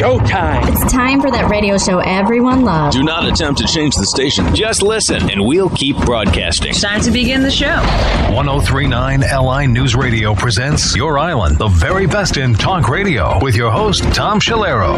showtime. 0.00 0.66
It's 0.72 0.90
time 0.90 1.20
for 1.20 1.30
that 1.30 1.50
radio 1.50 1.76
show 1.76 1.98
everyone 1.98 2.64
loves. 2.64 2.96
Do 2.96 3.02
not 3.02 3.28
attempt 3.28 3.60
to 3.60 3.66
change 3.66 3.94
the 3.96 4.06
station. 4.06 4.54
Just 4.54 4.82
listen, 4.82 5.30
and 5.30 5.44
we'll 5.44 5.68
keep 5.68 5.94
broadcasting. 5.98 6.70
It's 6.70 6.80
time 6.80 7.02
to 7.02 7.10
begin 7.10 7.42
the 7.42 7.50
show. 7.50 7.76
1039 8.34 9.20
LI 9.20 9.66
News 9.66 9.94
Radio 9.94 10.34
presents 10.34 10.96
Your 10.96 11.18
Island, 11.18 11.58
the 11.58 11.68
very 11.68 12.06
best 12.06 12.38
in 12.38 12.54
talk 12.54 12.88
radio, 12.88 13.38
with 13.44 13.54
your 13.54 13.70
host, 13.70 14.02
Tom 14.14 14.40
Schiliro. 14.40 14.96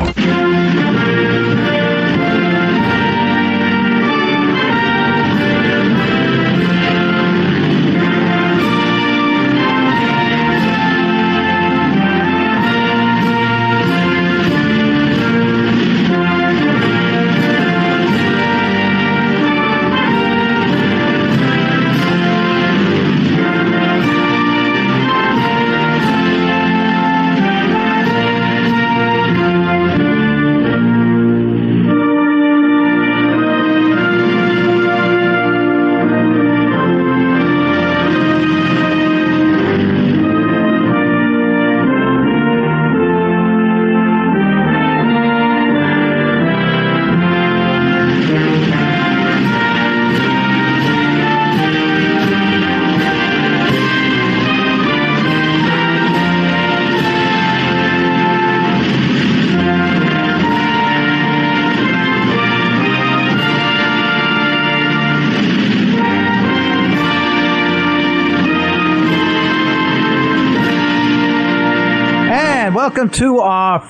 Welcome 73.02 73.18
to 73.18 73.40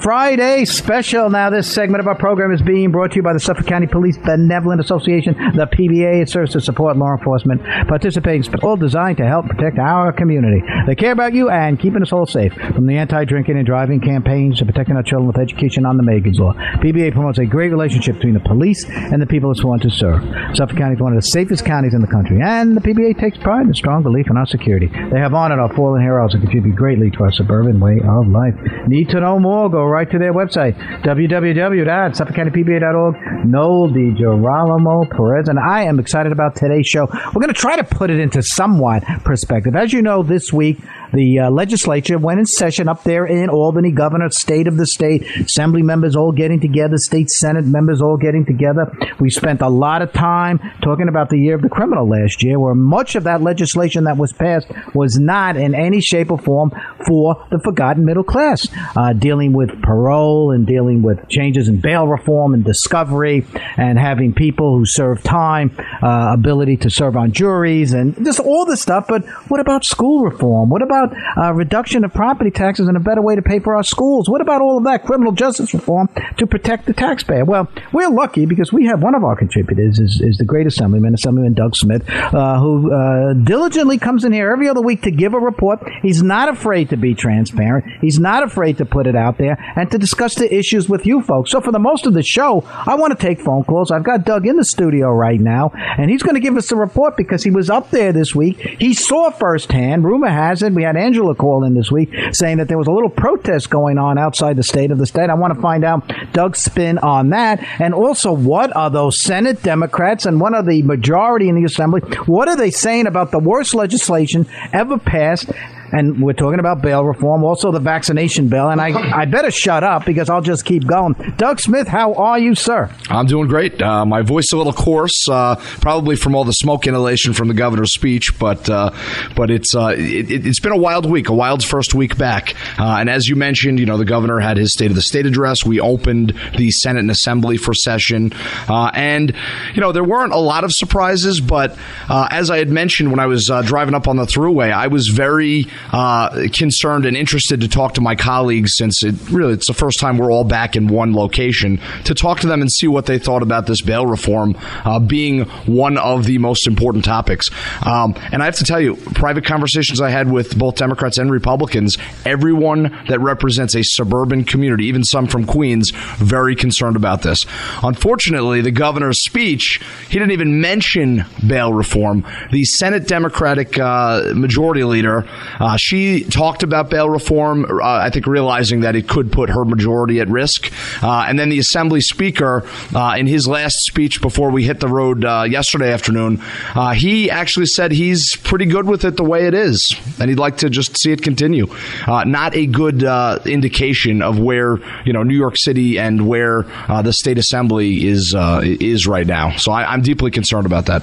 Friday 0.02 0.64
special. 0.64 1.30
Now, 1.30 1.48
this 1.48 1.72
segment 1.72 2.00
of 2.00 2.08
our 2.08 2.16
program 2.16 2.50
is 2.50 2.60
being 2.60 2.90
brought 2.90 3.12
to 3.12 3.16
you 3.18 3.22
by 3.22 3.34
the 3.34 3.38
Suffolk 3.38 3.66
County 3.66 3.86
Police 3.86 4.18
Benevolent 4.18 4.80
Association, 4.80 5.34
the 5.54 5.68
PBA. 5.70 6.22
It 6.22 6.28
serves 6.28 6.50
to 6.52 6.60
support 6.60 6.96
law 6.96 7.12
enforcement 7.12 7.62
participating, 7.86 8.52
all 8.64 8.74
designed 8.74 9.18
to 9.18 9.24
help 9.24 9.46
protect 9.46 9.78
our 9.78 10.12
community. 10.12 10.60
They 10.88 10.96
care 10.96 11.12
about 11.12 11.34
you 11.34 11.50
and 11.50 11.78
keeping 11.78 12.02
us 12.02 12.12
all 12.12 12.26
safe. 12.26 12.52
From 12.52 12.88
the 12.88 12.96
anti-drinking 12.96 13.56
and 13.56 13.64
driving 13.64 14.00
campaigns 14.00 14.58
to 14.58 14.64
protecting 14.64 14.96
our 14.96 15.04
children 15.04 15.28
with 15.28 15.38
education 15.38 15.86
on 15.86 15.96
the 15.96 16.02
Megan's 16.02 16.40
Law, 16.40 16.54
PBA 16.82 17.12
promotes 17.12 17.38
a 17.38 17.46
great 17.46 17.70
relationship 17.70 18.16
between 18.16 18.34
the 18.34 18.40
police 18.40 18.84
and 18.88 19.22
the 19.22 19.26
people 19.26 19.52
it's 19.52 19.62
want 19.62 19.82
to 19.82 19.90
serve. 19.90 20.20
Suffolk 20.56 20.78
County 20.78 20.96
is 20.96 21.00
one 21.00 21.12
of 21.12 21.22
the 21.22 21.28
safest 21.28 21.64
counties 21.64 21.94
in 21.94 22.00
the 22.00 22.08
country, 22.08 22.40
and 22.42 22.76
the 22.76 22.80
PBA 22.80 23.20
takes 23.20 23.38
pride 23.38 23.66
in 23.66 23.70
a 23.70 23.74
strong 23.74 24.02
belief 24.02 24.26
in 24.28 24.36
our 24.36 24.46
security. 24.46 24.88
They 24.88 25.20
have 25.20 25.32
honored 25.32 25.60
our 25.60 25.72
fallen 25.76 26.02
heroes 26.02 26.34
and 26.34 26.42
contribute 26.42 26.74
greatly 26.74 27.12
to 27.12 27.22
our 27.22 27.32
suburban 27.32 27.78
way 27.78 28.00
of 28.02 28.26
life. 28.26 28.58
Need 28.88 29.10
to 29.10 29.20
know 29.20 29.38
more? 29.38 29.70
Go 29.70 29.91
right 29.92 30.10
to 30.10 30.18
their 30.18 30.32
website, 30.32 30.74
www.suffolkcountypba.org. 31.02 33.46
Noel 33.46 33.90
DiGirolamo 33.90 35.10
Perez, 35.10 35.48
and 35.48 35.58
I 35.58 35.82
am 35.84 36.00
excited 36.00 36.32
about 36.32 36.56
today's 36.56 36.86
show. 36.86 37.06
We're 37.06 37.42
going 37.42 37.48
to 37.48 37.54
try 37.54 37.76
to 37.76 37.84
put 37.84 38.08
it 38.10 38.18
into 38.18 38.42
somewhat 38.42 39.04
perspective. 39.24 39.76
As 39.76 39.92
you 39.92 40.00
know, 40.00 40.22
this 40.22 40.50
week, 40.52 40.78
the 41.12 41.40
uh, 41.40 41.50
legislature 41.50 42.18
went 42.18 42.40
in 42.40 42.46
session 42.46 42.88
up 42.88 43.02
there 43.04 43.26
in 43.26 43.48
Albany, 43.48 43.92
governor, 43.92 44.28
state 44.30 44.66
of 44.66 44.76
the 44.76 44.86
state, 44.86 45.22
assembly 45.36 45.82
members 45.82 46.16
all 46.16 46.32
getting 46.32 46.60
together, 46.60 46.96
state 46.96 47.28
senate 47.30 47.66
members 47.66 48.00
all 48.00 48.16
getting 48.16 48.44
together. 48.44 48.90
We 49.18 49.30
spent 49.30 49.60
a 49.60 49.68
lot 49.68 50.02
of 50.02 50.12
time 50.12 50.58
talking 50.82 51.08
about 51.08 51.30
the 51.30 51.38
year 51.38 51.54
of 51.54 51.62
the 51.62 51.68
criminal 51.68 52.08
last 52.08 52.42
year, 52.42 52.58
where 52.58 52.74
much 52.74 53.14
of 53.14 53.24
that 53.24 53.42
legislation 53.42 54.04
that 54.04 54.16
was 54.16 54.32
passed 54.32 54.70
was 54.94 55.18
not 55.18 55.56
in 55.56 55.74
any 55.74 56.00
shape 56.00 56.30
or 56.30 56.38
form 56.38 56.70
for 57.06 57.46
the 57.50 57.58
forgotten 57.58 58.04
middle 58.04 58.24
class, 58.24 58.66
uh, 58.96 59.12
dealing 59.12 59.52
with 59.52 59.82
parole 59.82 60.50
and 60.50 60.66
dealing 60.66 61.02
with 61.02 61.28
changes 61.28 61.68
in 61.68 61.80
bail 61.80 62.06
reform 62.06 62.54
and 62.54 62.64
discovery 62.64 63.46
and 63.76 63.98
having 63.98 64.32
people 64.32 64.78
who 64.78 64.84
serve 64.86 65.22
time, 65.22 65.76
uh, 66.02 66.32
ability 66.32 66.76
to 66.76 66.90
serve 66.90 67.16
on 67.16 67.32
juries 67.32 67.92
and 67.92 68.16
just 68.24 68.40
all 68.40 68.64
this 68.64 68.80
stuff. 68.80 69.06
But 69.08 69.24
what 69.48 69.60
about 69.60 69.84
school 69.84 70.22
reform? 70.22 70.68
What 70.68 70.82
about 70.82 71.01
uh, 71.10 71.52
reduction 71.52 72.04
of 72.04 72.12
property 72.12 72.50
taxes 72.50 72.88
and 72.88 72.96
a 72.96 73.00
better 73.00 73.22
way 73.22 73.34
to 73.36 73.42
pay 73.42 73.58
for 73.58 73.76
our 73.76 73.84
schools? 73.84 74.28
What 74.28 74.40
about 74.40 74.60
all 74.60 74.78
of 74.78 74.84
that 74.84 75.04
criminal 75.04 75.32
justice 75.32 75.72
reform 75.72 76.08
to 76.38 76.46
protect 76.46 76.86
the 76.86 76.92
taxpayer? 76.92 77.44
Well, 77.44 77.68
we're 77.92 78.10
lucky 78.10 78.46
because 78.46 78.72
we 78.72 78.86
have 78.86 79.02
one 79.02 79.14
of 79.14 79.24
our 79.24 79.36
contributors 79.36 79.98
is, 79.98 80.20
is 80.20 80.36
the 80.36 80.44
great 80.44 80.66
assemblyman, 80.66 81.14
Assemblyman 81.14 81.54
Doug 81.54 81.76
Smith, 81.76 82.08
uh, 82.08 82.58
who 82.58 82.92
uh, 82.92 83.34
diligently 83.44 83.98
comes 83.98 84.24
in 84.24 84.32
here 84.32 84.50
every 84.50 84.68
other 84.68 84.82
week 84.82 85.02
to 85.02 85.10
give 85.10 85.34
a 85.34 85.38
report. 85.38 85.80
He's 86.02 86.22
not 86.22 86.48
afraid 86.48 86.90
to 86.90 86.96
be 86.96 87.14
transparent. 87.14 87.84
He's 88.00 88.18
not 88.18 88.42
afraid 88.42 88.78
to 88.78 88.84
put 88.84 89.06
it 89.06 89.16
out 89.16 89.38
there 89.38 89.56
and 89.76 89.90
to 89.90 89.98
discuss 89.98 90.34
the 90.34 90.52
issues 90.52 90.88
with 90.88 91.06
you 91.06 91.22
folks. 91.22 91.50
So 91.50 91.60
for 91.60 91.72
the 91.72 91.78
most 91.78 92.06
of 92.06 92.14
the 92.14 92.22
show, 92.22 92.62
I 92.66 92.94
want 92.96 93.18
to 93.18 93.26
take 93.26 93.40
phone 93.40 93.64
calls. 93.64 93.90
I've 93.90 94.04
got 94.04 94.24
Doug 94.24 94.46
in 94.46 94.56
the 94.56 94.64
studio 94.64 95.10
right 95.10 95.40
now, 95.40 95.70
and 95.74 96.10
he's 96.10 96.22
going 96.22 96.34
to 96.34 96.40
give 96.40 96.56
us 96.56 96.72
a 96.72 96.76
report 96.76 97.16
because 97.16 97.44
he 97.44 97.50
was 97.50 97.70
up 97.70 97.90
there 97.90 98.12
this 98.12 98.34
week. 98.34 98.58
He 98.78 98.94
saw 98.94 99.30
firsthand. 99.30 100.04
Rumor 100.04 100.28
has 100.28 100.62
it 100.62 100.72
we 100.72 100.82
had 100.82 100.91
Angela 100.96 101.34
call 101.34 101.64
in 101.64 101.74
this 101.74 101.90
week 101.90 102.10
saying 102.32 102.58
that 102.58 102.68
there 102.68 102.78
was 102.78 102.86
a 102.86 102.92
little 102.92 103.10
protest 103.10 103.70
going 103.70 103.98
on 103.98 104.18
outside 104.18 104.56
the 104.56 104.62
state 104.62 104.90
of 104.90 104.98
the 104.98 105.06
state. 105.06 105.30
I 105.30 105.34
want 105.34 105.54
to 105.54 105.60
find 105.60 105.84
out 105.84 106.10
Doug's 106.32 106.60
spin 106.60 106.98
on 106.98 107.30
that, 107.30 107.62
and 107.80 107.94
also 107.94 108.32
what 108.32 108.74
are 108.76 108.90
those 108.90 109.22
Senate 109.22 109.62
Democrats 109.62 110.26
and 110.26 110.40
what 110.40 110.54
are 110.54 110.62
the 110.62 110.82
majority 110.82 111.48
in 111.48 111.54
the 111.54 111.64
Assembly? 111.64 112.00
What 112.26 112.48
are 112.48 112.56
they 112.56 112.70
saying 112.70 113.06
about 113.06 113.30
the 113.30 113.38
worst 113.38 113.74
legislation 113.74 114.46
ever 114.72 114.98
passed? 114.98 115.50
And 115.92 116.22
we're 116.22 116.32
talking 116.32 116.58
about 116.58 116.80
bail 116.80 117.04
reform, 117.04 117.44
also 117.44 117.70
the 117.70 117.78
vaccination 117.78 118.48
bill. 118.48 118.70
And 118.70 118.80
I, 118.80 118.88
I 119.20 119.24
better 119.26 119.50
shut 119.50 119.84
up 119.84 120.06
because 120.06 120.30
I'll 120.30 120.40
just 120.40 120.64
keep 120.64 120.86
going. 120.86 121.14
Doug 121.36 121.60
Smith, 121.60 121.86
how 121.86 122.14
are 122.14 122.38
you, 122.38 122.54
sir? 122.54 122.90
I'm 123.10 123.26
doing 123.26 123.46
great. 123.46 123.80
Uh, 123.80 124.06
my 124.06 124.22
voice 124.22 124.52
a 124.52 124.56
little 124.56 124.72
coarse, 124.72 125.28
uh, 125.28 125.56
probably 125.80 126.16
from 126.16 126.34
all 126.34 126.44
the 126.44 126.52
smoke 126.52 126.86
inhalation 126.86 127.34
from 127.34 127.48
the 127.48 127.54
governor's 127.54 127.92
speech, 127.92 128.38
but 128.38 128.68
uh, 128.70 128.90
but 129.36 129.50
it's 129.50 129.74
uh, 129.74 129.94
it, 129.96 130.44
has 130.44 130.60
been 130.60 130.72
a 130.72 130.78
wild 130.78 131.08
week, 131.08 131.28
a 131.28 131.34
wild 131.34 131.62
first 131.62 131.94
week 131.94 132.16
back. 132.16 132.54
Uh, 132.78 132.96
and 132.98 133.10
as 133.10 133.28
you 133.28 133.36
mentioned, 133.36 133.78
you 133.78 133.86
know 133.86 133.98
the 133.98 134.04
governor 134.04 134.40
had 134.40 134.56
his 134.56 134.72
State 134.72 134.90
of 134.90 134.96
the 134.96 135.02
State 135.02 135.26
address. 135.26 135.64
We 135.64 135.78
opened 135.78 136.32
the 136.56 136.70
Senate 136.70 137.00
and 137.00 137.10
Assembly 137.10 137.58
for 137.58 137.74
session, 137.74 138.32
uh, 138.68 138.90
and 138.94 139.34
you 139.74 139.80
know 139.80 139.92
there 139.92 140.04
weren't 140.04 140.32
a 140.32 140.38
lot 140.38 140.64
of 140.64 140.72
surprises, 140.72 141.40
but 141.40 141.76
as 142.08 142.50
I 142.50 142.58
had 142.58 142.70
mentioned 142.70 143.10
when 143.10 143.20
I 143.20 143.26
was 143.26 143.50
driving 143.64 143.94
up 143.94 144.08
on 144.08 144.16
the 144.16 144.24
thruway, 144.24 144.72
I 144.72 144.86
was 144.86 145.08
very 145.08 145.66
uh, 145.90 146.46
concerned 146.52 147.06
and 147.06 147.16
interested 147.16 147.60
to 147.60 147.68
talk 147.68 147.94
to 147.94 148.00
my 148.00 148.14
colleagues 148.14 148.76
since 148.76 149.02
it 149.02 149.14
really 149.30 149.54
it's 149.54 149.66
the 149.66 149.74
first 149.74 149.98
time 149.98 150.18
we're 150.18 150.32
all 150.32 150.44
back 150.44 150.76
in 150.76 150.88
one 150.88 151.14
location 151.14 151.80
to 152.04 152.14
talk 152.14 152.40
to 152.40 152.46
them 152.46 152.60
and 152.60 152.70
see 152.70 152.86
what 152.86 153.06
they 153.06 153.18
thought 153.18 153.42
about 153.42 153.66
this 153.66 153.82
bail 153.82 154.06
reform 154.06 154.56
uh, 154.84 154.98
being 154.98 155.44
one 155.66 155.98
of 155.98 156.24
the 156.24 156.38
most 156.38 156.66
important 156.66 157.04
topics. 157.04 157.50
Um, 157.84 158.14
and 158.32 158.42
I 158.42 158.46
have 158.46 158.56
to 158.56 158.64
tell 158.64 158.80
you, 158.80 158.96
private 158.96 159.44
conversations 159.44 160.00
I 160.00 160.10
had 160.10 160.30
with 160.30 160.58
both 160.58 160.76
Democrats 160.76 161.18
and 161.18 161.30
Republicans, 161.30 161.96
everyone 162.24 162.96
that 163.08 163.20
represents 163.20 163.74
a 163.74 163.82
suburban 163.82 164.44
community, 164.44 164.86
even 164.86 165.04
some 165.04 165.26
from 165.26 165.46
Queens, 165.46 165.90
very 166.16 166.56
concerned 166.56 166.96
about 166.96 167.22
this. 167.22 167.44
Unfortunately, 167.82 168.60
the 168.60 168.70
governor's 168.70 169.24
speech, 169.24 169.80
he 170.08 170.18
didn't 170.18 170.32
even 170.32 170.60
mention 170.60 171.24
bail 171.46 171.72
reform. 171.72 172.24
The 172.50 172.64
Senate 172.64 173.06
Democratic 173.06 173.78
uh, 173.78 174.32
majority 174.34 174.84
leader, 174.84 175.24
uh, 175.60 175.71
she 175.76 176.24
talked 176.24 176.62
about 176.62 176.90
bail 176.90 177.08
reform, 177.08 177.64
uh, 177.64 177.84
I 177.84 178.10
think 178.10 178.26
realizing 178.26 178.80
that 178.80 178.96
it 178.96 179.08
could 179.08 179.32
put 179.32 179.50
her 179.50 179.64
majority 179.64 180.20
at 180.20 180.28
risk. 180.28 180.72
Uh, 181.02 181.24
and 181.28 181.38
then 181.38 181.48
the 181.48 181.58
Assembly 181.58 182.00
Speaker, 182.00 182.66
uh, 182.94 183.14
in 183.16 183.26
his 183.26 183.46
last 183.46 183.76
speech 183.80 184.20
before 184.20 184.50
we 184.50 184.64
hit 184.64 184.80
the 184.80 184.88
road 184.88 185.24
uh, 185.24 185.44
yesterday 185.48 185.92
afternoon, 185.92 186.42
uh, 186.74 186.92
he 186.92 187.30
actually 187.30 187.66
said 187.66 187.92
he's 187.92 188.36
pretty 188.36 188.66
good 188.66 188.86
with 188.86 189.04
it 189.04 189.16
the 189.16 189.24
way 189.24 189.46
it 189.46 189.54
is, 189.54 189.94
and 190.18 190.28
he'd 190.28 190.38
like 190.38 190.58
to 190.58 190.70
just 190.70 190.96
see 190.96 191.12
it 191.12 191.22
continue. 191.22 191.66
not 192.06 192.54
a 192.54 192.66
good 192.66 193.02
indication 193.46 194.22
of 194.22 194.38
where 194.38 194.78
you 195.04 195.12
know 195.12 195.22
New 195.22 195.36
York 195.36 195.56
City 195.56 195.98
and 195.98 196.26
where 196.26 196.62
the 197.02 197.12
state 197.12 197.38
assembly 197.38 198.06
is 198.06 198.34
is 198.62 199.06
right 199.06 199.26
now. 199.26 199.56
So 199.56 199.72
I, 199.72 199.92
I'm 199.92 200.02
deeply 200.02 200.30
concerned 200.30 200.66
about 200.66 200.86
that. 200.86 201.02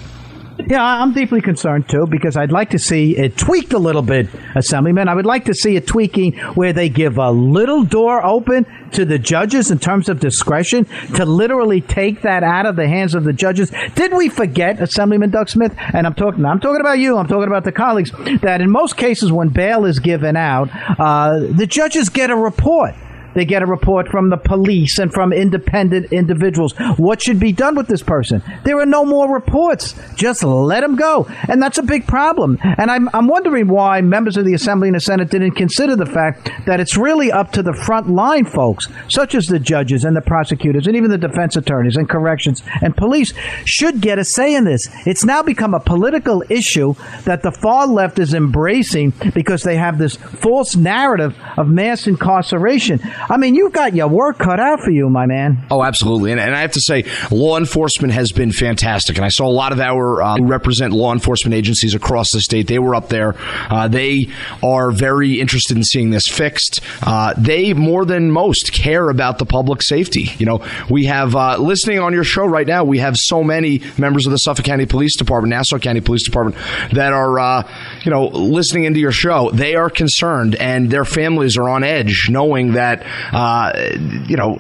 Yeah, 0.68 0.84
I'm 0.84 1.14
deeply 1.14 1.42
concerned 1.42 1.88
too 1.90 2.06
because 2.06 2.36
I'd 2.36 2.52
like 2.52 2.72
to 2.72 2.80
see 2.80 3.18
it 3.18 3.38
tweaked 3.38 3.74
a 3.74 3.80
little 3.80 4.02
bit, 4.02 4.28
Assemblyman. 4.56 5.08
I 5.08 5.16
would 5.16 5.26
like 5.26 5.46
to 5.46 5.54
see 5.54 5.76
it 5.76 5.88
tweaking 5.88 6.34
where 6.56 6.74
they 6.74 6.90
give 6.90 7.18
a 7.18 7.32
little 7.32 7.84
door 7.84 8.24
open 8.24 8.66
to 8.92 9.06
the 9.06 9.18
judges 9.18 9.72
in 9.72 9.80
terms 9.80 10.10
of 10.10 10.20
discretion 10.20 10.86
to 11.16 11.26
literally 11.26 11.82
take 11.82 12.22
that 12.22 12.44
out 12.44 12.66
of 12.66 12.76
the 12.76 12.88
hands 12.88 13.16
of 13.16 13.24
the 13.24 13.34
judges. 13.34 13.72
Did 13.96 14.14
we 14.14 14.30
forget, 14.30 14.82
Assemblyman 14.82 15.30
Doug 15.30 15.50
Smith? 15.50 15.74
And 15.94 16.06
I'm 16.06 16.14
talking, 16.14 16.44
I'm 16.46 16.60
talking 16.60 16.82
about 16.82 17.00
you. 17.00 17.18
I'm 17.18 17.28
talking 17.28 17.48
about 17.48 17.64
the 17.64 17.72
colleagues 17.72 18.12
that 18.42 18.62
in 18.62 18.70
most 18.70 18.98
cases 18.98 19.32
when 19.32 19.50
bail 19.50 19.86
is 19.86 20.00
given 20.00 20.36
out, 20.36 20.70
uh, 21.00 21.40
the 21.40 21.66
judges 21.68 22.10
get 22.10 22.30
a 22.30 22.36
report. 22.36 22.96
They 23.34 23.46
get 23.46 23.62
a 23.62 23.66
report 23.66 24.10
from 24.10 24.30
the 24.30 24.38
police 24.38 25.00
and 25.00 25.14
from 25.14 25.34
independent 25.34 26.12
individuals. 26.12 26.74
What 26.98 27.22
should 27.22 27.40
be 27.40 27.52
done 27.52 27.76
with 27.76 27.88
this 27.88 28.04
person? 28.04 28.42
There 28.64 28.80
are 28.80 28.86
no 28.86 29.06
more 29.06 29.34
reports. 29.34 29.96
Just 30.16 30.44
let 30.44 30.84
him 30.84 30.96
go. 30.96 31.28
And 31.48 31.62
that's 31.62 31.78
a 31.78 31.84
big 31.84 32.08
problem. 32.08 32.58
And 32.62 32.90
I'm, 32.92 33.10
I'm 33.14 33.28
wondering 33.28 33.68
why 33.68 34.02
members 34.02 34.38
of 34.38 34.46
the 34.46 34.54
Assembly 34.54 34.90
and 34.90 34.96
the 34.96 35.02
Senate 35.02 35.30
didn't 35.30 35.52
consider 35.52 35.96
the 35.96 36.06
fact 36.06 36.50
that 36.66 36.80
it's 36.80 36.98
really 36.98 37.32
up 37.32 37.52
to 37.54 37.64
the 37.64 37.74
front 37.74 38.10
line 38.10 38.46
folks, 38.46 38.88
such 39.08 39.36
as 39.36 39.46
the 39.46 39.60
judges 39.60 40.04
and 40.04 40.16
the 40.16 40.22
prosecutors 40.22 40.88
and 40.88 40.96
even 40.96 41.10
the 41.10 41.18
defense 41.18 41.56
attorneys 41.56 41.96
and 41.96 42.10
corrections 42.10 42.62
and 42.82 42.96
police, 42.96 43.34
should 43.66 44.02
get 44.02 44.20
a 44.20 44.26
say 44.26 44.56
in 44.56 44.66
this. 44.66 44.88
It's 45.06 45.26
now 45.26 45.44
become 45.44 45.74
a 45.74 45.80
political 45.80 46.44
issue 46.50 46.96
that 47.26 47.44
the 47.44 47.52
far 47.52 47.88
left 47.88 48.20
is 48.20 48.34
embracing 48.34 49.14
because 49.34 49.64
they 49.64 49.76
have 49.76 49.98
this 49.98 50.16
false 50.16 50.76
narrative 50.76 51.36
of 51.58 51.68
mass 51.68 52.08
incarceration. 52.08 53.00
I 53.30 53.38
mean, 53.38 53.54
you've 53.56 53.74
got 53.74 53.94
your 53.94 54.08
work 54.08 54.40
cut 54.40 54.60
out 54.60 54.82
for 54.82 54.90
you, 54.90 55.10
my 55.10 55.26
man. 55.26 55.66
Oh, 55.70 55.84
absolutely. 55.84 56.32
And, 56.32 56.40
and 56.40 56.56
I 56.56 56.62
have 56.62 56.72
to 56.72 56.82
say, 56.82 57.06
law 57.30 57.58
enforcement 57.58 58.14
has 58.14 58.32
been 58.32 58.52
fantastic. 58.52 59.18
And 59.18 59.26
I 59.26 59.30
saw 59.30 59.46
a 59.46 59.54
lot 59.54 59.72
of 59.72 59.80
our 59.80 60.22
uh, 60.22 60.38
represent 60.42 60.94
law 60.94 61.14
enforcement 61.14 61.54
agencies 61.54 61.94
across 61.94 62.32
the 62.32 62.42
state. 62.42 62.68
They 62.68 62.80
were 62.80 62.96
up 62.96 63.10
there. 63.10 63.36
Uh, 63.70 63.88
they 63.88 64.30
are 64.64 64.92
very 64.92 65.40
interested 65.40 65.78
in 65.78 65.84
seeing 65.84 66.10
this 66.10 66.28
fixed. 66.28 66.82
Uh, 67.02 67.34
they, 67.38 67.74
more 67.74 68.06
than 68.06 68.32
most, 68.32 68.74
care 68.74 69.10
about 69.10 69.38
the 69.38 69.46
public 69.46 69.82
safety. 69.84 70.32
You 70.38 70.46
know, 70.46 70.66
we 70.90 71.06
have, 71.06 71.36
uh, 71.36 71.58
listening 71.58 72.00
on 72.00 72.14
your 72.14 72.24
show 72.24 72.46
right 72.46 72.68
now, 72.68 72.84
we 72.84 72.98
have 73.00 73.16
so 73.16 73.44
many 73.44 73.82
members 73.98 74.26
of 74.26 74.32
the 74.32 74.38
Suffolk 74.38 74.66
County 74.66 74.86
Police 74.86 75.16
Department, 75.18 75.52
Nassau 75.52 75.78
County 75.78 76.02
Police 76.02 76.26
Department, 76.26 76.58
that 76.94 77.14
are, 77.14 77.40
uh, 77.40 77.72
you 78.04 78.12
know, 78.12 78.28
listening 78.28 78.86
into 78.86 79.00
your 79.00 79.12
show. 79.12 79.52
They 79.52 79.76
are 79.76 79.90
concerned 79.90 80.56
and 80.56 80.90
their 80.90 81.06
families 81.06 81.58
are 81.58 81.70
on 81.70 81.84
edge 81.84 82.28
knowing 82.30 82.74
that 82.74 83.06
uh, 83.34 83.74
you 84.28 84.38
know, 84.38 84.60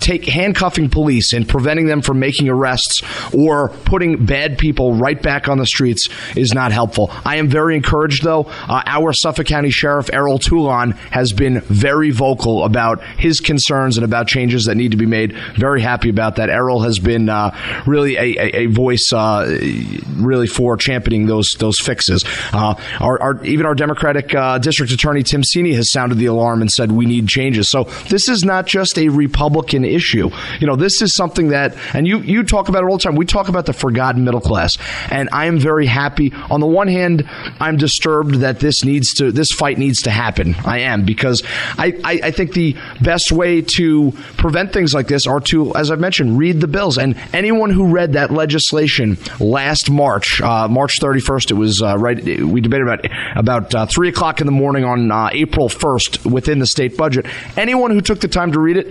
take 0.00 0.24
handcuffing 0.24 0.90
police 0.90 1.32
and 1.32 1.48
preventing 1.48 1.86
them 1.86 2.02
from 2.02 2.18
making 2.18 2.48
arrests 2.48 3.02
or 3.34 3.70
putting 3.84 4.24
bad 4.24 4.58
people 4.58 4.94
right 4.94 5.20
back 5.20 5.48
on 5.48 5.58
the 5.58 5.66
streets 5.66 6.08
is 6.36 6.52
not 6.54 6.72
helpful. 6.72 7.10
I 7.24 7.36
am 7.36 7.48
very 7.48 7.76
encouraged, 7.76 8.24
though. 8.24 8.42
Uh, 8.42 8.82
our 8.86 9.12
Suffolk 9.12 9.46
County 9.46 9.70
Sheriff 9.70 10.10
Errol 10.12 10.38
Toulon 10.38 10.92
has 11.10 11.32
been 11.32 11.60
very 11.60 12.10
vocal 12.10 12.64
about 12.64 13.02
his 13.18 13.40
concerns 13.40 13.96
and 13.96 14.04
about 14.04 14.28
changes 14.28 14.64
that 14.64 14.76
need 14.76 14.92
to 14.92 14.96
be 14.96 15.06
made. 15.06 15.36
Very 15.56 15.80
happy 15.80 16.08
about 16.08 16.36
that. 16.36 16.50
Errol 16.50 16.82
has 16.82 16.98
been 16.98 17.28
uh, 17.28 17.56
really 17.86 18.16
a, 18.16 18.38
a, 18.38 18.56
a 18.62 18.66
voice, 18.66 19.12
uh, 19.12 19.58
really 20.16 20.46
for 20.46 20.76
championing 20.76 21.26
those 21.26 21.48
those 21.58 21.78
fixes. 21.78 22.24
Uh, 22.52 22.74
our, 23.00 23.20
our, 23.20 23.44
even 23.44 23.66
our 23.66 23.74
Democratic 23.74 24.34
uh, 24.34 24.58
District 24.58 24.92
Attorney 24.92 25.22
Tim 25.22 25.42
Sini 25.42 25.74
has 25.74 25.90
sounded 25.90 26.18
the 26.18 26.26
alarm 26.26 26.60
and 26.60 26.70
said 26.70 26.92
we 26.92 27.06
need 27.06 27.28
changes. 27.28 27.68
So 27.68 27.84
this 28.08 28.28
is 28.28 28.44
not 28.44 28.66
just 28.66 28.98
a 28.98 29.08
Republican 29.08 29.84
issue. 29.84 30.30
You 30.60 30.66
know, 30.66 30.76
this 30.76 31.02
is 31.02 31.14
something 31.14 31.48
that, 31.48 31.76
and 31.94 32.06
you, 32.06 32.18
you 32.20 32.42
talk 32.42 32.68
about 32.68 32.82
it 32.82 32.86
all 32.86 32.98
the 32.98 33.02
time. 33.02 33.16
We 33.16 33.26
talk 33.26 33.48
about 33.48 33.66
the 33.66 33.72
forgotten 33.72 34.24
middle 34.24 34.40
class. 34.40 34.76
And 35.10 35.28
I 35.32 35.46
am 35.46 35.58
very 35.58 35.86
happy. 35.86 36.32
On 36.50 36.60
the 36.60 36.66
one 36.66 36.88
hand, 36.88 37.28
I'm 37.60 37.76
disturbed 37.76 38.36
that 38.36 38.60
this 38.60 38.84
needs 38.84 39.14
to, 39.14 39.32
this 39.32 39.52
fight 39.52 39.78
needs 39.78 40.02
to 40.02 40.10
happen. 40.10 40.54
I 40.64 40.80
am, 40.80 41.04
because 41.04 41.42
I, 41.76 41.98
I, 42.04 42.20
I 42.24 42.30
think 42.30 42.52
the 42.52 42.76
best 43.00 43.32
way 43.32 43.62
to 43.62 44.12
prevent 44.36 44.72
things 44.72 44.94
like 44.94 45.08
this 45.08 45.26
are 45.26 45.40
to, 45.40 45.74
as 45.74 45.90
I've 45.90 46.00
mentioned, 46.00 46.38
read 46.38 46.60
the 46.60 46.68
bills. 46.68 46.98
And 46.98 47.16
anyone 47.32 47.70
who 47.70 47.92
read 47.92 48.12
that 48.14 48.30
legislation 48.30 49.18
last 49.40 49.90
March, 49.90 50.40
uh, 50.40 50.68
March 50.68 51.00
31st, 51.00 51.50
it 51.50 51.54
was 51.54 51.82
uh, 51.82 51.96
right, 51.98 52.24
we 52.24 52.60
about, 52.72 53.06
about 53.36 53.74
uh, 53.74 53.86
3 53.86 54.08
o'clock 54.08 54.40
in 54.40 54.46
the 54.46 54.52
morning 54.52 54.84
on 54.84 55.10
uh, 55.10 55.30
April 55.32 55.68
1st 55.68 56.30
within 56.30 56.58
the 56.58 56.66
state 56.66 56.96
budget. 56.96 57.26
Anyone 57.56 57.90
who 57.90 58.00
took 58.00 58.20
the 58.20 58.28
time 58.28 58.52
to 58.52 58.60
read 58.60 58.76
it, 58.76 58.86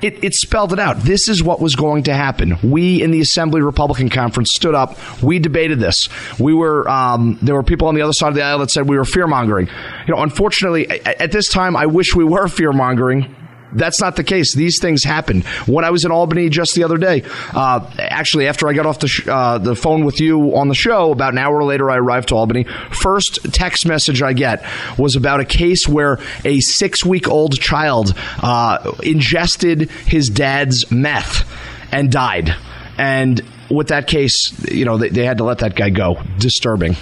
it, 0.00 0.22
it, 0.22 0.34
spelled 0.34 0.72
it 0.72 0.78
out. 0.78 0.98
This 0.98 1.28
is 1.28 1.42
what 1.42 1.60
was 1.60 1.74
going 1.74 2.04
to 2.04 2.14
happen. 2.14 2.56
We 2.62 3.02
in 3.02 3.10
the 3.10 3.20
Assembly 3.20 3.60
Republican 3.60 4.08
Conference 4.08 4.50
stood 4.54 4.74
up. 4.74 4.96
We 5.22 5.38
debated 5.38 5.80
this. 5.80 6.08
We 6.38 6.54
were 6.54 6.88
um, 6.88 7.38
there 7.42 7.54
were 7.54 7.64
people 7.64 7.88
on 7.88 7.96
the 7.96 8.02
other 8.02 8.12
side 8.12 8.28
of 8.28 8.34
the 8.34 8.42
aisle 8.42 8.60
that 8.60 8.70
said 8.70 8.88
we 8.88 8.96
were 8.96 9.04
fear 9.04 9.26
mongering. 9.26 9.68
You 10.06 10.14
know, 10.14 10.22
unfortunately, 10.22 10.88
at, 10.88 11.20
at 11.20 11.32
this 11.32 11.48
time, 11.48 11.76
I 11.76 11.86
wish 11.86 12.14
we 12.14 12.24
were 12.24 12.46
fear 12.46 12.72
mongering 12.72 13.34
that's 13.72 14.00
not 14.00 14.16
the 14.16 14.24
case. 14.24 14.54
These 14.54 14.78
things 14.80 15.04
happen. 15.04 15.42
When 15.66 15.84
I 15.84 15.90
was 15.90 16.04
in 16.04 16.10
Albany 16.10 16.48
just 16.48 16.74
the 16.74 16.84
other 16.84 16.96
day, 16.98 17.24
uh, 17.52 17.88
actually, 17.98 18.46
after 18.48 18.68
I 18.68 18.72
got 18.72 18.86
off 18.86 19.00
the, 19.00 19.08
sh- 19.08 19.26
uh, 19.28 19.58
the 19.58 19.74
phone 19.74 20.04
with 20.04 20.20
you 20.20 20.56
on 20.56 20.68
the 20.68 20.74
show, 20.74 21.12
about 21.12 21.32
an 21.32 21.38
hour 21.38 21.62
later, 21.64 21.90
I 21.90 21.96
arrived 21.98 22.28
to 22.28 22.36
Albany. 22.36 22.64
First 22.90 23.52
text 23.52 23.86
message 23.86 24.22
I 24.22 24.32
get 24.32 24.64
was 24.98 25.16
about 25.16 25.40
a 25.40 25.44
case 25.44 25.86
where 25.88 26.18
a 26.44 26.60
six 26.60 27.04
week 27.04 27.28
old 27.28 27.58
child 27.60 28.14
uh, 28.42 28.92
ingested 29.02 29.90
his 30.06 30.28
dad's 30.28 30.90
meth 30.90 31.48
and 31.92 32.10
died. 32.10 32.54
And 32.96 33.42
with 33.70 33.88
that 33.88 34.06
case, 34.06 34.52
you 34.70 34.84
know, 34.84 34.98
they, 34.98 35.08
they 35.08 35.24
had 35.24 35.38
to 35.38 35.44
let 35.44 35.58
that 35.58 35.74
guy 35.74 35.90
go. 35.90 36.20
Disturbing. 36.38 36.96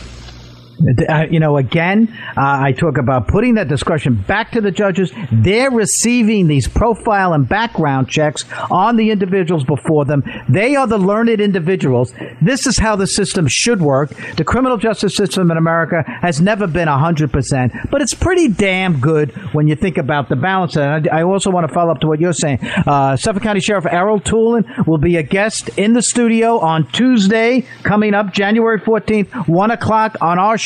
Uh, 1.09 1.27
you 1.31 1.41
know, 1.41 1.57
again, 1.57 2.09
uh, 2.37 2.59
I 2.61 2.73
talk 2.73 2.99
about 2.99 3.29
putting 3.29 3.55
that 3.55 3.69
discretion 3.69 4.15
back 4.15 4.53
to 4.53 4.61
the 4.61 4.71
judges. 4.71 5.11
They're 5.33 5.71
receiving 5.71 6.49
these 6.49 6.69
profile 6.69 7.33
and 7.33 7.49
background 7.49 8.09
checks 8.09 8.45
on 8.71 8.97
the 8.97 9.11
individuals 9.11 9.65
before 9.65 10.05
them. 10.05 10.23
They 10.49 10.77
are 10.77 10.87
the 10.87 10.99
learned 10.99 11.41
individuals. 11.41 12.13
This 12.43 12.67
is 12.67 12.79
how 12.79 12.97
the 12.97 13.07
system 13.07 13.47
should 13.49 13.81
work. 13.81 14.11
The 14.37 14.45
criminal 14.45 14.77
justice 14.77 15.17
system 15.17 15.51
in 15.51 15.57
America 15.57 16.05
has 16.07 16.41
never 16.41 16.67
been 16.67 16.89
100%, 16.89 17.91
but 17.91 18.03
it's 18.03 18.15
pretty 18.15 18.49
damn 18.49 19.01
good 19.01 19.31
when 19.55 19.69
you 19.69 19.77
think 19.77 19.97
about 19.97 20.29
the 20.29 20.37
balance. 20.37 20.77
And 20.77 21.09
I, 21.09 21.21
I 21.21 21.23
also 21.23 21.51
want 21.51 21.67
to 21.67 21.73
follow 21.73 21.93
up 21.93 22.01
to 22.01 22.07
what 22.07 22.21
you're 22.21 22.33
saying. 22.33 22.59
Uh, 22.63 23.17
Suffolk 23.17 23.43
County 23.43 23.61
Sheriff 23.61 23.87
Errol 23.87 24.21
Toulon 24.21 24.65
will 24.87 24.99
be 24.99 25.17
a 25.17 25.23
guest 25.23 25.71
in 25.79 25.95
the 25.95 26.03
studio 26.03 26.59
on 26.59 26.87
Tuesday, 26.93 27.65
coming 27.83 28.13
up 28.13 28.33
January 28.33 28.79
14th, 28.79 29.49
1 29.49 29.71
o'clock 29.71 30.17
on 30.21 30.39
our 30.39 30.59
show, 30.59 30.66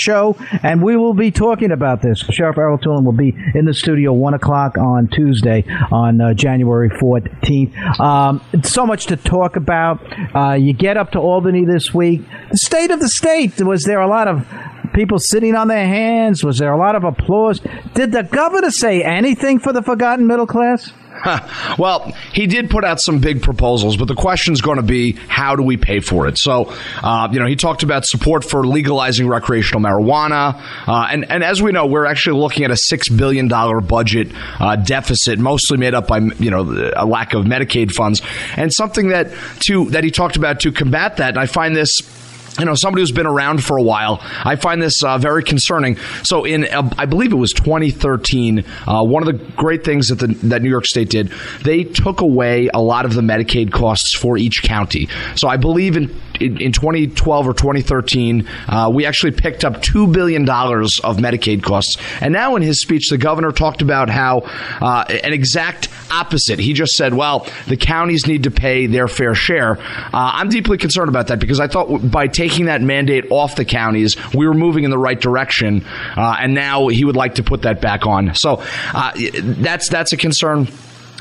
and 0.62 0.82
we 0.82 0.96
will 0.96 1.14
be 1.14 1.30
talking 1.30 1.70
about 1.70 2.02
this. 2.02 2.18
Sheriff 2.18 2.58
Errol 2.58 2.78
Toulon 2.78 3.04
will 3.04 3.12
be 3.12 3.34
in 3.54 3.64
the 3.64 3.74
studio 3.74 4.12
one 4.12 4.34
o'clock 4.34 4.78
on 4.78 5.08
Tuesday 5.08 5.64
on 5.90 6.20
uh, 6.20 6.34
January 6.34 6.88
14th. 6.90 8.00
Um, 8.00 8.42
so 8.62 8.86
much 8.86 9.06
to 9.06 9.16
talk 9.16 9.56
about. 9.56 10.00
Uh, 10.34 10.54
you 10.54 10.72
get 10.72 10.96
up 10.96 11.12
to 11.12 11.18
Albany 11.18 11.64
this 11.64 11.92
week. 11.92 12.22
The 12.50 12.58
state 12.58 12.90
of 12.90 13.00
the 13.00 13.08
state. 13.08 13.60
Was 13.60 13.84
there 13.84 14.00
a 14.00 14.08
lot 14.08 14.28
of 14.28 14.46
people 14.94 15.18
sitting 15.18 15.54
on 15.54 15.68
their 15.68 15.86
hands? 15.86 16.44
Was 16.44 16.58
there 16.58 16.72
a 16.72 16.78
lot 16.78 16.94
of 16.96 17.04
applause? 17.04 17.60
Did 17.94 18.12
the 18.12 18.22
governor 18.22 18.70
say 18.70 19.02
anything 19.02 19.58
for 19.58 19.72
the 19.72 19.82
forgotten 19.82 20.26
middle 20.26 20.46
class? 20.46 20.92
well, 21.78 22.12
he 22.32 22.46
did 22.46 22.70
put 22.70 22.84
out 22.84 23.00
some 23.00 23.18
big 23.18 23.42
proposals, 23.42 23.96
but 23.96 24.08
the 24.08 24.14
question 24.14 24.52
is 24.52 24.60
going 24.60 24.76
to 24.76 24.82
be 24.82 25.12
how 25.12 25.56
do 25.56 25.62
we 25.62 25.76
pay 25.76 26.00
for 26.00 26.28
it? 26.28 26.38
So, 26.38 26.72
uh, 27.02 27.28
you 27.30 27.38
know, 27.38 27.46
he 27.46 27.56
talked 27.56 27.82
about 27.82 28.04
support 28.04 28.44
for 28.44 28.66
legalizing 28.66 29.28
recreational 29.28 29.82
marijuana, 29.82 30.60
uh, 30.86 31.08
and 31.10 31.30
and 31.30 31.44
as 31.44 31.62
we 31.62 31.72
know, 31.72 31.86
we're 31.86 32.06
actually 32.06 32.40
looking 32.40 32.64
at 32.64 32.70
a 32.70 32.76
six 32.76 33.08
billion 33.08 33.48
dollar 33.48 33.80
budget 33.80 34.28
uh, 34.58 34.76
deficit, 34.76 35.38
mostly 35.38 35.78
made 35.78 35.94
up 35.94 36.06
by 36.06 36.18
you 36.18 36.50
know 36.50 36.92
a 36.96 37.06
lack 37.06 37.34
of 37.34 37.44
Medicaid 37.44 37.92
funds, 37.92 38.22
and 38.56 38.72
something 38.72 39.08
that 39.08 39.32
to 39.60 39.86
that 39.90 40.04
he 40.04 40.10
talked 40.10 40.36
about 40.36 40.60
to 40.60 40.72
combat 40.72 41.18
that. 41.18 41.30
And 41.30 41.38
I 41.38 41.46
find 41.46 41.74
this 41.74 42.19
you 42.58 42.64
know, 42.64 42.74
somebody 42.74 43.02
who's 43.02 43.12
been 43.12 43.26
around 43.26 43.62
for 43.62 43.76
a 43.76 43.82
while. 43.82 44.20
I 44.22 44.56
find 44.56 44.82
this 44.82 45.02
uh, 45.02 45.18
very 45.18 45.42
concerning. 45.42 45.96
So, 46.24 46.44
in 46.44 46.64
uh, 46.64 46.90
I 46.98 47.06
believe 47.06 47.32
it 47.32 47.36
was 47.36 47.52
2013, 47.52 48.64
uh, 48.86 49.04
one 49.04 49.26
of 49.26 49.26
the 49.26 49.44
great 49.54 49.84
things 49.84 50.08
that 50.08 50.16
the, 50.16 50.28
that 50.48 50.62
New 50.62 50.68
York 50.70 50.86
State 50.86 51.10
did, 51.10 51.32
they 51.62 51.84
took 51.84 52.20
away 52.20 52.68
a 52.72 52.80
lot 52.80 53.04
of 53.04 53.14
the 53.14 53.22
Medicaid 53.22 53.72
costs 53.72 54.14
for 54.14 54.36
each 54.36 54.62
county. 54.62 55.08
So, 55.36 55.48
I 55.48 55.56
believe 55.56 55.96
in 55.96 56.14
in, 56.40 56.60
in 56.60 56.72
2012 56.72 57.48
or 57.48 57.52
2013, 57.52 58.48
uh, 58.68 58.90
we 58.92 59.06
actually 59.06 59.32
picked 59.32 59.64
up 59.64 59.82
$2 59.82 60.12
billion 60.12 60.48
of 60.48 61.16
Medicaid 61.18 61.62
costs. 61.62 61.96
And 62.20 62.32
now 62.32 62.56
in 62.56 62.62
his 62.62 62.80
speech, 62.80 63.10
the 63.10 63.18
governor 63.18 63.52
talked 63.52 63.82
about 63.82 64.08
how 64.08 64.40
uh, 64.80 65.04
an 65.08 65.32
exact 65.32 65.88
opposite. 66.10 66.58
He 66.58 66.72
just 66.72 66.94
said, 66.94 67.14
well, 67.14 67.46
the 67.66 67.76
counties 67.76 68.26
need 68.26 68.44
to 68.44 68.50
pay 68.50 68.86
their 68.86 69.08
fair 69.08 69.34
share. 69.34 69.78
Uh, 69.80 70.08
I'm 70.12 70.48
deeply 70.48 70.78
concerned 70.78 71.08
about 71.08 71.28
that 71.28 71.38
because 71.38 71.60
I 71.60 71.68
thought 71.68 72.10
by 72.10 72.26
taking 72.26 72.66
that 72.66 72.80
mandate 72.82 73.26
off 73.30 73.56
the 73.56 73.64
counties, 73.64 74.16
we 74.34 74.46
were 74.46 74.54
moving 74.54 74.84
in 74.84 74.90
the 74.90 74.98
right 74.98 75.20
direction. 75.20 75.84
Uh, 76.16 76.36
and 76.38 76.54
now 76.54 76.88
he 76.88 77.04
would 77.04 77.16
like 77.16 77.36
to 77.36 77.42
put 77.42 77.62
that 77.62 77.80
back 77.80 78.06
on. 78.06 78.34
So 78.34 78.62
uh, 78.94 79.12
that's, 79.42 79.88
that's 79.88 80.12
a 80.12 80.16
concern. 80.16 80.68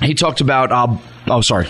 He 0.02 0.14
talked 0.14 0.42
about, 0.42 0.72
uh, 0.72 0.98
oh, 1.28 1.42
sorry. 1.42 1.68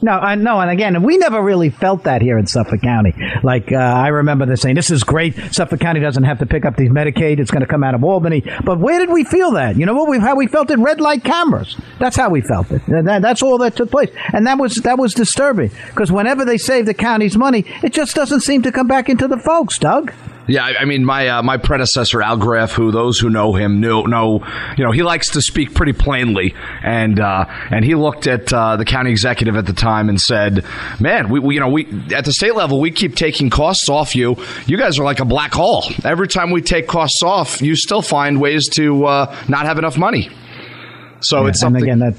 No, 0.00 0.12
I 0.12 0.32
and 0.34 0.70
again, 0.70 1.02
we 1.02 1.18
never 1.18 1.42
really 1.42 1.70
felt 1.70 2.04
that 2.04 2.22
here 2.22 2.38
in 2.38 2.46
Suffolk 2.46 2.80
County. 2.82 3.14
Like 3.42 3.72
uh, 3.72 3.76
I 3.76 4.08
remember 4.08 4.46
them 4.46 4.56
saying, 4.56 4.76
"This 4.76 4.90
is 4.90 5.04
great. 5.04 5.36
Suffolk 5.52 5.80
County 5.80 6.00
doesn't 6.00 6.24
have 6.24 6.38
to 6.38 6.46
pick 6.46 6.64
up 6.64 6.76
these 6.76 6.90
Medicaid; 6.90 7.38
it's 7.40 7.50
going 7.50 7.62
to 7.62 7.66
come 7.66 7.82
out 7.82 7.94
of 7.94 8.04
Albany." 8.04 8.42
But 8.64 8.78
where 8.78 8.98
did 8.98 9.10
we 9.10 9.24
feel 9.24 9.52
that? 9.52 9.76
You 9.76 9.86
know 9.86 9.94
what? 9.94 10.08
We 10.08 10.18
how 10.18 10.36
we 10.36 10.46
felt 10.46 10.70
it. 10.70 10.78
Red 10.78 11.00
light 11.00 11.24
cameras. 11.24 11.76
That's 11.98 12.16
how 12.16 12.30
we 12.30 12.40
felt 12.40 12.70
it. 12.70 12.82
That, 12.86 13.22
that's 13.22 13.42
all 13.42 13.58
that 13.58 13.76
took 13.76 13.90
place, 13.90 14.10
and 14.32 14.46
that 14.46 14.58
was 14.58 14.76
that 14.76 14.98
was 14.98 15.14
disturbing 15.14 15.70
because 15.88 16.12
whenever 16.12 16.44
they 16.44 16.58
save 16.58 16.86
the 16.86 16.94
county's 16.94 17.36
money, 17.36 17.64
it 17.82 17.92
just 17.92 18.14
doesn't 18.14 18.40
seem 18.40 18.62
to 18.62 18.72
come 18.72 18.86
back 18.86 19.08
into 19.08 19.26
the 19.26 19.38
folks, 19.38 19.78
Doug. 19.78 20.12
Yeah, 20.48 20.64
I, 20.64 20.86
mean, 20.86 21.04
my 21.04 21.28
uh, 21.28 21.42
my 21.42 21.58
predecessor 21.58 22.22
Al 22.22 22.38
Graf, 22.38 22.72
who 22.72 22.90
those 22.90 23.18
who 23.18 23.28
know 23.28 23.52
him 23.52 23.80
know, 23.80 24.02
know, 24.04 24.40
you 24.78 24.84
know, 24.84 24.90
he 24.92 25.02
likes 25.02 25.32
to 25.32 25.42
speak 25.42 25.74
pretty 25.74 25.92
plainly, 25.92 26.54
and 26.82 27.20
uh, 27.20 27.44
and 27.70 27.84
he 27.84 27.94
looked 27.94 28.26
at 28.26 28.50
uh, 28.50 28.76
the 28.76 28.86
county 28.86 29.10
executive 29.10 29.56
at 29.56 29.66
the 29.66 29.74
time 29.74 30.08
and 30.08 30.18
said, 30.18 30.64
"Man, 30.98 31.28
we, 31.28 31.38
we, 31.38 31.54
you 31.54 31.60
know 31.60 31.68
we 31.68 31.86
at 32.14 32.24
the 32.24 32.32
state 32.32 32.54
level 32.54 32.80
we 32.80 32.90
keep 32.90 33.14
taking 33.14 33.50
costs 33.50 33.90
off 33.90 34.16
you. 34.16 34.36
You 34.66 34.78
guys 34.78 34.98
are 34.98 35.04
like 35.04 35.20
a 35.20 35.26
black 35.26 35.52
hole. 35.52 35.84
Every 36.02 36.28
time 36.28 36.50
we 36.50 36.62
take 36.62 36.86
costs 36.86 37.22
off, 37.22 37.60
you 37.60 37.76
still 37.76 38.02
find 38.02 38.40
ways 38.40 38.68
to 38.70 39.04
uh, 39.04 39.36
not 39.48 39.66
have 39.66 39.78
enough 39.78 39.98
money." 39.98 40.30
So 41.20 41.42
yeah, 41.42 41.48
it's 41.48 41.60
something. 41.60 41.82
again, 41.82 41.98
that 41.98 42.14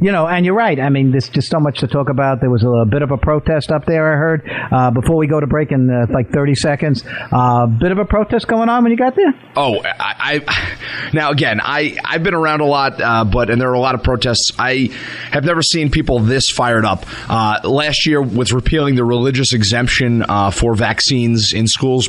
you 0.00 0.12
know, 0.12 0.26
and 0.26 0.44
you're 0.46 0.54
right. 0.54 0.78
I 0.80 0.88
mean, 0.88 1.10
there's 1.10 1.28
just 1.28 1.50
so 1.50 1.58
much 1.60 1.80
to 1.80 1.86
talk 1.86 2.08
about. 2.08 2.40
There 2.40 2.50
was 2.50 2.64
a, 2.64 2.84
bit 2.90 3.02
of 3.02 3.10
a 3.10 3.18
protest 3.18 3.70
up 3.70 3.84
there. 3.84 4.12
I 4.12 4.16
heard 4.16 4.50
uh, 4.72 4.90
before 4.90 5.16
we 5.16 5.26
go 5.26 5.38
to 5.38 5.46
break 5.46 5.72
in 5.72 5.90
uh, 5.90 6.06
like 6.12 6.30
30 6.30 6.54
seconds. 6.54 7.04
A 7.04 7.36
uh, 7.36 7.66
bit 7.66 7.92
of 7.92 7.98
a 7.98 8.04
protest 8.04 8.48
going 8.48 8.68
on 8.68 8.82
when 8.82 8.92
you 8.92 8.98
got 8.98 9.14
there. 9.14 9.32
Oh, 9.56 9.80
I, 9.82 10.40
I 10.44 10.76
now 11.12 11.30
again, 11.30 11.60
I 11.62 11.98
I've 12.04 12.22
been 12.22 12.34
around 12.34 12.60
a 12.60 12.66
lot, 12.66 13.00
uh, 13.00 13.24
but 13.24 13.50
and 13.50 13.60
there 13.60 13.68
are 13.68 13.74
a 13.74 13.80
lot 13.80 13.94
of 13.94 14.02
protests. 14.02 14.52
I 14.58 14.90
have 15.30 15.44
never 15.44 15.62
seen 15.62 15.90
people 15.90 16.20
this 16.20 16.48
fired 16.48 16.84
up. 16.84 17.04
Uh, 17.28 17.60
last 17.68 18.06
year, 18.06 18.22
with 18.22 18.52
repealing 18.52 18.94
the 18.94 19.04
religious 19.04 19.52
exemption 19.52 20.22
uh, 20.22 20.50
for 20.50 20.74
vaccines 20.74 21.52
in 21.52 21.66
schools 21.66 22.08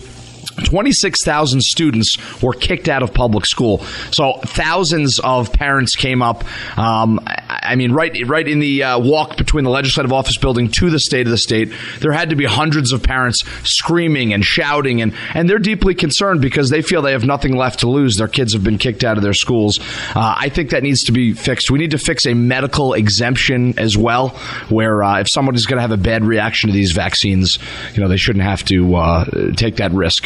26,000 0.63 1.61
students 1.61 2.17
were 2.41 2.53
kicked 2.53 2.89
out 2.89 3.03
of 3.03 3.13
public 3.13 3.45
school. 3.45 3.79
So 4.11 4.39
thousands 4.45 5.19
of 5.19 5.51
parents 5.53 5.95
came 5.95 6.21
up. 6.21 6.43
Um, 6.77 7.19
I 7.25 7.75
mean, 7.75 7.91
right, 7.91 8.15
right 8.27 8.47
in 8.47 8.59
the 8.59 8.83
uh, 8.83 8.99
walk 8.99 9.37
between 9.37 9.63
the 9.63 9.69
legislative 9.69 10.11
office 10.11 10.37
building 10.37 10.69
to 10.79 10.89
the 10.89 10.99
state 10.99 11.27
of 11.27 11.31
the 11.31 11.37
state, 11.37 11.71
there 11.99 12.11
had 12.11 12.29
to 12.29 12.35
be 12.35 12.45
hundreds 12.45 12.91
of 12.91 13.03
parents 13.03 13.43
screaming 13.63 14.33
and 14.33 14.43
shouting, 14.43 15.01
and 15.01 15.13
and 15.33 15.49
they're 15.49 15.59
deeply 15.59 15.95
concerned 15.95 16.41
because 16.41 16.69
they 16.69 16.81
feel 16.81 17.01
they 17.01 17.11
have 17.11 17.25
nothing 17.25 17.55
left 17.55 17.81
to 17.81 17.89
lose. 17.89 18.17
Their 18.17 18.27
kids 18.27 18.53
have 18.53 18.63
been 18.63 18.77
kicked 18.77 19.03
out 19.03 19.17
of 19.17 19.23
their 19.23 19.33
schools. 19.33 19.79
Uh, 20.15 20.35
I 20.37 20.49
think 20.49 20.71
that 20.71 20.83
needs 20.83 21.03
to 21.03 21.11
be 21.11 21.33
fixed. 21.33 21.71
We 21.71 21.79
need 21.79 21.91
to 21.91 21.97
fix 21.97 22.25
a 22.25 22.33
medical 22.33 22.93
exemption 22.93 23.77
as 23.77 23.97
well, 23.97 24.29
where 24.69 25.03
uh, 25.03 25.19
if 25.19 25.29
somebody's 25.29 25.65
going 25.65 25.77
to 25.77 25.81
have 25.81 25.91
a 25.91 25.97
bad 25.97 26.23
reaction 26.23 26.69
to 26.69 26.73
these 26.73 26.91
vaccines, 26.91 27.59
you 27.93 28.01
know, 28.01 28.07
they 28.07 28.17
shouldn't 28.17 28.45
have 28.45 28.63
to 28.65 28.95
uh, 28.95 29.25
take 29.55 29.77
that 29.77 29.91
risk. 29.91 30.25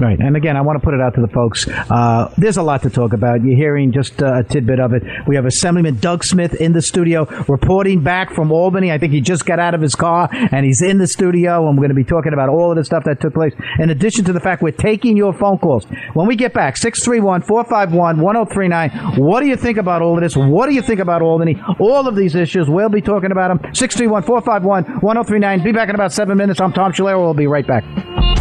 Right. 0.00 0.18
And 0.18 0.34
again, 0.34 0.56
I 0.56 0.62
want 0.62 0.80
to 0.80 0.84
put 0.84 0.94
it 0.94 1.00
out 1.00 1.14
to 1.16 1.20
the 1.20 1.28
folks. 1.28 1.68
Uh, 1.68 2.32
there's 2.38 2.56
a 2.56 2.62
lot 2.62 2.82
to 2.82 2.90
talk 2.90 3.12
about. 3.12 3.44
You're 3.44 3.56
hearing 3.56 3.92
just 3.92 4.22
uh, 4.22 4.38
a 4.38 4.44
tidbit 4.44 4.80
of 4.80 4.94
it. 4.94 5.02
We 5.26 5.36
have 5.36 5.44
Assemblyman 5.44 5.96
Doug 5.96 6.24
Smith 6.24 6.54
in 6.54 6.72
the 6.72 6.80
studio 6.80 7.26
reporting 7.48 8.02
back 8.02 8.32
from 8.32 8.50
Albany. 8.50 8.90
I 8.90 8.96
think 8.96 9.12
he 9.12 9.20
just 9.20 9.44
got 9.44 9.58
out 9.58 9.74
of 9.74 9.82
his 9.82 9.94
car 9.94 10.30
and 10.32 10.64
he's 10.64 10.80
in 10.80 10.96
the 10.96 11.06
studio, 11.06 11.68
and 11.68 11.76
we're 11.76 11.82
going 11.82 11.90
to 11.90 11.94
be 11.94 12.04
talking 12.04 12.32
about 12.32 12.48
all 12.48 12.70
of 12.70 12.78
the 12.78 12.84
stuff 12.84 13.04
that 13.04 13.20
took 13.20 13.34
place. 13.34 13.52
In 13.78 13.90
addition 13.90 14.24
to 14.24 14.32
the 14.32 14.40
fact 14.40 14.62
we're 14.62 14.70
taking 14.70 15.18
your 15.18 15.34
phone 15.34 15.58
calls. 15.58 15.84
When 16.14 16.26
we 16.26 16.34
get 16.34 16.54
back, 16.54 16.78
631 16.78 17.42
451 17.42 18.20
1039. 18.20 19.20
What 19.20 19.40
do 19.40 19.48
you 19.48 19.56
think 19.56 19.76
about 19.76 20.00
all 20.00 20.16
of 20.16 20.22
this? 20.22 20.34
What 20.34 20.66
do 20.66 20.74
you 20.74 20.82
think 20.82 21.00
about 21.00 21.20
Albany? 21.20 21.60
All 21.78 22.08
of 22.08 22.16
these 22.16 22.34
issues. 22.34 22.70
We'll 22.70 22.88
be 22.88 23.02
talking 23.02 23.32
about 23.32 23.48
them. 23.48 23.74
631 23.74 24.22
451 24.22 25.00
1039. 25.02 25.62
Be 25.62 25.72
back 25.72 25.90
in 25.90 25.94
about 25.94 26.14
seven 26.14 26.38
minutes. 26.38 26.58
I'm 26.58 26.72
Tom 26.72 26.92
Schiliro. 26.92 27.20
We'll 27.20 27.34
be 27.34 27.46
right 27.46 27.66
back. 27.66 28.39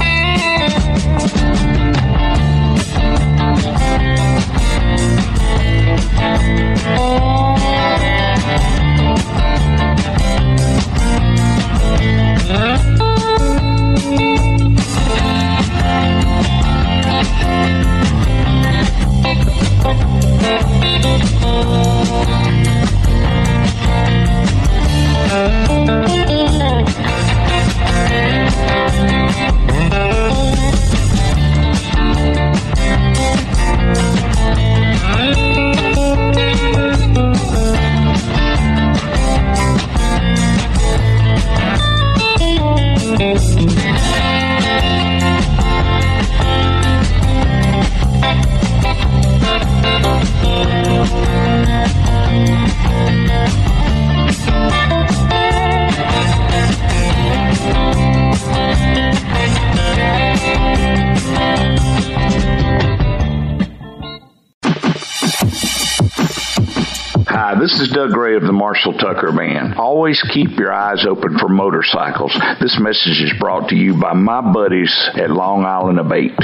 Always 70.09 70.33
keep 70.33 70.57
your 70.57 70.73
eyes 70.73 71.05
open 71.07 71.37
for 71.37 71.47
motorcycles. 71.49 72.35
This 72.59 72.79
message 72.79 73.21
is 73.21 73.31
brought 73.39 73.69
to 73.69 73.75
you 73.75 73.93
by 73.93 74.13
my 74.13 74.41
buddies 74.41 74.91
at 75.13 75.29
Long 75.29 75.65
Island 75.65 75.99
Abate. 75.99 76.35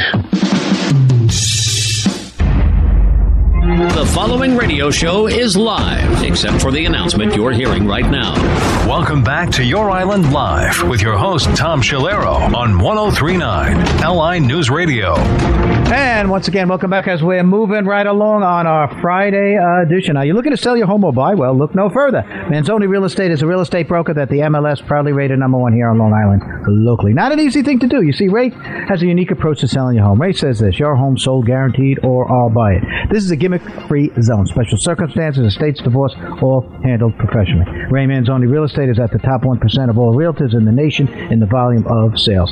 The 3.96 4.12
following 4.14 4.56
radio 4.56 4.92
show 4.92 5.26
is 5.26 5.58
live, 5.58 6.22
except 6.22 6.62
for 6.62 6.72
the 6.72 6.86
announcement 6.86 7.36
you're 7.36 7.54
hearing 7.54 7.88
right 7.88 8.06
now. 8.06 8.36
Welcome 8.88 9.24
back 9.24 9.50
to 9.54 9.64
Your 9.64 9.90
Island 9.90 10.32
Live 10.32 10.88
with 10.88 11.02
your 11.02 11.18
host, 11.18 11.48
Tom 11.56 11.82
Schiliro 11.82 12.54
on 12.56 12.78
1039 12.78 14.16
LI 14.16 14.42
News 14.42 14.70
Radio. 14.70 15.16
And 15.88 16.32
once 16.32 16.48
again, 16.48 16.68
welcome 16.68 16.90
back 16.90 17.08
as 17.08 17.22
we're 17.22 17.44
moving 17.44 17.86
right 17.86 18.08
along 18.08 18.42
on 18.42 18.66
our 18.66 18.90
Friday 19.02 19.56
edition. 19.84 20.18
Are 20.18 20.26
you 20.26 20.34
looking 20.34 20.52
to 20.52 20.58
sell 20.58 20.76
your 20.76 20.88
home 20.88 21.04
or 21.04 21.14
buy? 21.14 21.36
Well, 21.36 21.56
look 21.56 21.76
no 21.76 21.90
further. 21.90 22.24
Manzoni 22.24 22.90
Real 22.90 23.06
Estate 23.06 23.30
is 23.30 23.44
a 23.44 23.48
real 23.48 23.62
estate 23.62 23.88
broker 23.88 24.14
that 24.16 24.30
the 24.30 24.40
MLS 24.40 24.86
proudly 24.86 25.12
rated 25.12 25.38
number 25.38 25.60
one 25.60 25.74
here 25.74 25.88
on 25.88 26.00
Long 26.00 26.12
Island 26.12 26.42
locally. 26.68 27.14
Not 27.14 27.32
an 27.32 27.40
easy 27.40 27.62
thing 27.62 27.80
to 27.80 27.88
do. 27.88 28.02
You 28.02 28.14
see, 28.14 28.28
Ray 28.28 28.50
has 28.90 29.04
a 29.04 29.06
unique 29.06 29.30
approach 29.30 29.60
to 29.60 29.68
selling 29.68 29.96
your 29.96 30.06
home. 30.06 30.20
Ray 30.20 30.34
says 30.34 30.60
this, 30.60 30.80
your 30.80 30.96
home 30.96 31.20
sold 31.20 31.46
guaranteed 31.46 32.00
or 32.04 32.32
I'll 32.32 32.50
buy 32.50 32.74
it. 32.74 32.84
This 33.12 33.24
is 33.24 33.30
a 33.30 33.36
gimmick-free 33.36 34.14
zone. 34.22 34.48
Special 34.48 34.80
circumstances, 34.80 35.46
estates, 35.46 35.82
divorce, 35.84 36.16
all 36.42 36.68
handled 36.84 37.16
professionally. 37.18 37.66
Ray 37.92 38.06
Manzoni 38.06 38.52
Real 38.52 38.64
Estate 38.64 38.90
is 38.90 39.00
at 39.00 39.12
the 39.12 39.20
top 39.20 39.44
1% 39.44 39.90
of 39.90 40.00
all 40.00 40.16
realtors 40.16 40.56
in 40.56 40.66
the 40.66 40.72
nation 40.72 41.08
in 41.32 41.40
the 41.40 41.46
volume 41.46 41.86
of 41.86 42.20
sales. 42.20 42.52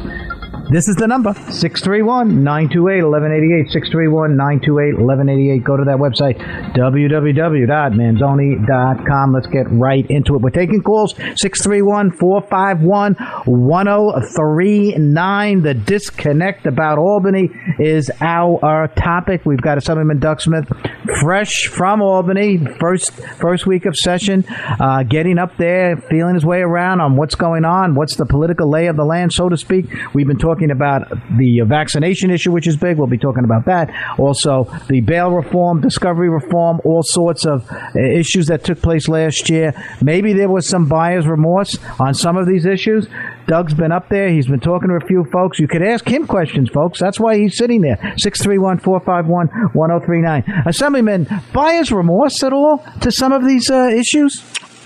This 0.72 0.88
is 0.88 0.96
the 0.96 1.08
number 1.08 1.34
631 1.34 2.42
928 2.42 3.04
1188. 3.04 3.70
631 3.70 4.38
928 4.38 4.98
1188. 4.98 5.62
Go 5.64 5.76
to 5.76 5.84
that 5.84 5.98
website, 5.98 6.38
www.manzoni.com. 6.74 9.34
Let's 9.34 9.48
get 9.48 9.70
right 9.70 10.10
into 10.10 10.36
it. 10.36 10.42
We're 10.42 10.52
taking 10.52 10.82
calls 10.82 11.16
631 11.16 12.12
451 12.12 13.16
1039. 13.46 15.62
The 15.64 15.74
disconnect 15.74 16.66
about 16.66 16.98
Albany 16.98 17.50
is 17.78 18.10
our 18.22 18.88
topic. 18.88 19.46
We've 19.46 19.62
got 19.62 19.78
Assemblyman 19.78 20.20
Doug 20.20 20.40
Smith, 20.40 20.72
fresh 21.20 21.68
from 21.68 22.02
Albany, 22.02 22.58
first 22.80 23.12
first 23.12 23.68
week 23.68 23.86
of 23.86 23.98
session, 23.98 24.46
uh, 24.80 25.04
getting 25.04 25.38
up 25.38 25.58
there, 25.58 25.98
feeling 26.10 26.36
his 26.36 26.46
way 26.46 26.62
around 26.62 27.02
on 27.02 27.18
what's 27.18 27.36
going 27.36 27.66
on, 27.66 27.96
what's 27.96 28.16
the 28.16 28.26
political 28.26 28.70
lay 28.70 28.88
of 28.88 28.96
the 28.96 29.04
land, 29.04 29.34
so 29.34 29.50
to 29.50 29.58
speak. 29.58 29.88
We've 30.14 30.26
been 30.26 30.38
talking 30.38 30.53
about 30.72 31.10
the 31.38 31.62
vaccination 31.66 32.30
issue, 32.32 32.52
which 32.52 32.68
is 32.68 32.78
big. 32.78 32.98
We'll 32.98 33.08
be 33.08 33.18
talking 33.18 33.44
about 33.44 33.66
that. 33.66 33.90
Also, 34.20 34.66
the 34.90 35.02
bail 35.02 35.32
reform, 35.32 35.82
discovery 35.82 36.30
reform, 36.30 36.82
all 36.84 37.04
sorts 37.04 37.46
of 37.46 37.70
uh, 37.72 38.00
issues 38.00 38.48
that 38.48 38.64
took 38.64 38.82
place 38.82 39.08
last 39.08 39.50
year. 39.50 39.74
Maybe 40.02 40.34
there 40.34 40.50
was 40.50 40.68
some 40.68 40.88
buyer's 40.88 41.28
remorse 41.28 41.78
on 42.00 42.14
some 42.14 42.38
of 42.38 42.48
these 42.48 42.66
issues. 42.66 43.08
Doug's 43.48 43.74
been 43.74 43.92
up 43.92 44.10
there. 44.10 44.30
He's 44.30 44.48
been 44.48 44.60
talking 44.60 44.90
to 44.90 44.96
a 44.96 45.08
few 45.08 45.26
folks. 45.32 45.60
You 45.60 45.68
could 45.68 45.84
ask 45.84 46.08
him 46.08 46.28
questions, 46.28 46.70
folks. 46.70 47.00
That's 47.00 47.20
why 47.20 47.38
he's 47.38 47.58
sitting 47.58 47.82
there. 47.82 47.98
631 48.18 48.80
451 48.80 49.48
1039. 49.74 50.44
Assemblyman, 50.66 51.28
buyer's 51.54 51.92
remorse 51.92 52.42
at 52.44 52.54
all 52.54 52.84
to 53.02 53.12
some 53.12 53.32
of 53.32 53.46
these 53.46 53.70
uh, 53.70 53.90
issues? 53.94 54.44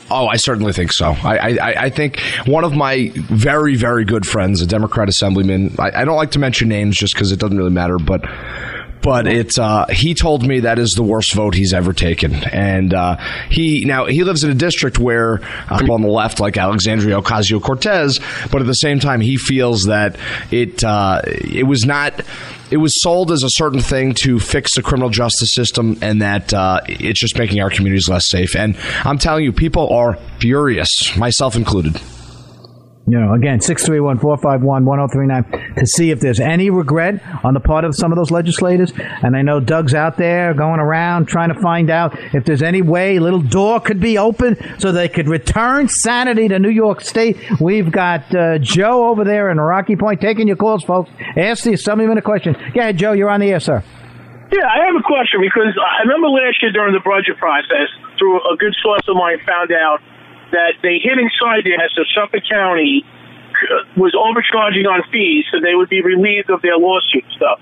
Oh, 0.10 0.28
I 0.28 0.38
certainly 0.38 0.72
think 0.72 0.94
so. 0.94 1.12
I, 1.24 1.58
I, 1.58 1.74
I 1.86 1.90
think 1.90 2.20
one 2.46 2.64
of 2.64 2.74
my 2.74 3.12
very, 3.16 3.76
very 3.76 4.06
good 4.06 4.26
friends, 4.26 4.62
a 4.62 4.68
Democrat 4.68 5.10
assemblyman, 5.10 5.76
I, 5.80 6.02
I 6.02 6.06
don't 6.06 6.16
like 6.16 6.32
to 6.32 6.40
mention 6.40 6.70
names 6.70 6.96
just 6.96 7.14
because 7.14 7.32
it 7.32 7.40
doesn't 7.40 7.58
really 7.58 7.72
matter, 7.72 7.98
but 7.98 8.22
but 9.02 9.28
it's 9.28 9.58
uh, 9.58 9.86
he 9.90 10.14
told 10.14 10.46
me 10.46 10.62
that 10.62 10.80
is 10.80 10.94
the 10.94 11.04
worst 11.04 11.34
vote 11.34 11.54
he's 11.54 11.74
ever 11.74 11.94
taken, 11.94 12.34
and 12.34 12.94
uh, 12.94 13.18
he 13.50 13.86
now 13.86 14.06
he 14.06 14.24
lives 14.24 14.44
in 14.44 14.52
a 14.52 14.56
district 14.56 15.00
where 15.00 15.42
uh, 15.70 15.86
on 15.90 16.02
the 16.02 16.08
left 16.08 16.40
like 16.40 16.58
Alexandria 16.58 17.22
Ocasio 17.22 17.62
Cortez, 17.62 18.20
but 18.52 18.62
at 18.62 18.68
the 18.68 18.74
same 18.74 19.00
time 19.00 19.22
he 19.22 19.38
feels 19.38 19.86
that 19.86 20.18
it 20.52 20.84
uh, 20.84 21.22
it 21.26 21.66
was 21.68 21.86
not 21.86 22.22
it 22.70 22.78
was 22.78 23.02
sold 23.02 23.32
as 23.32 23.44
a 23.44 23.50
certain 23.50 23.80
thing 23.80 24.14
to 24.14 24.40
fix 24.40 24.76
the 24.76 24.82
criminal 24.82 25.10
justice 25.10 25.54
system, 25.54 25.98
and 26.02 26.22
that 26.22 26.54
uh, 26.54 26.82
it's 26.88 27.20
just 27.20 27.38
making 27.38 27.62
our 27.62 27.70
communities 27.70 28.10
less 28.10 28.30
safe. 28.30 28.56
And 28.56 28.78
I'm 29.04 29.18
telling 29.18 29.44
you, 29.44 29.54
people 29.54 29.90
are 29.90 30.18
furious, 30.40 31.16
myself 31.16 31.56
included 31.56 32.00
you 33.08 33.18
know, 33.18 33.34
again, 33.34 33.60
631-451-1039 33.60 35.80
to 35.80 35.88
see 35.88 36.12
if 36.12 36.20
there's 36.20 36.42
any 36.42 36.70
regret 36.70 37.24
on 37.44 37.54
the 37.54 37.62
part 37.62 37.86
of 37.86 37.96
some 37.96 38.12
of 38.12 38.18
those 38.18 38.32
legislators. 38.32 38.92
And 38.98 39.38
I 39.38 39.44
know 39.44 39.62
Doug's 39.62 39.94
out 39.94 40.18
there 40.18 40.54
going 40.54 40.82
around 40.82 41.28
trying 41.28 41.54
to 41.54 41.60
find 41.62 41.90
out 41.90 42.20
if 42.36 42.44
there's 42.44 42.62
any 42.62 42.82
way 42.82 43.16
a 43.16 43.22
little 43.22 43.42
door 43.42 43.80
could 43.80 44.02
be 44.02 44.18
open 44.18 44.58
so 44.78 44.92
they 44.92 45.08
could 45.08 45.30
return 45.30 45.88
sanity 45.88 46.50
to 46.50 46.60
New 46.60 46.70
York 46.70 47.00
State. 47.00 47.38
We've 47.62 47.90
got 47.90 48.36
uh, 48.36 48.58
Joe 48.58 49.08
over 49.08 49.24
there 49.24 49.50
in 49.52 49.58
Rocky 49.58 49.96
Point 49.96 50.20
taking 50.20 50.48
your 50.48 50.58
calls, 50.58 50.84
folks. 50.84 51.10
Ask 51.38 51.64
the 51.64 51.72
assemblyman 51.74 52.18
a 52.18 52.22
question. 52.22 52.58
Go 52.74 52.82
ahead, 52.82 52.98
Joe. 52.98 53.14
You're 53.14 53.30
on 53.30 53.40
the 53.40 53.52
air, 53.52 53.62
sir. 53.62 53.82
Yeah, 54.52 54.68
I 54.68 54.86
have 54.86 54.96
a 54.96 55.04
question 55.04 55.40
because 55.40 55.78
I 55.80 56.02
remember 56.04 56.28
last 56.28 56.62
year 56.62 56.74
during 56.74 56.94
the 56.94 57.00
budget 57.00 57.38
process, 57.38 57.88
through 58.20 58.36
a 58.52 58.58
good 58.58 58.76
source 58.84 59.08
of 59.08 59.16
mine, 59.16 59.38
found 59.48 59.72
out– 59.72 60.00
that 60.52 60.80
they 60.82 61.00
hid 61.00 61.18
inside 61.20 61.66
there 61.66 61.82
so 61.96 62.04
Suffolk 62.16 62.44
County 62.50 63.04
uh, 63.04 63.84
was 63.98 64.14
overcharging 64.16 64.86
on 64.86 65.04
fees, 65.12 65.46
so 65.52 65.60
they 65.60 65.76
would 65.76 65.90
be 65.90 66.02
relieved 66.02 66.50
of 66.50 66.62
their 66.62 66.78
lawsuit 66.78 67.26
stuff. 67.36 67.60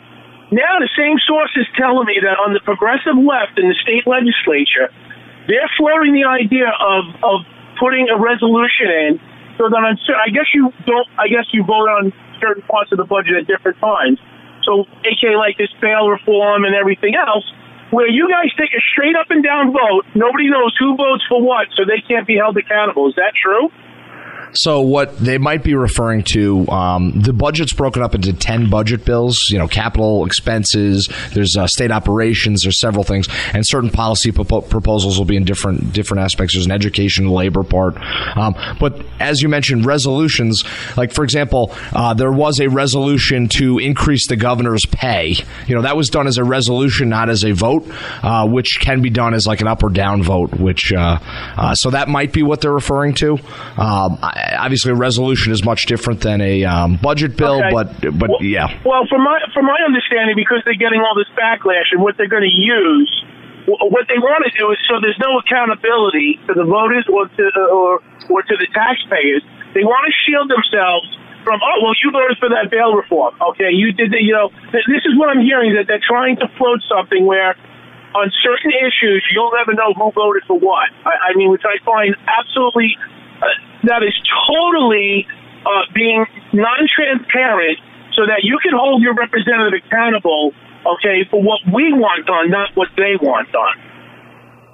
Now 0.51 0.77
the 0.77 0.89
same 0.93 1.17
source 1.25 1.51
is 1.57 1.65
telling 1.75 2.05
me 2.05 2.21
that 2.21 2.37
on 2.37 2.53
the 2.53 2.61
progressive 2.61 3.17
left 3.17 3.57
in 3.57 3.67
the 3.67 3.77
state 3.81 4.05
legislature, 4.05 4.93
they're 5.47 5.69
floating 5.77 6.13
the 6.13 6.25
idea 6.25 6.69
of 6.69 7.03
of 7.23 7.37
putting 7.79 8.09
a 8.09 8.17
resolution 8.17 8.87
in 8.87 9.11
so 9.57 9.69
that 9.71 9.81
on, 9.81 9.97
I 10.19 10.29
guess 10.29 10.47
you 10.53 10.71
don't. 10.85 11.07
I 11.17 11.27
guess 11.27 11.47
you 11.51 11.63
vote 11.63 11.87
on 11.87 12.13
certain 12.39 12.63
parts 12.63 12.91
of 12.91 12.97
the 12.97 13.07
budget 13.07 13.35
at 13.39 13.47
different 13.47 13.79
times. 13.79 14.19
So, 14.63 14.85
aka 15.05 15.37
like 15.37 15.57
this 15.57 15.71
bail 15.79 16.09
reform 16.09 16.65
and 16.65 16.75
everything 16.75 17.15
else 17.15 17.45
where 17.91 18.07
you 18.07 18.29
guys 18.29 18.51
take 18.57 18.73
a 18.73 18.81
straight 18.91 19.15
up 19.15 19.29
and 19.29 19.43
down 19.43 19.71
vote. 19.71 20.05
Nobody 20.15 20.49
knows 20.49 20.75
who 20.79 20.95
votes 20.95 21.23
for 21.29 21.41
what, 21.41 21.67
so 21.75 21.83
they 21.85 22.01
can't 22.01 22.27
be 22.27 22.35
held 22.35 22.57
accountable. 22.57 23.07
Is 23.09 23.15
that 23.15 23.33
true? 23.35 23.71
So 24.55 24.81
what 24.81 25.17
they 25.17 25.37
might 25.37 25.63
be 25.63 25.75
referring 25.75 26.23
to, 26.33 26.67
um, 26.69 27.11
the 27.21 27.33
budget's 27.33 27.73
broken 27.73 28.01
up 28.01 28.15
into 28.15 28.33
ten 28.33 28.69
budget 28.69 29.05
bills. 29.05 29.49
You 29.49 29.57
know, 29.57 29.67
capital 29.67 30.25
expenses. 30.25 31.09
There's 31.33 31.57
uh, 31.57 31.67
state 31.67 31.91
operations. 31.91 32.63
There's 32.63 32.79
several 32.79 33.03
things, 33.03 33.27
and 33.53 33.65
certain 33.65 33.89
policy 33.89 34.31
proposals 34.31 35.17
will 35.17 35.25
be 35.25 35.35
in 35.35 35.43
different 35.43 35.93
different 35.93 36.23
aspects. 36.23 36.53
There's 36.53 36.65
an 36.65 36.71
education, 36.71 37.29
labor 37.29 37.63
part. 37.63 37.97
Um, 38.35 38.55
but 38.79 39.05
as 39.19 39.41
you 39.41 39.49
mentioned, 39.49 39.85
resolutions. 39.85 40.63
Like 40.95 41.11
for 41.11 41.23
example, 41.23 41.73
uh, 41.93 42.13
there 42.13 42.31
was 42.31 42.59
a 42.59 42.67
resolution 42.69 43.47
to 43.49 43.79
increase 43.79 44.27
the 44.27 44.35
governor's 44.35 44.85
pay. 44.85 45.35
You 45.67 45.75
know, 45.75 45.81
that 45.81 45.97
was 45.97 46.09
done 46.09 46.27
as 46.27 46.37
a 46.37 46.43
resolution, 46.43 47.09
not 47.09 47.29
as 47.29 47.43
a 47.43 47.51
vote, 47.51 47.85
uh, 48.23 48.47
which 48.47 48.79
can 48.79 49.01
be 49.01 49.09
done 49.09 49.33
as 49.33 49.45
like 49.45 49.61
an 49.61 49.67
up 49.67 49.83
or 49.83 49.89
down 49.89 50.23
vote. 50.23 50.53
Which 50.55 50.93
uh, 50.93 51.19
uh, 51.57 51.75
so 51.75 51.89
that 51.91 52.07
might 52.07 52.31
be 52.31 52.43
what 52.43 52.61
they're 52.61 52.71
referring 52.71 53.13
to. 53.15 53.33
Um, 53.77 54.19
I, 54.21 54.44
obviously 54.53 54.91
a 54.91 54.95
resolution 54.95 55.51
is 55.51 55.63
much 55.63 55.85
different 55.85 56.21
than 56.21 56.41
a 56.41 56.63
um, 56.65 56.97
budget 56.97 57.37
bill, 57.37 57.63
okay. 57.63 57.71
but 57.71 57.87
but 58.17 58.29
well, 58.29 58.43
yeah. 58.43 58.69
Well, 58.85 59.05
from 59.09 59.23
my 59.23 59.39
from 59.53 59.65
my 59.65 59.77
understanding, 59.85 60.35
because 60.35 60.61
they're 60.65 60.77
getting 60.77 61.01
all 61.01 61.15
this 61.15 61.29
backlash 61.33 61.89
and 61.91 62.01
what 62.01 62.17
they're 62.17 62.31
going 62.31 62.47
to 62.47 62.57
use, 62.57 63.09
what 63.65 64.05
they 64.07 64.19
want 64.21 64.45
to 64.45 64.51
do 64.53 64.69
is 64.71 64.77
so 64.85 65.01
there's 65.01 65.19
no 65.19 65.39
accountability 65.41 66.39
to 66.47 66.53
the 66.53 66.65
voters 66.65 67.07
or 67.09 67.27
to 67.27 67.43
or 67.71 68.01
or 68.29 68.41
to 68.43 68.55
the 68.57 68.67
taxpayers. 68.73 69.41
They 69.73 69.83
want 69.83 70.05
to 70.07 70.13
shield 70.23 70.49
themselves 70.49 71.09
from 71.45 71.61
oh 71.61 71.77
well 71.85 71.93
you 72.01 72.09
voted 72.09 72.37
for 72.41 72.49
that 72.49 72.73
bail 72.73 72.97
reform 72.97 73.37
okay 73.37 73.69
you 73.69 73.93
did 73.93 74.09
the 74.09 74.17
you 74.17 74.33
know 74.33 74.49
this 74.73 75.05
is 75.05 75.13
what 75.13 75.29
I'm 75.29 75.45
hearing 75.45 75.77
that 75.77 75.85
they're 75.85 76.01
trying 76.01 76.41
to 76.41 76.49
float 76.57 76.81
something 76.89 77.21
where 77.29 77.53
on 78.17 78.33
certain 78.41 78.73
issues 78.73 79.21
you'll 79.29 79.53
never 79.53 79.77
know 79.77 79.93
who 79.93 80.09
voted 80.09 80.41
for 80.49 80.57
what 80.57 80.89
I, 81.05 81.29
I 81.29 81.37
mean 81.37 81.53
which 81.53 81.61
I 81.61 81.77
find 81.85 82.17
absolutely 82.25 82.97
uh, 82.97 83.13
that 83.83 84.03
is 84.03 84.13
totally 84.47 85.27
uh, 85.65 85.69
being 85.93 86.25
non-transparent 86.53 87.79
so 88.13 88.25
that 88.25 88.43
you 88.43 88.57
can 88.63 88.71
hold 88.73 89.01
your 89.01 89.13
representative 89.13 89.81
accountable, 89.85 90.53
okay, 90.85 91.27
for 91.29 91.41
what 91.41 91.59
we 91.73 91.91
want 91.93 92.25
done, 92.25 92.49
not 92.49 92.69
what 92.75 92.89
they 92.95 93.15
want 93.21 93.51
done. 93.51 93.84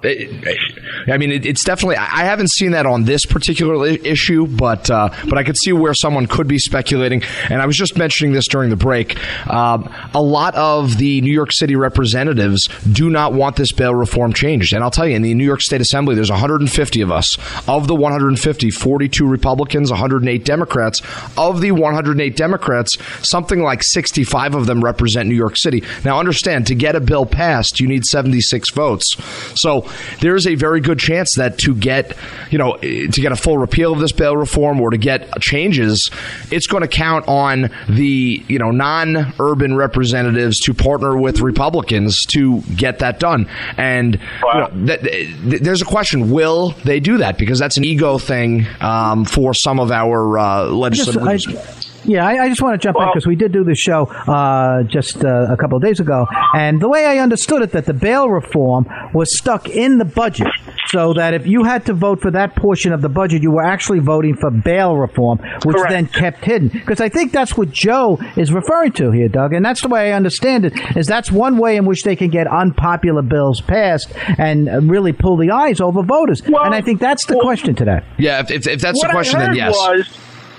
I 0.04 1.16
mean, 1.16 1.30
it's 1.30 1.64
definitely. 1.64 1.96
I 1.96 2.24
haven't 2.24 2.50
seen 2.50 2.72
that 2.72 2.86
on 2.86 3.04
this 3.04 3.24
particular 3.24 3.86
issue, 3.86 4.46
but 4.46 4.90
uh, 4.90 5.10
but 5.28 5.38
I 5.38 5.44
could 5.44 5.56
see 5.56 5.72
where 5.72 5.94
someone 5.94 6.26
could 6.26 6.48
be 6.48 6.58
speculating. 6.58 7.22
And 7.48 7.62
I 7.62 7.66
was 7.66 7.76
just 7.76 7.96
mentioning 7.96 8.32
this 8.32 8.48
during 8.48 8.70
the 8.70 8.76
break. 8.76 9.16
Um, 9.48 9.92
a 10.14 10.22
lot 10.22 10.54
of 10.54 10.98
the 10.98 11.20
New 11.20 11.32
York 11.32 11.52
City 11.52 11.76
representatives 11.76 12.68
do 12.90 13.10
not 13.10 13.32
want 13.32 13.56
this 13.56 13.72
bail 13.72 13.94
reform 13.94 14.32
changed. 14.32 14.72
And 14.72 14.82
I'll 14.82 14.90
tell 14.90 15.06
you, 15.06 15.14
in 15.14 15.22
the 15.22 15.34
New 15.34 15.44
York 15.44 15.60
State 15.60 15.80
Assembly, 15.80 16.14
there's 16.14 16.30
150 16.30 17.00
of 17.00 17.10
us. 17.10 17.36
Of 17.68 17.86
the 17.86 17.94
150, 17.94 18.70
42 18.70 19.26
Republicans, 19.26 19.90
108 19.90 20.44
Democrats. 20.44 21.00
Of 21.36 21.60
the 21.60 21.72
108 21.72 22.36
Democrats, 22.36 22.98
something 23.26 23.62
like 23.62 23.82
65 23.82 24.54
of 24.54 24.66
them 24.66 24.82
represent 24.82 25.28
New 25.28 25.34
York 25.36 25.56
City. 25.56 25.82
Now, 26.04 26.18
understand, 26.18 26.66
to 26.66 26.74
get 26.74 26.96
a 26.96 27.00
bill 27.00 27.26
passed, 27.26 27.80
you 27.80 27.86
need 27.86 28.04
76 28.04 28.70
votes. 28.72 29.16
So 29.60 29.86
there 30.20 30.34
is 30.36 30.46
a 30.46 30.54
very 30.54 30.80
good 30.80 30.98
chance 30.98 31.34
that 31.36 31.58
to 31.58 31.74
get, 31.74 32.16
you 32.50 32.58
know, 32.58 32.76
to 32.76 33.20
get 33.20 33.32
a 33.32 33.36
full 33.36 33.58
repeal 33.58 33.92
of 33.92 34.00
this 34.00 34.12
bail 34.12 34.36
reform 34.36 34.80
or 34.80 34.90
to 34.90 34.98
get 34.98 35.40
changes, 35.40 36.10
it's 36.50 36.66
going 36.66 36.82
to 36.82 36.88
count 36.88 37.26
on 37.28 37.70
the, 37.88 38.44
you 38.48 38.58
know, 38.58 38.70
non-urban 38.70 39.76
representatives 39.76 40.60
to 40.60 40.74
partner 40.74 41.16
with 41.16 41.40
Republicans 41.40 42.24
to 42.26 42.60
get 42.76 43.00
that 43.00 43.18
done. 43.18 43.48
And 43.76 44.18
wow. 44.42 44.52
you 44.52 44.60
know, 44.60 44.86
th- 44.86 45.00
th- 45.00 45.62
there's 45.62 45.82
a 45.82 45.86
question: 45.86 46.30
Will 46.30 46.70
they 46.84 47.00
do 47.00 47.18
that? 47.18 47.38
Because 47.38 47.58
that's 47.58 47.76
an 47.76 47.84
ego 47.84 48.18
thing 48.18 48.66
um, 48.80 49.24
for 49.24 49.54
some 49.54 49.80
of 49.80 49.90
our 49.90 50.38
uh, 50.38 50.64
legislators. 50.66 51.91
Yeah, 52.04 52.26
I, 52.26 52.44
I, 52.44 52.48
just 52.48 52.60
want 52.60 52.80
to 52.80 52.84
jump 52.84 52.96
well, 52.96 53.06
in 53.06 53.12
because 53.12 53.26
we 53.26 53.36
did 53.36 53.52
do 53.52 53.64
the 53.64 53.74
show 53.74 54.06
uh, 54.06 54.82
just 54.84 55.24
uh, 55.24 55.46
a 55.50 55.56
couple 55.56 55.76
of 55.76 55.82
days 55.82 56.00
ago, 56.00 56.26
and 56.54 56.80
the 56.80 56.88
way 56.88 57.06
I 57.06 57.18
understood 57.18 57.62
it, 57.62 57.72
that 57.72 57.86
the 57.86 57.94
bail 57.94 58.28
reform 58.28 58.86
was 59.14 59.36
stuck 59.36 59.68
in 59.68 59.98
the 59.98 60.04
budget, 60.04 60.48
so 60.88 61.14
that 61.14 61.34
if 61.34 61.46
you 61.46 61.64
had 61.64 61.86
to 61.86 61.94
vote 61.94 62.20
for 62.20 62.30
that 62.32 62.56
portion 62.56 62.92
of 62.92 63.02
the 63.02 63.08
budget, 63.08 63.42
you 63.42 63.50
were 63.50 63.62
actually 63.62 64.00
voting 64.00 64.36
for 64.36 64.50
bail 64.50 64.96
reform, 64.96 65.38
which 65.64 65.76
correct. 65.76 65.90
then 65.90 66.06
kept 66.06 66.44
hidden. 66.44 66.68
Because 66.68 67.00
I 67.00 67.08
think 67.08 67.32
that's 67.32 67.56
what 67.56 67.70
Joe 67.70 68.18
is 68.36 68.52
referring 68.52 68.92
to 68.92 69.10
here, 69.10 69.28
Doug, 69.28 69.52
and 69.52 69.64
that's 69.64 69.82
the 69.82 69.88
way 69.88 70.12
I 70.12 70.16
understand 70.16 70.64
it. 70.64 70.72
Is 70.96 71.06
that's 71.06 71.30
one 71.30 71.56
way 71.56 71.76
in 71.76 71.84
which 71.84 72.02
they 72.02 72.16
can 72.16 72.30
get 72.30 72.46
unpopular 72.46 73.22
bills 73.22 73.60
passed 73.60 74.12
and 74.38 74.90
really 74.90 75.12
pull 75.12 75.36
the 75.36 75.50
eyes 75.50 75.80
over 75.80 76.02
voters, 76.02 76.42
well, 76.48 76.64
and 76.64 76.74
I 76.74 76.80
think 76.80 77.00
that's 77.00 77.26
the 77.26 77.36
well, 77.36 77.44
question 77.44 77.74
today. 77.74 78.00
Yeah, 78.18 78.40
if, 78.40 78.50
if, 78.50 78.66
if 78.66 78.80
that's 78.80 79.00
the 79.00 79.08
question, 79.08 79.38
then 79.38 79.54
yes. 79.54 79.74
Was, 79.74 80.08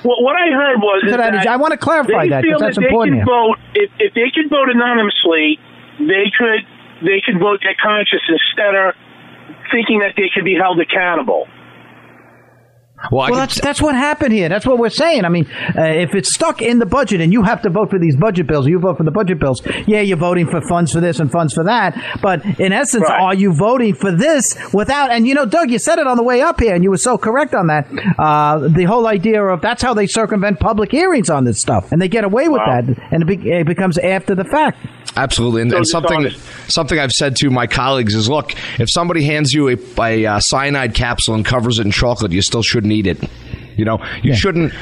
well, 0.03 0.21
what 0.23 0.35
I 0.35 0.51
heard 0.51 0.77
was 0.79 1.03
that 1.09 1.19
I, 1.19 1.53
I 1.53 1.57
want 1.57 1.71
to 1.71 1.77
clarify 1.77 2.27
that 2.27 2.43
because 2.43 2.61
that's 2.61 2.75
that 2.75 2.85
important. 2.85 3.19
They 3.19 3.25
vote, 3.25 3.57
if, 3.73 3.89
if 3.99 4.13
they 4.13 4.29
could 4.33 4.49
vote 4.49 4.69
anonymously, 4.69 5.59
they 5.99 6.31
could 6.37 6.63
they 7.03 7.21
could 7.25 7.39
vote 7.39 7.59
their 7.63 7.75
conscience 7.81 8.23
instead 8.27 8.75
of 8.75 8.95
thinking 9.71 9.99
that 9.99 10.13
they 10.15 10.29
could 10.33 10.45
be 10.45 10.55
held 10.55 10.79
accountable. 10.79 11.47
Well, 13.11 13.29
well 13.29 13.39
that's 13.39 13.59
that's 13.59 13.81
what 13.81 13.95
happened 13.95 14.33
here. 14.33 14.49
That's 14.49 14.65
what 14.65 14.77
we're 14.77 14.89
saying. 14.89 15.25
I 15.25 15.29
mean, 15.29 15.49
uh, 15.77 15.83
if 15.83 16.15
it's 16.15 16.33
stuck 16.33 16.61
in 16.61 16.79
the 16.79 16.85
budget 16.85 17.21
and 17.21 17.33
you 17.33 17.43
have 17.43 17.61
to 17.63 17.69
vote 17.69 17.89
for 17.89 17.99
these 17.99 18.15
budget 18.15 18.47
bills, 18.47 18.67
you 18.67 18.79
vote 18.79 18.97
for 18.97 19.03
the 19.03 19.11
budget 19.11 19.39
bills. 19.39 19.61
Yeah, 19.87 20.01
you're 20.01 20.17
voting 20.17 20.47
for 20.47 20.61
funds 20.61 20.91
for 20.91 21.01
this 21.01 21.19
and 21.19 21.31
funds 21.31 21.53
for 21.53 21.63
that. 21.65 22.19
But 22.21 22.45
in 22.59 22.71
essence, 22.71 23.03
right. 23.09 23.21
are 23.21 23.33
you 23.33 23.53
voting 23.53 23.93
for 23.95 24.11
this 24.11 24.57
without? 24.73 25.11
And 25.11 25.27
you 25.27 25.33
know, 25.33 25.45
Doug, 25.45 25.69
you 25.69 25.79
said 25.79 25.99
it 25.99 26.07
on 26.07 26.17
the 26.17 26.23
way 26.23 26.41
up 26.41 26.59
here, 26.59 26.73
and 26.73 26.83
you 26.83 26.89
were 26.89 26.97
so 26.97 27.17
correct 27.17 27.53
on 27.53 27.67
that. 27.67 27.87
Uh, 28.17 28.67
the 28.69 28.85
whole 28.85 29.07
idea 29.07 29.43
of 29.43 29.61
that's 29.61 29.81
how 29.81 29.93
they 29.93 30.07
circumvent 30.07 30.59
public 30.59 30.91
hearings 30.91 31.29
on 31.29 31.43
this 31.43 31.59
stuff, 31.59 31.91
and 31.91 32.01
they 32.01 32.07
get 32.07 32.23
away 32.23 32.47
with 32.47 32.61
wow. 32.65 32.81
that, 32.81 33.11
and 33.11 33.23
it, 33.23 33.25
be, 33.25 33.51
it, 33.51 33.67
becomes 33.67 33.97
after 33.97 34.35
the 34.35 34.45
fact. 34.45 34.77
Absolutely, 35.15 35.61
and, 35.63 35.71
so 35.71 35.77
and 35.77 35.87
something 35.87 36.29
something 36.67 36.99
I've 36.99 37.11
said 37.11 37.35
to 37.37 37.49
my 37.49 37.67
colleagues 37.67 38.15
is, 38.15 38.29
look, 38.29 38.53
if 38.79 38.89
somebody 38.89 39.23
hands 39.23 39.53
you 39.53 39.69
a, 39.69 39.77
a 39.99 40.25
uh, 40.25 40.39
cyanide 40.39 40.95
capsule 40.95 41.35
and 41.35 41.45
covers 41.45 41.79
it 41.79 41.85
in 41.85 41.91
chocolate, 41.91 42.31
you 42.31 42.41
still 42.41 42.63
shouldn't 42.63 42.92
eat 42.93 43.07
it. 43.07 43.19
You 43.77 43.85
know, 43.85 43.97
you 44.21 44.31
yeah. 44.31 44.35
shouldn't. 44.35 44.73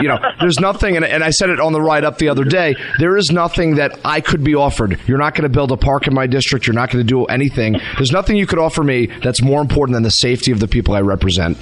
You 0.00 0.08
know, 0.08 0.18
there's 0.40 0.58
nothing, 0.58 0.96
and, 0.96 1.04
and 1.04 1.22
I 1.22 1.30
said 1.30 1.50
it 1.50 1.60
on 1.60 1.72
the 1.72 1.80
ride 1.80 2.04
up 2.04 2.18
the 2.18 2.28
other 2.28 2.44
day. 2.44 2.74
There 2.98 3.16
is 3.16 3.30
nothing 3.30 3.76
that 3.76 3.98
I 4.04 4.20
could 4.20 4.42
be 4.42 4.54
offered. 4.54 4.98
You're 5.06 5.18
not 5.18 5.34
going 5.34 5.44
to 5.44 5.48
build 5.48 5.70
a 5.70 5.76
park 5.76 6.06
in 6.06 6.14
my 6.14 6.26
district. 6.26 6.66
You're 6.66 6.74
not 6.74 6.90
going 6.90 7.04
to 7.04 7.08
do 7.08 7.24
anything. 7.26 7.76
There's 7.96 8.12
nothing 8.12 8.36
you 8.36 8.46
could 8.46 8.58
offer 8.58 8.82
me 8.82 9.06
that's 9.22 9.42
more 9.42 9.60
important 9.60 9.94
than 9.94 10.02
the 10.02 10.10
safety 10.10 10.50
of 10.50 10.60
the 10.60 10.68
people 10.68 10.94
I 10.94 11.00
represent. 11.00 11.58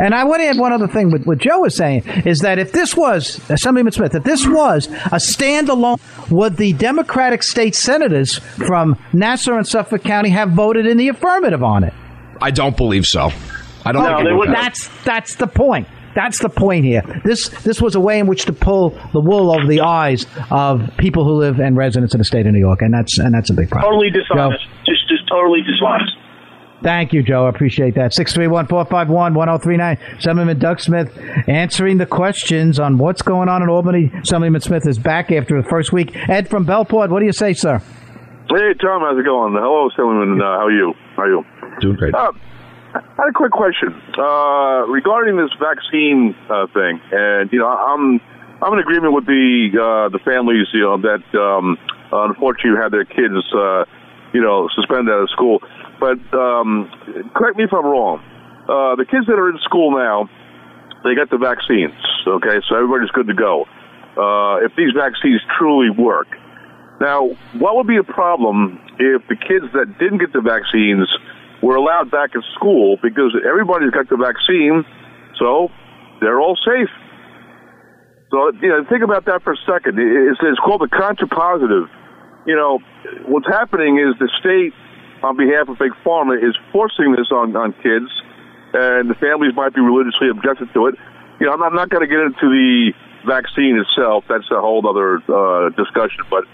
And 0.00 0.14
I 0.14 0.24
want 0.24 0.40
to 0.40 0.46
add 0.46 0.58
one 0.58 0.72
other 0.72 0.88
thing 0.88 1.10
with 1.10 1.26
what 1.26 1.38
Joe 1.38 1.60
was 1.60 1.76
saying 1.76 2.04
is 2.24 2.38
that 2.38 2.58
if 2.58 2.72
this 2.72 2.96
was, 2.96 3.38
uh, 3.50 3.54
Assemblyman 3.54 3.92
Smith, 3.92 4.14
if 4.14 4.24
this 4.24 4.46
was 4.46 4.86
a 4.86 5.20
standalone, 5.20 6.00
would 6.30 6.56
the 6.56 6.72
Democratic 6.72 7.42
state 7.42 7.74
senators 7.74 8.38
from 8.56 8.96
Nassau 9.12 9.56
and 9.56 9.68
Suffolk 9.68 10.02
County 10.02 10.30
have 10.30 10.52
voted 10.52 10.86
in 10.86 10.96
the 10.96 11.08
affirmative 11.08 11.62
on 11.62 11.84
it? 11.84 11.92
I 12.40 12.50
don't 12.50 12.78
believe 12.78 13.04
so. 13.04 13.30
I 13.84 13.92
don't. 13.92 14.02
No, 14.02 14.42
think 14.42 14.54
that's 14.54 14.88
that's 15.04 15.36
the 15.36 15.46
point. 15.46 15.88
That's 16.14 16.40
the 16.40 16.48
point 16.48 16.84
here. 16.84 17.02
This 17.24 17.48
this 17.62 17.80
was 17.80 17.94
a 17.94 18.00
way 18.00 18.18
in 18.18 18.26
which 18.26 18.44
to 18.46 18.52
pull 18.52 18.90
the 19.12 19.20
wool 19.20 19.54
over 19.54 19.66
the 19.66 19.80
eyes 19.80 20.26
of 20.50 20.90
people 20.96 21.24
who 21.24 21.34
live 21.34 21.60
and 21.60 21.76
residents 21.76 22.14
in 22.14 22.18
the 22.18 22.24
state 22.24 22.46
of 22.46 22.52
New 22.52 22.58
York, 22.58 22.82
and 22.82 22.92
that's 22.92 23.18
and 23.18 23.32
that's 23.32 23.50
a 23.50 23.54
big 23.54 23.70
problem. 23.70 23.92
Totally 23.92 24.10
dishonest. 24.10 24.64
Joe? 24.64 24.70
Just 24.86 25.08
just 25.08 25.28
totally 25.28 25.60
dishonest. 25.62 26.12
Thank 26.82 27.12
you, 27.12 27.22
Joe. 27.22 27.44
I 27.44 27.50
appreciate 27.50 27.94
that. 27.96 28.14
631 28.14 28.66
451 28.66 29.34
1039. 29.34 29.98
Assemblyman 30.18 30.58
Doug 30.58 30.80
Smith 30.80 31.16
answering 31.46 31.98
the 31.98 32.06
questions 32.06 32.80
on 32.80 32.96
what's 32.96 33.20
going 33.20 33.50
on 33.50 33.62
in 33.62 33.68
Albany. 33.68 34.10
Assemblyman 34.22 34.62
Smith 34.62 34.86
is 34.86 34.98
back 34.98 35.30
after 35.30 35.60
the 35.60 35.68
first 35.68 35.92
week. 35.92 36.16
Ed 36.28 36.48
from 36.48 36.64
Bellport, 36.64 37.10
what 37.10 37.20
do 37.20 37.26
you 37.26 37.32
say, 37.32 37.52
sir? 37.52 37.78
Hey, 38.48 38.74
Tom, 38.80 39.02
how's 39.02 39.18
it 39.18 39.24
going? 39.24 39.52
Hello, 39.52 39.88
Assemblyman. 39.92 40.40
Uh, 40.40 40.44
how 40.44 40.66
are 40.66 40.72
you? 40.72 40.94
How 41.16 41.22
are 41.22 41.28
you? 41.28 41.44
Doing 41.80 41.96
great. 41.96 42.14
Uh, 42.14 42.32
I 42.94 42.98
had 43.16 43.30
a 43.30 43.32
quick 43.32 43.52
question 43.52 43.94
uh, 44.18 44.82
regarding 44.90 45.36
this 45.36 45.50
vaccine 45.62 46.34
uh, 46.50 46.66
thing, 46.74 47.00
and 47.12 47.52
you 47.52 47.58
know, 47.58 47.68
I'm 47.68 48.18
I'm 48.62 48.72
in 48.72 48.78
agreement 48.80 49.14
with 49.14 49.26
the 49.26 49.70
uh, 49.78 50.08
the 50.10 50.18
families, 50.24 50.66
you 50.74 50.80
know, 50.80 50.98
that 50.98 51.22
um, 51.38 51.78
unfortunately 52.10 52.82
had 52.82 52.90
their 52.90 53.04
kids, 53.04 53.38
uh, 53.54 53.84
you 54.34 54.42
know, 54.42 54.68
suspended 54.74 55.14
out 55.14 55.22
of 55.22 55.30
school. 55.30 55.62
But 56.00 56.18
um, 56.34 56.90
correct 57.34 57.58
me 57.58 57.64
if 57.64 57.72
I'm 57.72 57.86
wrong. 57.86 58.18
Uh, 58.66 58.96
the 58.96 59.06
kids 59.06 59.26
that 59.26 59.38
are 59.38 59.50
in 59.50 59.58
school 59.62 59.94
now, 59.94 60.28
they 61.04 61.14
got 61.14 61.30
the 61.30 61.38
vaccines. 61.38 61.94
Okay, 62.26 62.58
so 62.68 62.74
everybody's 62.74 63.10
good 63.10 63.28
to 63.28 63.38
go. 63.38 63.66
Uh, 64.18 64.66
if 64.66 64.74
these 64.74 64.90
vaccines 64.98 65.40
truly 65.58 65.90
work, 65.90 66.26
now 67.00 67.30
what 67.54 67.76
would 67.76 67.86
be 67.86 67.98
a 67.98 68.04
problem 68.04 68.82
if 68.98 69.22
the 69.28 69.36
kids 69.36 69.70
that 69.78 69.94
didn't 70.02 70.18
get 70.18 70.32
the 70.32 70.42
vaccines 70.42 71.06
were 71.62 71.76
allowed 71.76 72.10
back 72.10 72.34
in 72.34 72.42
school 72.54 72.96
because 73.02 73.36
everybody's 73.46 73.90
got 73.90 74.08
the 74.08 74.16
vaccine, 74.16 74.84
so 75.38 75.68
they're 76.20 76.40
all 76.40 76.56
safe. 76.56 76.88
So, 78.30 78.52
you 78.62 78.68
know, 78.68 78.84
think 78.88 79.02
about 79.02 79.26
that 79.26 79.42
for 79.42 79.52
a 79.52 79.60
second. 79.66 79.98
It's, 79.98 80.38
it's 80.40 80.60
called 80.60 80.80
the 80.80 80.88
contrapositive. 80.88 81.90
You 82.46 82.56
know, 82.56 82.78
what's 83.26 83.46
happening 83.46 83.98
is 83.98 84.16
the 84.18 84.30
state, 84.40 84.72
on 85.22 85.36
behalf 85.36 85.68
of 85.68 85.78
Big 85.78 85.92
Pharma, 86.04 86.38
is 86.38 86.56
forcing 86.72 87.12
this 87.12 87.28
on, 87.30 87.54
on 87.56 87.72
kids, 87.82 88.08
and 88.72 89.10
the 89.10 89.18
families 89.20 89.52
might 89.54 89.74
be 89.74 89.80
religiously 89.80 90.30
objected 90.30 90.72
to 90.72 90.86
it. 90.86 90.94
You 91.40 91.46
know, 91.46 91.52
I'm 91.52 91.60
not, 91.60 91.74
not 91.74 91.88
going 91.90 92.06
to 92.06 92.08
get 92.08 92.20
into 92.20 92.48
the 92.48 92.92
vaccine 93.26 93.76
itself. 93.76 94.24
That's 94.28 94.48
a 94.50 94.60
whole 94.60 94.80
other 94.86 95.20
uh, 95.28 95.68
discussion. 95.76 96.24
But, 96.30 96.44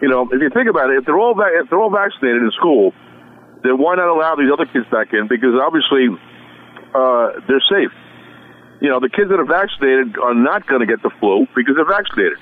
you 0.00 0.08
know, 0.08 0.28
if 0.30 0.40
you 0.40 0.48
think 0.48 0.70
about 0.70 0.88
it, 0.88 0.98
if 0.98 1.04
they're 1.04 1.18
all, 1.18 1.34
va- 1.34 1.60
if 1.60 1.68
they're 1.68 1.80
all 1.80 1.90
vaccinated 1.90 2.40
in 2.42 2.50
school, 2.52 2.94
then 3.64 3.80
why 3.80 3.96
not 3.96 4.12
allow 4.12 4.36
these 4.36 4.52
other 4.52 4.68
kids 4.68 4.84
back 4.92 5.16
in? 5.16 5.26
Because 5.26 5.56
obviously 5.56 6.12
uh, 6.92 7.40
they're 7.48 7.64
safe. 7.64 7.90
You 8.84 8.92
know, 8.92 9.00
the 9.00 9.08
kids 9.08 9.32
that 9.32 9.40
are 9.40 9.48
vaccinated 9.48 10.20
are 10.20 10.36
not 10.36 10.68
going 10.68 10.84
to 10.84 10.86
get 10.86 11.00
the 11.00 11.10
flu 11.18 11.48
because 11.56 11.72
they're 11.74 11.88
vaccinated. 11.88 12.36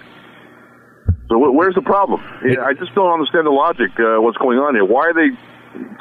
So 1.30 1.38
where's 1.38 1.78
the 1.78 1.86
problem? 1.86 2.20
I 2.42 2.74
just 2.74 2.92
don't 2.98 3.08
understand 3.08 3.46
the 3.46 3.54
logic. 3.54 3.94
Uh, 3.94 4.20
what's 4.20 4.36
going 4.36 4.58
on 4.58 4.74
here? 4.74 4.84
Why 4.84 5.06
are 5.08 5.14
they 5.14 5.30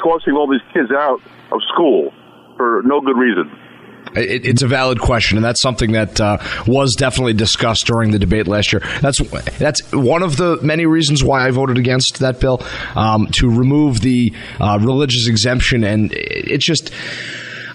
tossing 0.02 0.34
all 0.34 0.50
these 0.50 0.66
kids 0.74 0.90
out 0.90 1.22
of 1.54 1.62
school 1.72 2.12
for 2.58 2.82
no 2.84 3.00
good 3.00 3.16
reason? 3.16 3.46
It, 4.16 4.46
it's 4.46 4.62
a 4.62 4.68
valid 4.68 5.00
question, 5.00 5.38
and 5.38 5.46
that's 5.46 5.62
something 5.62 5.94
that 5.94 6.20
uh, 6.20 6.38
was 6.68 6.96
definitely 6.96 7.34
discussed 7.34 7.86
during 7.86 8.12
the 8.12 8.20
debate 8.20 8.48
last 8.48 8.74
year. 8.74 8.82
That's 9.02 9.20
that's 9.58 9.82
one 9.94 10.24
of 10.24 10.38
the 10.38 10.60
many 10.62 10.86
reasons 10.86 11.24
why 11.24 11.48
I 11.48 11.52
voted 11.52 11.78
against 11.78 12.20
that 12.20 12.40
bill 12.40 12.62
um, 12.96 13.28
to 13.34 13.50
remove 13.50 14.02
the 14.02 14.34
uh, 14.60 14.80
religious 14.82 15.28
exemption, 15.28 15.84
and 15.84 16.12
it's 16.14 16.66
just 16.66 16.92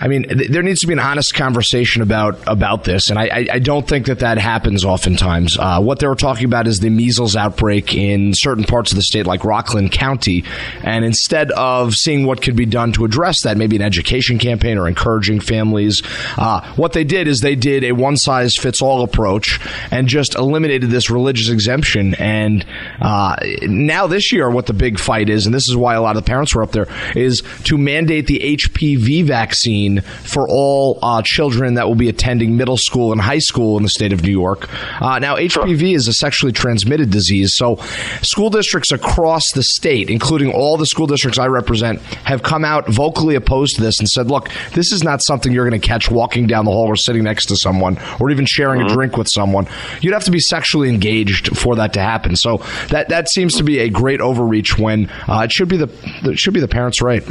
I 0.00 0.08
mean, 0.08 0.24
th- 0.24 0.50
there 0.50 0.62
needs 0.62 0.80
to 0.80 0.86
be 0.86 0.92
an 0.92 0.98
honest 0.98 1.34
conversation 1.34 2.02
about 2.02 2.38
about 2.46 2.84
this, 2.84 3.10
and 3.10 3.18
I, 3.18 3.24
I, 3.24 3.46
I 3.54 3.58
don't 3.58 3.86
think 3.86 4.06
that 4.06 4.20
that 4.20 4.38
happens 4.38 4.84
oftentimes. 4.84 5.56
Uh, 5.58 5.80
what 5.80 5.98
they 5.98 6.06
were 6.06 6.14
talking 6.14 6.44
about 6.44 6.66
is 6.66 6.80
the 6.80 6.90
measles 6.90 7.36
outbreak 7.36 7.94
in 7.94 8.34
certain 8.34 8.64
parts 8.64 8.92
of 8.92 8.96
the 8.96 9.02
state, 9.02 9.26
like 9.26 9.44
Rockland 9.44 9.92
County, 9.92 10.44
and 10.82 11.04
instead 11.04 11.50
of 11.52 11.94
seeing 11.94 12.26
what 12.26 12.42
could 12.42 12.56
be 12.56 12.66
done 12.66 12.92
to 12.92 13.04
address 13.04 13.42
that, 13.42 13.56
maybe 13.56 13.76
an 13.76 13.82
education 13.82 14.38
campaign 14.38 14.78
or 14.78 14.88
encouraging 14.88 15.40
families, 15.40 16.02
uh, 16.36 16.60
what 16.74 16.92
they 16.92 17.04
did 17.04 17.28
is 17.28 17.40
they 17.40 17.56
did 17.56 17.84
a 17.84 17.92
one 17.92 18.16
size 18.16 18.56
fits 18.56 18.82
all 18.82 19.02
approach 19.02 19.58
and 19.90 20.08
just 20.08 20.34
eliminated 20.34 20.90
this 20.90 21.10
religious 21.10 21.48
exemption. 21.48 22.14
And 22.14 22.64
uh, 23.00 23.36
now 23.62 24.06
this 24.06 24.32
year, 24.32 24.50
what 24.50 24.66
the 24.66 24.72
big 24.72 24.98
fight 24.98 25.28
is, 25.28 25.46
and 25.46 25.54
this 25.54 25.68
is 25.68 25.76
why 25.76 25.94
a 25.94 26.02
lot 26.02 26.16
of 26.16 26.24
the 26.24 26.28
parents 26.28 26.54
were 26.54 26.62
up 26.62 26.72
there, 26.72 26.86
is 27.14 27.42
to 27.64 27.78
mandate 27.78 28.26
the 28.26 28.40
HPV 28.40 29.24
vaccine 29.24 29.85
vaccine 29.86 30.00
for 30.00 30.48
all 30.48 30.98
uh, 31.02 31.22
children 31.24 31.74
that 31.74 31.86
will 31.86 31.94
be 31.94 32.08
attending 32.08 32.56
middle 32.56 32.76
school 32.76 33.12
and 33.12 33.20
high 33.20 33.38
school 33.38 33.76
in 33.76 33.82
the 33.82 33.88
state 33.88 34.12
of 34.12 34.22
New 34.22 34.30
York. 34.30 34.68
Uh, 35.00 35.18
now, 35.18 35.36
HPV 35.36 35.94
is 35.94 36.08
a 36.08 36.12
sexually 36.12 36.52
transmitted 36.52 37.10
disease, 37.10 37.54
so 37.54 37.76
school 38.22 38.50
districts 38.50 38.92
across 38.92 39.44
the 39.54 39.62
state, 39.62 40.10
including 40.10 40.52
all 40.52 40.76
the 40.76 40.86
school 40.86 41.06
districts 41.06 41.38
I 41.38 41.46
represent, 41.46 42.00
have 42.24 42.42
come 42.42 42.64
out 42.64 42.88
vocally 42.88 43.34
opposed 43.34 43.76
to 43.76 43.82
this 43.82 43.98
and 43.98 44.08
said, 44.08 44.28
look, 44.28 44.48
this 44.72 44.92
is 44.92 45.02
not 45.02 45.22
something 45.22 45.52
you're 45.52 45.68
going 45.68 45.80
to 45.80 45.86
catch 45.86 46.10
walking 46.10 46.46
down 46.46 46.64
the 46.64 46.70
hall 46.70 46.86
or 46.86 46.96
sitting 46.96 47.24
next 47.24 47.46
to 47.46 47.56
someone 47.56 47.98
or 48.20 48.30
even 48.30 48.46
sharing 48.46 48.80
mm-hmm. 48.80 48.90
a 48.90 48.94
drink 48.94 49.16
with 49.16 49.28
someone. 49.28 49.66
You'd 50.00 50.12
have 50.12 50.24
to 50.24 50.30
be 50.30 50.40
sexually 50.40 50.88
engaged 50.88 51.56
for 51.56 51.76
that 51.76 51.92
to 51.94 52.00
happen. 52.00 52.36
So 52.36 52.58
that, 52.88 53.08
that 53.08 53.28
seems 53.28 53.54
to 53.56 53.62
be 53.62 53.78
a 53.80 53.88
great 53.88 54.20
overreach 54.20 54.78
when 54.78 55.08
uh, 55.28 55.42
it 55.44 55.52
should 55.52 55.68
be 55.68 55.76
the 55.76 55.86
it 56.24 56.38
should 56.38 56.54
be 56.54 56.60
the 56.60 56.68
parents' 56.68 57.00
right. 57.02 57.22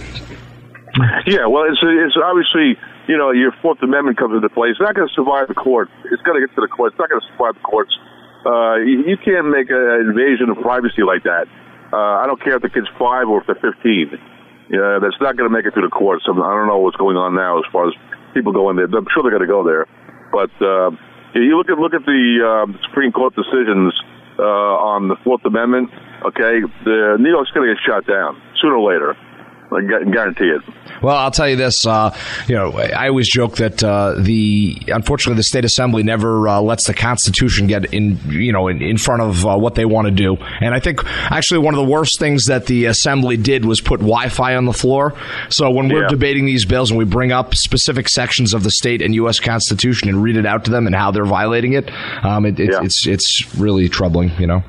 Yeah, 1.28 1.48
well, 1.48 1.66
it's 1.68 1.80
it's 1.82 2.16
obviously 2.16 2.80
you 3.08 3.18
know 3.18 3.32
your 3.32 3.52
Fourth 3.62 3.82
Amendment 3.84 4.18
comes 4.18 4.36
into 4.36 4.50
play. 4.50 4.70
It's 4.70 4.80
not 4.80 4.96
going 4.96 5.08
to 5.08 5.14
survive 5.14 5.48
the 5.48 5.58
court. 5.58 5.90
It's 6.12 6.22
going 6.24 6.40
to 6.40 6.44
get 6.46 6.54
to 6.56 6.62
the 6.62 6.72
court. 6.72 6.94
It's 6.94 7.00
not 7.00 7.10
going 7.10 7.22
to 7.22 7.28
survive 7.36 7.56
the 7.56 7.66
courts. 7.68 7.92
Uh, 8.46 8.76
you, 8.86 9.04
you 9.14 9.18
can't 9.18 9.50
make 9.50 9.70
an 9.74 10.08
invasion 10.08 10.54
of 10.54 10.62
privacy 10.62 11.02
like 11.02 11.24
that. 11.24 11.50
Uh, 11.92 12.22
I 12.22 12.28
don't 12.28 12.42
care 12.42 12.56
if 12.56 12.62
the 12.62 12.70
kid's 12.70 12.88
five 13.00 13.28
or 13.28 13.42
if 13.42 13.48
they're 13.48 13.60
fifteen. 13.60 14.16
Yeah, 14.70 14.98
that's 15.02 15.20
not 15.22 15.38
going 15.38 15.50
to 15.50 15.54
make 15.54 15.66
it 15.66 15.74
through 15.74 15.86
the 15.86 15.94
courts. 15.94 16.26
I, 16.28 16.32
I 16.32 16.52
don't 16.56 16.68
know 16.68 16.80
what's 16.80 16.98
going 16.98 17.18
on 17.18 17.36
now 17.36 17.60
as 17.60 17.66
far 17.72 17.88
as 17.88 17.94
people 18.34 18.54
going 18.54 18.76
there. 18.78 18.86
I'm 18.86 19.08
sure 19.14 19.22
they're 19.22 19.36
going 19.36 19.46
to 19.46 19.52
go 19.52 19.64
there, 19.66 19.86
but 20.32 20.54
uh, 20.62 20.92
you 21.36 21.58
look 21.58 21.70
at 21.70 21.78
look 21.78 21.94
at 21.94 22.06
the 22.06 22.22
uh, 22.42 22.66
Supreme 22.88 23.12
Court 23.12 23.36
decisions 23.36 23.94
uh, 24.40 24.44
on 24.96 25.08
the 25.08 25.16
Fourth 25.24 25.44
Amendment. 25.46 25.90
Okay, 26.26 26.62
the 26.84 27.18
New 27.20 27.30
York's 27.30 27.52
going 27.52 27.68
to 27.68 27.74
get 27.74 27.82
shot 27.86 28.08
down 28.08 28.42
sooner 28.62 28.78
or 28.78 28.92
later. 28.94 29.18
I 29.72 29.82
guarantee 29.82 30.46
it. 30.46 30.62
Well, 31.02 31.16
I'll 31.16 31.32
tell 31.32 31.50
you 31.50 31.56
this. 31.56 31.86
Uh, 31.86 32.16
you 32.48 32.56
know, 32.56 32.72
I 32.72 33.10
always 33.10 33.30
joke 33.30 33.58
that 33.58 33.84
uh, 33.84 34.16
the 34.20 34.78
unfortunately 34.88 35.38
the 35.38 35.44
state 35.44 35.66
assembly 35.66 36.04
never 36.04 36.48
uh, 36.48 36.62
lets 36.62 36.88
the 36.88 36.94
Constitution 36.94 37.68
get 37.68 37.94
in. 37.94 38.18
You 38.30 38.52
know, 38.52 38.68
in, 38.68 38.82
in 38.82 38.98
front 38.98 39.22
of 39.22 39.46
uh, 39.46 39.58
what 39.58 39.76
they 39.76 39.86
want 39.86 40.08
to 40.08 40.12
do. 40.12 40.38
And 40.62 40.74
I 40.74 40.80
think 40.80 41.04
actually 41.06 41.60
one 41.60 41.74
of 41.74 41.80
the 41.80 41.92
worst 41.92 42.20
things 42.20 42.46
that 42.46 42.68
the 42.68 42.86
assembly 42.86 43.38
did 43.38 43.66
was 43.66 43.82
put 43.82 44.00
Wi-Fi 44.00 44.56
on 44.56 44.66
the 44.66 44.74
floor. 44.74 45.14
So 45.50 45.70
when 45.72 45.90
we're 45.90 46.04
yeah. 46.04 46.10
debating 46.10 46.46
these 46.46 46.66
bills 46.66 46.92
and 46.92 46.98
we 46.98 47.06
bring 47.06 47.32
up 47.32 47.56
specific 47.56 48.08
sections 48.08 48.54
of 48.54 48.64
the 48.64 48.72
state 48.72 49.02
and 49.02 49.14
U.S. 49.16 49.40
Constitution 49.40 50.10
and 50.10 50.24
read 50.24 50.38
it 50.38 50.46
out 50.46 50.66
to 50.66 50.72
them 50.72 50.86
and 50.86 50.96
how 50.96 51.12
they're 51.12 51.26
violating 51.26 51.74
it, 51.74 51.92
um, 52.24 52.46
it, 52.46 52.60
it 52.60 52.72
yeah. 52.72 52.80
it's 52.84 53.06
it's 53.08 53.56
really 53.56 53.90
troubling. 53.90 54.32
You 54.40 54.48
know. 54.48 54.64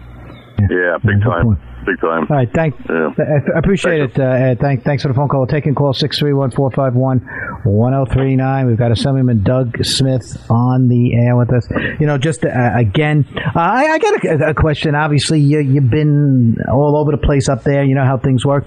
Yeah, 0.71 0.99
big 1.05 1.23
time 1.23 1.59
big 1.87 2.01
time. 2.01 2.27
All 2.29 2.37
right, 2.37 2.53
thank. 2.53 2.75
Yeah. 2.89 3.11
I 3.55 3.59
appreciate 3.59 4.01
it. 4.01 4.19
Uh, 4.19 4.25
Ed. 4.25 4.59
Thank, 4.61 4.85
thanks 4.85 5.03
for 5.03 5.09
the 5.09 5.15
phone 5.15 5.29
call. 5.29 5.47
taking 5.47 5.75
call 5.75 5.93
six 5.93 6.19
three 6.19 6.33
one 6.33 6.51
four 6.51 6.71
five 6.71 6.95
one 6.95 7.19
one 7.65 7.93
zero 7.93 8.05
three 8.05 8.37
nine. 8.37 8.67
We've 8.67 8.77
got 8.77 8.93
Assemblyman 8.93 9.43
Doug 9.43 9.85
Smith 9.85 10.45
on 10.51 10.89
the 10.89 11.15
air 11.15 11.37
with 11.37 11.53
us. 11.53 11.67
You 12.01 12.07
know, 12.07 12.19
just 12.19 12.45
uh, 12.45 12.73
again, 12.75 13.25
uh, 13.37 13.51
I, 13.55 13.85
I, 13.93 13.99
got 13.99 14.25
a, 14.25 14.49
a, 14.51 14.55
question. 14.55 14.95
Obviously, 14.95 15.41
you, 15.41 15.61
you've 15.61 15.91
been 15.91 16.57
all 16.71 16.97
over 16.97 17.13
the 17.13 17.19
place 17.19 17.49
up 17.49 17.63
there. 17.63 17.85
You 17.85 17.95
know 17.95 18.05
how 18.05 18.19
things 18.19 18.45
work 18.45 18.67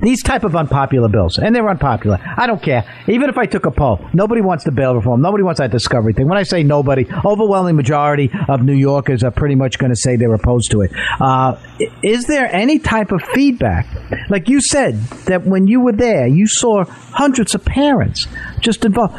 these 0.00 0.22
type 0.22 0.44
of 0.44 0.54
unpopular 0.56 1.08
bills, 1.08 1.38
and 1.38 1.54
they're 1.54 1.68
unpopular. 1.68 2.18
I 2.36 2.46
don't 2.46 2.62
care. 2.62 2.84
Even 3.08 3.28
if 3.28 3.38
I 3.38 3.46
took 3.46 3.66
a 3.66 3.70
poll, 3.70 4.06
nobody 4.12 4.40
wants 4.40 4.64
the 4.64 4.72
bail 4.72 4.94
reform. 4.94 5.22
Nobody 5.22 5.42
wants 5.42 5.60
that 5.60 5.70
discovery 5.70 6.12
thing. 6.12 6.28
When 6.28 6.38
I 6.38 6.42
say 6.42 6.62
nobody, 6.62 7.06
overwhelming 7.24 7.76
majority 7.76 8.30
of 8.48 8.62
New 8.62 8.74
Yorkers 8.74 9.22
are 9.22 9.30
pretty 9.30 9.54
much 9.54 9.78
going 9.78 9.90
to 9.90 9.96
say 9.96 10.16
they're 10.16 10.34
opposed 10.34 10.70
to 10.72 10.82
it. 10.82 10.92
Uh, 11.20 11.56
is 12.02 12.26
there 12.26 12.48
any 12.54 12.78
type 12.78 13.12
of 13.12 13.22
feedback? 13.34 13.86
Like 14.28 14.48
you 14.48 14.60
said, 14.60 15.00
that 15.26 15.46
when 15.46 15.66
you 15.66 15.80
were 15.80 15.92
there, 15.92 16.26
you 16.26 16.46
saw 16.46 16.84
hundreds 16.84 17.54
of 17.54 17.64
parents 17.64 18.26
just 18.60 18.84
involved. 18.84 19.14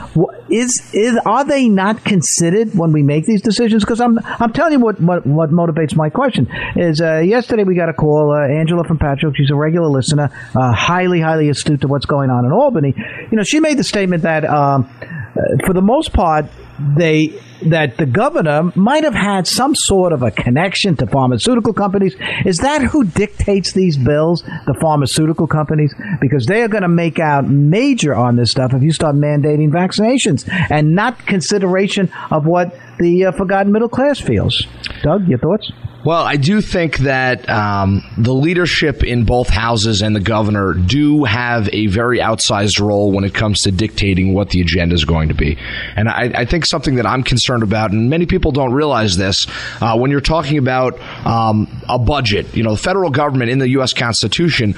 Is 0.50 0.94
is 0.94 1.18
are 1.26 1.44
they 1.44 1.68
not 1.70 2.04
considered 2.04 2.74
when 2.76 2.92
we 2.92 3.04
make 3.04 3.26
these 3.26 3.42
decisions? 3.42 3.84
Because 3.84 4.00
I'm 4.00 4.18
I'm 4.24 4.54
telling 4.54 4.74
you 4.74 4.80
what 4.80 5.00
what, 5.02 5.26
what 5.26 5.50
motivates 5.52 5.96
my 5.96 6.10
question 6.10 6.48
is. 6.76 7.02
Uh, 7.02 7.20
yesterday 7.20 7.64
we 7.64 7.76
got 7.76 7.90
a 7.90 7.94
call. 7.94 8.32
Uh, 8.32 8.48
Angela 8.48 8.84
from 8.84 8.98
Patrick, 8.98 9.36
she's 9.36 9.52
a 9.52 9.56
regular 9.56 9.88
listener, 9.88 10.30
uh, 10.56 10.74
highly 10.74 11.20
highly 11.20 11.50
astute 11.50 11.82
to 11.82 11.88
what's 11.88 12.06
going 12.06 12.30
on 12.30 12.46
in 12.46 12.52
Albany. 12.52 12.94
You 13.32 13.38
know, 13.38 13.44
she 13.44 13.60
made 13.60 13.78
the 13.78 13.84
statement 13.84 14.24
that 14.24 14.46
um, 14.46 14.90
uh, 15.02 15.66
for 15.66 15.74
the 15.74 15.82
most 15.82 16.14
part 16.14 16.46
they 16.80 17.40
that 17.66 17.98
the 17.98 18.06
governor 18.06 18.72
might 18.76 19.04
have 19.04 19.14
had 19.14 19.48
some 19.48 19.74
sort 19.76 20.14
of 20.14 20.22
a 20.24 20.32
connection 20.32 20.96
to 20.98 21.08
pharmaceutical 21.08 21.74
companies. 21.74 22.16
Is 22.46 22.58
that 22.58 22.82
who 22.82 23.04
dictates 23.04 23.74
these 23.74 23.98
bills? 23.98 24.44
The 24.44 24.78
pharmaceutical 24.80 25.48
companies? 25.48 25.94
Because 26.22 26.46
they 26.46 26.62
are 26.62 26.68
going 26.68 26.84
to 26.84 26.90
make 26.90 27.20
out 27.20 27.48
major 27.48 28.16
on 28.16 28.36
this 28.36 28.52
stuff 28.52 28.74
if 28.74 28.84
you 28.84 28.92
start 28.92 29.16
mandating 29.16 29.70
vaccinations 29.72 30.48
and 30.70 30.96
not 30.96 31.26
consideration 31.26 32.12
of 32.32 32.46
what 32.46 32.78
the 33.00 33.26
uh, 33.26 33.32
forgotten 33.32 33.72
middle 33.72 33.90
class 33.90 34.20
feels. 34.20 34.66
Doug, 35.04 35.28
your 35.28 35.40
thoughts? 35.40 35.72
Well, 36.08 36.24
I 36.24 36.38
do 36.38 36.62
think 36.62 37.00
that 37.00 37.50
um, 37.50 38.02
the 38.18 38.34
leadership 38.34 39.04
in 39.04 39.26
both 39.26 39.50
houses 39.50 40.02
and 40.02 40.16
the 40.16 40.22
governor 40.22 40.74
do 40.74 41.26
have 41.26 41.68
a 41.74 41.88
very 41.88 42.20
outsized 42.20 42.80
role 42.80 43.12
when 43.12 43.26
it 43.26 43.34
comes 43.34 43.64
to 43.64 43.74
dictating 43.74 44.34
what 44.34 44.52
the 44.52 44.62
agenda 44.62 44.96
is 44.96 45.04
going 45.04 45.28
to 45.28 45.34
be. 45.34 45.58
And 45.98 46.08
I, 46.08 46.32
I, 46.34 46.46
think 46.46 46.66
something 46.66 46.96
that 46.96 47.06
I'm 47.06 47.24
concerned 47.24 47.62
about, 47.62 47.92
and 47.92 48.10
many 48.10 48.26
people 48.26 48.54
don't 48.54 48.72
realize 48.72 49.18
this, 49.18 49.48
uh, 49.82 49.98
when 49.98 50.10
you're 50.10 50.22
talking 50.22 50.58
about 50.58 50.98
um, 51.26 51.68
a 51.90 52.00
budget, 52.00 52.56
you 52.56 52.64
know, 52.64 52.72
the 52.72 52.82
federal 52.82 53.12
government 53.12 53.52
in 53.52 53.60
the 53.60 53.68
U.S. 53.72 53.92
Constitution, 53.92 54.76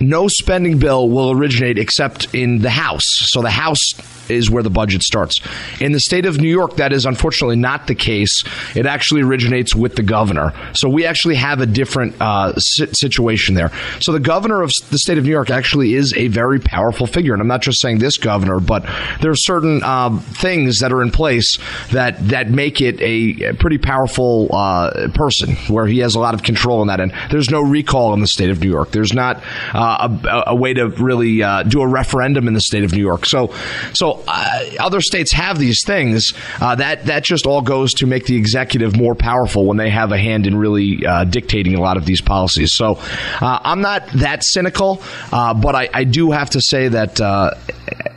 no 0.00 0.28
spending 0.28 0.78
bill 0.78 1.10
will 1.10 1.30
originate 1.30 1.78
except 1.78 2.34
in 2.34 2.60
the 2.60 2.70
House. 2.70 3.04
So 3.06 3.42
the 3.42 3.50
House 3.50 3.92
is 4.30 4.50
where 4.50 4.62
the 4.62 4.70
budget 4.70 5.02
starts. 5.02 5.40
In 5.80 5.92
the 5.92 6.00
state 6.00 6.24
of 6.24 6.40
New 6.40 6.48
York, 6.48 6.76
that 6.76 6.92
is 6.92 7.04
unfortunately 7.04 7.56
not 7.56 7.86
the 7.86 7.94
case. 7.94 8.44
It 8.74 8.86
actually 8.86 9.22
originates 9.22 9.74
with 9.74 9.96
the 9.96 10.02
governor. 10.02 10.52
So 10.74 10.88
we 10.88 11.04
actually 11.06 11.36
have 11.36 11.60
a 11.60 11.66
different 11.66 12.14
uh, 12.20 12.54
situation 12.58 13.54
there. 13.54 13.70
So 14.00 14.12
the 14.12 14.20
governor 14.20 14.62
of 14.62 14.72
the 14.90 14.98
state 14.98 15.18
of 15.18 15.24
New 15.24 15.30
York 15.30 15.50
actually 15.50 15.94
is 15.94 16.14
a 16.14 16.28
very 16.28 16.60
powerful 16.60 17.06
figure. 17.06 17.32
And 17.32 17.40
I'm 17.40 17.48
not 17.48 17.62
just 17.62 17.80
saying 17.80 17.98
this 17.98 18.16
governor, 18.16 18.60
but 18.60 18.82
there 19.20 19.30
are 19.30 19.36
certain 19.36 19.82
um, 19.82 20.20
things 20.20 20.78
that 20.80 20.92
are 20.92 21.02
in 21.02 21.10
place 21.10 21.58
that, 21.90 22.28
that 22.28 22.50
make 22.50 22.80
it 22.80 23.00
a 23.00 23.52
pretty 23.54 23.78
powerful 23.78 24.48
uh, 24.52 25.08
person 25.14 25.56
where 25.68 25.86
he 25.86 25.98
has 25.98 26.14
a 26.14 26.20
lot 26.20 26.34
of 26.34 26.42
control 26.42 26.82
in 26.82 26.88
that. 26.88 27.00
And 27.00 27.12
there's 27.30 27.50
no 27.50 27.60
recall 27.60 28.14
in 28.14 28.20
the 28.20 28.26
state 28.26 28.50
of 28.50 28.60
New 28.60 28.70
York. 28.70 28.90
There's 28.90 29.12
not 29.12 29.42
uh, 29.74 30.08
a, 30.24 30.50
a, 30.50 30.54
way 30.54 30.74
to 30.74 30.88
really 30.88 31.42
uh, 31.42 31.62
do 31.62 31.80
a 31.80 31.88
referendum 31.88 32.48
in 32.48 32.54
the 32.54 32.60
state 32.60 32.84
of 32.84 32.92
New 32.92 33.00
York. 33.00 33.26
So, 33.26 33.54
so 33.94 34.22
uh, 34.26 34.60
other 34.78 35.00
states 35.00 35.32
have 35.32 35.58
these 35.58 35.84
things. 35.84 36.32
Uh, 36.60 36.74
that 36.76 37.06
that 37.06 37.24
just 37.24 37.46
all 37.46 37.62
goes 37.62 37.94
to 37.94 38.06
make 38.06 38.26
the 38.26 38.36
executive 38.36 38.96
more 38.96 39.14
powerful 39.14 39.66
when 39.66 39.76
they 39.76 39.90
have 39.90 40.12
a 40.12 40.18
hand 40.18 40.46
in 40.46 40.56
really 40.60 41.04
uh, 41.06 41.24
dictating 41.24 41.74
a 41.74 41.80
lot 41.80 41.96
of 41.96 42.04
these 42.04 42.20
policies. 42.20 42.74
So 42.74 42.98
uh, 43.40 43.60
I'm 43.62 43.80
not 43.80 44.06
that 44.16 44.44
cynical, 44.44 45.02
uh, 45.32 45.54
but 45.54 45.74
I, 45.74 45.88
I, 45.92 46.04
do 46.04 46.30
have 46.30 46.50
to 46.50 46.60
say 46.60 46.88
that 46.88 47.20
uh, 47.20 47.54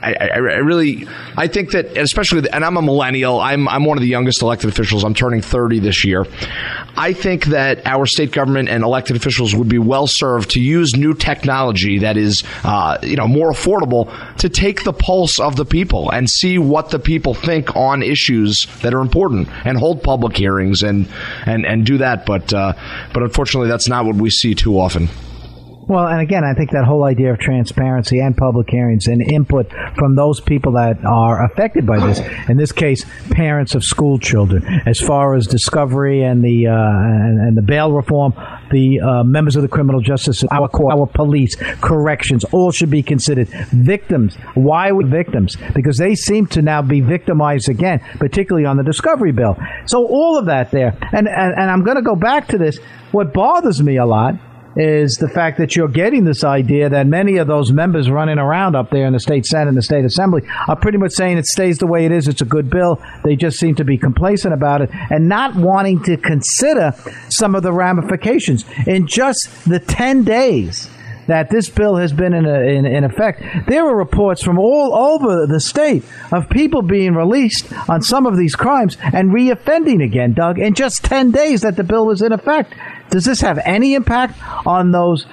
I, 0.02 0.14
I, 0.14 0.38
really 0.38 1.08
I 1.38 1.48
think 1.48 1.72
that 1.72 1.98
especially 1.98 2.50
and 2.52 2.66
I'm 2.66 2.78
a 2.78 2.82
millennial. 2.82 3.40
I'm 3.40 3.68
I'm 3.68 3.86
one 3.86 3.98
of 3.98 4.02
the 4.02 4.08
youngest 4.08 4.42
elected 4.42 4.70
officials. 4.70 5.04
I'm 5.04 5.14
turning 5.14 5.42
30 5.42 5.80
this 5.80 6.04
year. 6.04 6.26
I 6.96 7.14
think 7.14 7.46
that 7.46 7.86
our 7.88 8.06
state 8.06 8.32
government 8.32 8.70
and 8.70 8.84
elected 8.84 9.16
officials 9.16 9.56
would 9.56 9.70
be 9.70 9.80
well 9.80 10.06
served 10.08 10.52
to 10.52 10.60
use 10.60 10.96
new 10.96 11.14
technology 11.14 12.00
that 12.00 12.18
is, 12.18 12.44
uh, 12.64 12.98
you 13.02 13.16
know, 13.16 13.28
more 13.28 13.52
affordable 13.52 14.12
to 14.38 14.50
take 14.50 14.84
the 14.84 14.94
pulse 14.94 15.40
of 15.40 15.56
the 15.56 15.66
people 15.66 16.12
and 16.12 16.30
see 16.30 16.58
what 16.58 16.90
the 16.90 17.00
people 17.00 17.34
think 17.34 17.76
on 17.76 18.04
issues 18.04 18.68
that 18.82 18.94
are 18.94 19.02
important 19.02 19.48
and 19.66 19.78
hold 19.78 20.04
public 20.04 20.38
hearings 20.38 20.84
and 20.84 21.08
and 21.46 21.66
and 21.66 21.86
do 21.86 21.98
that. 21.98 22.23
But 22.26 22.54
uh, 22.54 22.74
but 23.14 23.24
unfortunately, 23.24 23.70
that's 23.70 23.88
not 23.88 24.06
what 24.06 24.16
we 24.16 24.30
see 24.30 24.56
too 24.56 24.80
often. 24.80 25.10
Well, 25.88 26.08
and 26.08 26.22
again, 26.22 26.46
I 26.46 26.54
think 26.54 26.72
that 26.72 26.86
whole 26.86 27.04
idea 27.04 27.34
of 27.34 27.40
transparency 27.40 28.20
and 28.20 28.38
public 28.38 28.70
hearings 28.70 29.08
and 29.08 29.22
input 29.22 29.70
from 29.98 30.16
those 30.16 30.40
people 30.40 30.74
that 30.74 31.04
are 31.04 31.46
affected 31.46 31.86
by 31.86 32.00
this, 32.08 32.22
in 32.48 32.56
this 32.56 32.72
case, 32.72 33.06
parents 33.32 33.76
of 33.76 33.84
school 33.84 34.18
children, 34.18 34.64
as 34.86 35.00
far 35.00 35.36
as 35.36 35.46
discovery 35.46 36.24
and 36.24 36.42
the 36.42 36.68
uh, 36.68 36.74
and, 36.74 37.40
and, 37.40 37.58
the 37.58 37.62
bail 37.62 37.92
reform, 37.92 38.34
the 38.72 39.02
uh, 39.02 39.24
members 39.24 39.58
of 39.58 39.62
the 39.62 39.68
criminal 39.68 40.00
justice, 40.00 40.44
our 40.52 40.70
court, 40.70 40.94
our 40.94 41.06
police, 41.06 41.56
corrections, 41.82 42.46
all 42.46 42.72
should 42.72 42.90
be 42.90 43.04
considered 43.04 43.50
victims. 43.72 44.36
Why 44.54 44.90
would 44.90 45.10
victims? 45.10 45.58
Because 45.76 45.98
they 45.98 46.16
seem 46.16 46.48
to 46.48 46.62
now 46.62 46.82
be 46.82 47.02
victimized 47.02 47.68
again, 47.68 48.00
particularly 48.20 48.66
on 48.66 48.78
the 48.78 48.84
discovery 48.84 49.34
bill. 49.34 49.58
So 49.86 50.08
all 50.08 50.38
of 50.38 50.46
that 50.46 50.72
there, 50.72 50.98
and 51.12 51.28
and, 51.28 51.54
and 51.58 51.70
I'm 51.70 51.84
going 51.84 51.98
to 51.98 52.04
go 52.04 52.16
back 52.16 52.48
to 52.50 52.58
this. 52.58 52.80
What 53.12 53.34
bothers 53.34 53.84
me 53.84 53.98
a 53.98 54.06
lot 54.06 54.36
is 54.76 55.16
the 55.16 55.30
fact 55.30 55.58
that 55.58 55.76
you're 55.76 55.88
getting 55.88 56.26
this 56.26 56.44
idea 56.44 56.90
that 56.90 57.08
many 57.08 57.38
of 57.38 57.48
those 57.48 57.72
members 57.72 58.10
running 58.10 58.38
around 58.38 58.76
up 58.76 58.90
there 58.90 59.06
in 59.06 59.14
the 59.14 59.20
state 59.20 59.46
senate 59.46 59.68
and 59.68 59.78
the 59.78 59.82
state 59.82 60.06
assembly 60.06 60.42
are 60.68 60.76
pretty 60.76 60.98
much 60.98 61.12
saying 61.12 61.38
it 61.38 61.46
stays 61.46 61.78
the 61.78 61.88
way 61.88 62.06
it 62.06 62.12
is. 62.12 62.28
It's 62.28 62.42
a 62.42 62.46
good 62.46 62.70
bill. 62.70 63.02
They 63.24 63.36
just 63.36 63.60
seem 63.60 63.76
to 63.76 63.84
be 63.84 63.98
complacent 63.98 64.54
about 64.54 64.82
it 64.82 64.90
and 64.92 65.28
not 65.30 65.56
wanting 65.56 66.02
to 66.04 66.18
consider 66.18 66.94
some 67.30 67.56
of 67.56 67.64
the 67.64 67.72
ramifications 67.72 68.66
in 68.88 69.08
just 69.08 69.66
the 69.66 69.80
10 69.80 70.24
days 70.24 70.90
that 71.28 71.50
this 71.50 71.70
bill 71.70 71.96
has 71.96 72.12
been 72.12 72.34
in, 72.34 72.46
a, 72.46 72.60
in, 72.62 72.86
in, 72.86 73.04
effect. 73.04 73.42
There 73.68 73.88
are 73.88 73.96
reports 73.96 74.44
from 74.44 74.60
all 74.60 74.94
over 74.94 75.46
the 75.48 75.60
state 75.60 76.04
of 76.32 76.50
people 76.50 76.82
being 76.82 77.14
released 77.14 77.72
on 77.90 78.02
some 78.02 78.26
of 78.26 78.38
these 78.38 78.56
crimes 78.56 78.98
and 79.02 79.32
reoffending 79.32 80.04
again, 80.04 80.34
Doug, 80.34 80.60
in 80.60 80.74
just 80.74 81.04
10 81.06 81.32
days 81.32 81.62
that 81.62 81.76
the 81.76 81.84
bill 81.84 82.06
was 82.06 82.22
in 82.22 82.32
effect. 82.32 82.74
Does 83.14 83.26
this 83.26 83.42
have 83.42 83.60
any 83.64 83.94
impact 83.94 84.40
on 84.66 84.90
those 84.90 85.28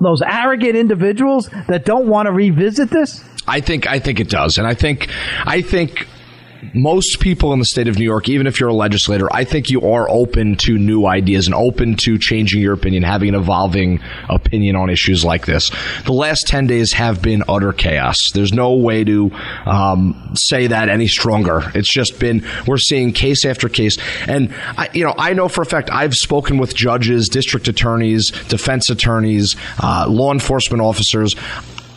those 0.00 0.22
arrogant 0.22 0.74
individuals 0.74 1.50
that 1.68 1.84
don't 1.84 2.06
want 2.06 2.24
to 2.24 2.32
revisit 2.32 2.88
this? 2.88 3.22
I 3.46 3.60
think 3.60 3.86
I 3.86 3.98
think 3.98 4.20
it 4.20 4.30
does, 4.30 4.56
and 4.56 4.66
I 4.66 4.72
think 4.72 5.10
I 5.44 5.60
think 5.60 6.06
most 6.74 7.20
people 7.20 7.52
in 7.52 7.58
the 7.58 7.64
state 7.64 7.88
of 7.88 7.98
New 7.98 8.04
York, 8.04 8.28
even 8.28 8.46
if 8.46 8.60
you're 8.60 8.68
a 8.68 8.74
legislator, 8.74 9.28
I 9.32 9.44
think 9.44 9.70
you 9.70 9.80
are 9.92 10.08
open 10.08 10.56
to 10.56 10.78
new 10.78 11.06
ideas 11.06 11.46
and 11.46 11.54
open 11.54 11.96
to 11.96 12.18
changing 12.18 12.60
your 12.60 12.74
opinion, 12.74 13.02
having 13.02 13.30
an 13.30 13.34
evolving 13.34 14.00
opinion 14.28 14.76
on 14.76 14.90
issues 14.90 15.24
like 15.24 15.46
this. 15.46 15.70
The 16.04 16.12
last 16.12 16.46
10 16.46 16.66
days 16.66 16.92
have 16.92 17.22
been 17.22 17.42
utter 17.48 17.72
chaos. 17.72 18.30
There's 18.32 18.52
no 18.52 18.74
way 18.74 19.04
to 19.04 19.30
um, 19.66 20.32
say 20.34 20.66
that 20.66 20.88
any 20.88 21.08
stronger. 21.08 21.70
It's 21.74 21.92
just 21.92 22.18
been, 22.18 22.44
we're 22.66 22.78
seeing 22.78 23.12
case 23.12 23.44
after 23.44 23.68
case. 23.68 23.96
And, 24.26 24.54
I, 24.76 24.90
you 24.92 25.04
know, 25.04 25.14
I 25.16 25.32
know 25.32 25.48
for 25.48 25.62
a 25.62 25.66
fact 25.66 25.90
I've 25.90 26.14
spoken 26.14 26.58
with 26.58 26.74
judges, 26.74 27.28
district 27.28 27.68
attorneys, 27.68 28.30
defense 28.48 28.90
attorneys, 28.90 29.56
uh, 29.82 30.06
law 30.08 30.32
enforcement 30.32 30.82
officers. 30.82 31.36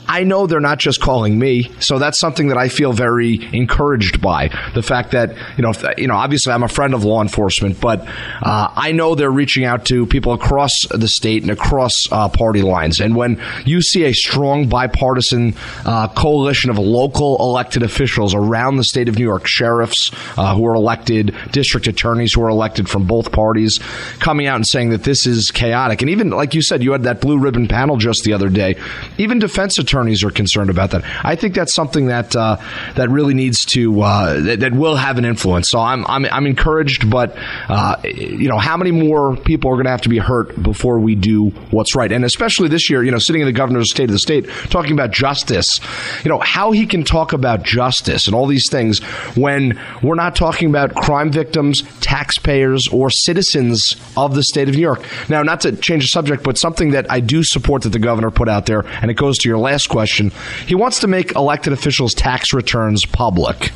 I 0.07 0.23
know 0.23 0.47
they're 0.47 0.59
not 0.59 0.79
just 0.79 0.99
calling 0.99 1.39
me, 1.39 1.71
so 1.79 1.97
that's 1.97 2.19
something 2.19 2.47
that 2.49 2.57
I 2.57 2.67
feel 2.67 2.93
very 2.93 3.39
encouraged 3.53 4.21
by. 4.21 4.49
The 4.73 4.81
fact 4.81 5.11
that 5.11 5.35
you 5.57 5.63
know, 5.63 5.73
you 5.97 6.07
know, 6.07 6.15
obviously 6.15 6.51
I'm 6.51 6.63
a 6.63 6.67
friend 6.67 6.93
of 6.93 7.03
law 7.03 7.21
enforcement, 7.21 7.79
but 7.79 8.01
uh, 8.41 8.71
I 8.75 8.91
know 8.91 9.15
they're 9.15 9.31
reaching 9.31 9.63
out 9.63 9.85
to 9.85 10.05
people 10.05 10.33
across 10.33 10.71
the 10.89 11.07
state 11.07 11.43
and 11.43 11.51
across 11.51 11.93
uh, 12.11 12.27
party 12.29 12.61
lines. 12.61 12.99
And 12.99 13.15
when 13.15 13.41
you 13.65 13.81
see 13.81 14.03
a 14.03 14.13
strong 14.13 14.67
bipartisan 14.67 15.55
uh, 15.85 16.09
coalition 16.09 16.69
of 16.69 16.77
local 16.77 17.37
elected 17.39 17.83
officials 17.83 18.35
around 18.35 18.77
the 18.77 18.83
state 18.83 19.07
of 19.07 19.17
New 19.17 19.25
York, 19.25 19.47
sheriffs 19.47 20.11
uh, 20.37 20.53
who 20.55 20.65
are 20.67 20.75
elected, 20.75 21.35
district 21.51 21.87
attorneys 21.87 22.33
who 22.33 22.43
are 22.43 22.49
elected 22.49 22.89
from 22.89 23.07
both 23.07 23.31
parties, 23.31 23.79
coming 24.19 24.47
out 24.47 24.57
and 24.57 24.67
saying 24.67 24.89
that 24.89 25.03
this 25.03 25.25
is 25.25 25.49
chaotic, 25.49 26.01
and 26.01 26.09
even 26.09 26.29
like 26.29 26.53
you 26.53 26.61
said, 26.61 26.83
you 26.83 26.91
had 26.91 27.03
that 27.03 27.21
blue 27.21 27.37
ribbon 27.37 27.67
panel 27.67 27.95
just 27.95 28.23
the 28.23 28.33
other 28.33 28.49
day, 28.49 28.75
even 29.17 29.39
defense 29.39 29.77
attorneys 29.77 29.92
attorneys 29.93 30.23
are 30.23 30.31
concerned 30.31 30.71
about 30.71 30.91
that. 30.91 31.03
I 31.23 31.35
think 31.35 31.53
that's 31.53 31.73
something 31.73 32.07
that 32.07 32.35
uh, 32.35 32.57
that 32.95 33.09
really 33.09 33.35
needs 33.35 33.63
to 33.65 34.01
uh, 34.01 34.39
that, 34.41 34.59
that, 34.61 34.73
will 34.73 34.95
have 34.95 35.19
an 35.19 35.25
influence. 35.25 35.69
So 35.69 35.79
I'm 35.79 36.05
I'm, 36.07 36.25
I'm 36.25 36.47
encouraged, 36.47 37.09
but 37.09 37.35
uh, 37.69 37.97
you 38.03 38.49
know 38.49 38.57
how 38.57 38.75
many 38.75 38.91
more 38.91 39.35
people 39.37 39.69
are 39.69 39.75
going 39.75 39.85
to 39.85 39.91
have 39.91 40.01
to 40.01 40.09
be 40.09 40.17
hurt 40.17 40.61
before 40.61 40.99
we 40.99 41.13
do 41.13 41.49
what's 41.69 41.95
right, 41.95 42.11
and 42.11 42.25
especially 42.25 42.69
this 42.69 42.89
year, 42.89 43.03
you 43.03 43.11
know, 43.11 43.19
sitting 43.19 43.41
in 43.41 43.45
the 43.45 43.53
governor's 43.53 43.91
state 43.91 44.05
of 44.05 44.11
the 44.11 44.19
state 44.19 44.49
talking 44.69 44.93
about 44.93 45.11
justice, 45.11 45.79
you 46.23 46.29
know 46.29 46.39
how 46.39 46.71
he 46.71 46.87
can 46.87 47.03
talk 47.03 47.33
about 47.33 47.63
justice 47.63 48.25
and 48.25 48.35
all 48.35 48.47
these 48.47 48.69
things 48.71 48.99
when 49.35 49.79
we're 50.01 50.15
not 50.15 50.35
talking 50.35 50.69
about 50.69 50.95
crime 50.95 51.31
victims, 51.31 51.83
taxpayers, 52.01 52.87
or 52.87 53.11
citizens 53.11 53.95
of 54.17 54.33
the 54.33 54.43
state 54.43 54.67
of 54.69 54.75
New 54.75 54.81
York. 54.81 55.03
Now, 55.29 55.43
not 55.43 55.61
to 55.61 55.75
change 55.75 56.03
the 56.03 56.07
subject, 56.07 56.43
but 56.43 56.57
something 56.57 56.91
that 56.91 57.11
I 57.11 57.19
do 57.19 57.43
support 57.43 57.83
that 57.83 57.89
the 57.89 57.99
governor 57.99 58.31
put 58.31 58.49
out 58.49 58.65
there, 58.65 58.85
and 59.01 59.11
it 59.11 59.15
goes 59.15 59.37
to 59.39 59.49
your 59.49 59.59
last 59.59 59.82
question. 59.87 60.31
He 60.67 60.75
wants 60.75 60.99
to 61.01 61.07
make 61.07 61.33
elected 61.35 61.73
officials' 61.73 62.13
tax 62.13 62.53
returns 62.53 63.05
public. 63.05 63.71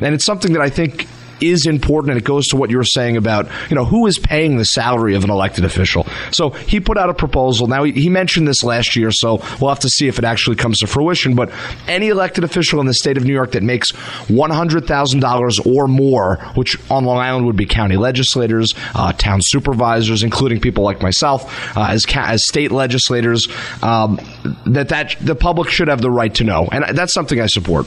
And 0.00 0.14
it's 0.14 0.24
something 0.24 0.52
that 0.52 0.62
I 0.62 0.70
think 0.70 1.06
is 1.42 1.66
important, 1.66 2.12
and 2.12 2.20
it 2.20 2.24
goes 2.24 2.48
to 2.48 2.56
what 2.56 2.70
you 2.70 2.76
were 2.76 2.84
saying 2.84 3.16
about 3.16 3.48
you 3.68 3.76
know 3.76 3.84
who 3.84 4.06
is 4.06 4.18
paying 4.18 4.56
the 4.56 4.64
salary 4.64 5.14
of 5.14 5.24
an 5.24 5.30
elected 5.30 5.64
official. 5.64 6.06
So 6.30 6.50
he 6.50 6.80
put 6.80 6.96
out 6.98 7.10
a 7.10 7.14
proposal. 7.14 7.66
Now 7.66 7.84
he, 7.84 8.12
mentioned 8.12 8.46
this 8.46 8.62
last 8.62 8.94
year, 8.94 9.10
so 9.10 9.42
we'll 9.58 9.70
have 9.70 9.80
to 9.80 9.88
see 9.88 10.06
if 10.06 10.18
it 10.18 10.24
actually 10.24 10.56
comes 10.56 10.80
to 10.80 10.86
fruition. 10.86 11.34
But 11.34 11.50
any 11.88 12.08
elected 12.08 12.44
official 12.44 12.78
in 12.80 12.86
the 12.86 12.94
state 12.94 13.16
of 13.16 13.24
New 13.24 13.32
York 13.32 13.52
that 13.52 13.62
makes 13.62 13.90
one 14.28 14.50
hundred 14.50 14.86
thousand 14.86 15.20
dollars 15.20 15.58
or 15.60 15.88
more, 15.88 16.36
which 16.54 16.76
on 16.90 17.04
Long 17.04 17.18
Island 17.18 17.46
would 17.46 17.56
be 17.56 17.66
county 17.66 17.96
legislators, 17.96 18.74
uh, 18.94 19.12
town 19.12 19.40
supervisors, 19.42 20.22
including 20.22 20.60
people 20.60 20.84
like 20.84 21.00
myself, 21.00 21.76
uh, 21.76 21.86
as 21.88 22.04
ca- 22.04 22.26
as 22.26 22.46
state 22.46 22.70
legislators, 22.70 23.48
um, 23.82 24.20
that 24.66 24.90
that 24.90 25.16
the 25.20 25.34
public 25.34 25.70
should 25.70 25.88
have 25.88 26.02
the 26.02 26.10
right 26.10 26.34
to 26.34 26.44
know, 26.44 26.68
and 26.70 26.96
that's 26.96 27.14
something 27.14 27.40
I 27.40 27.46
support. 27.46 27.86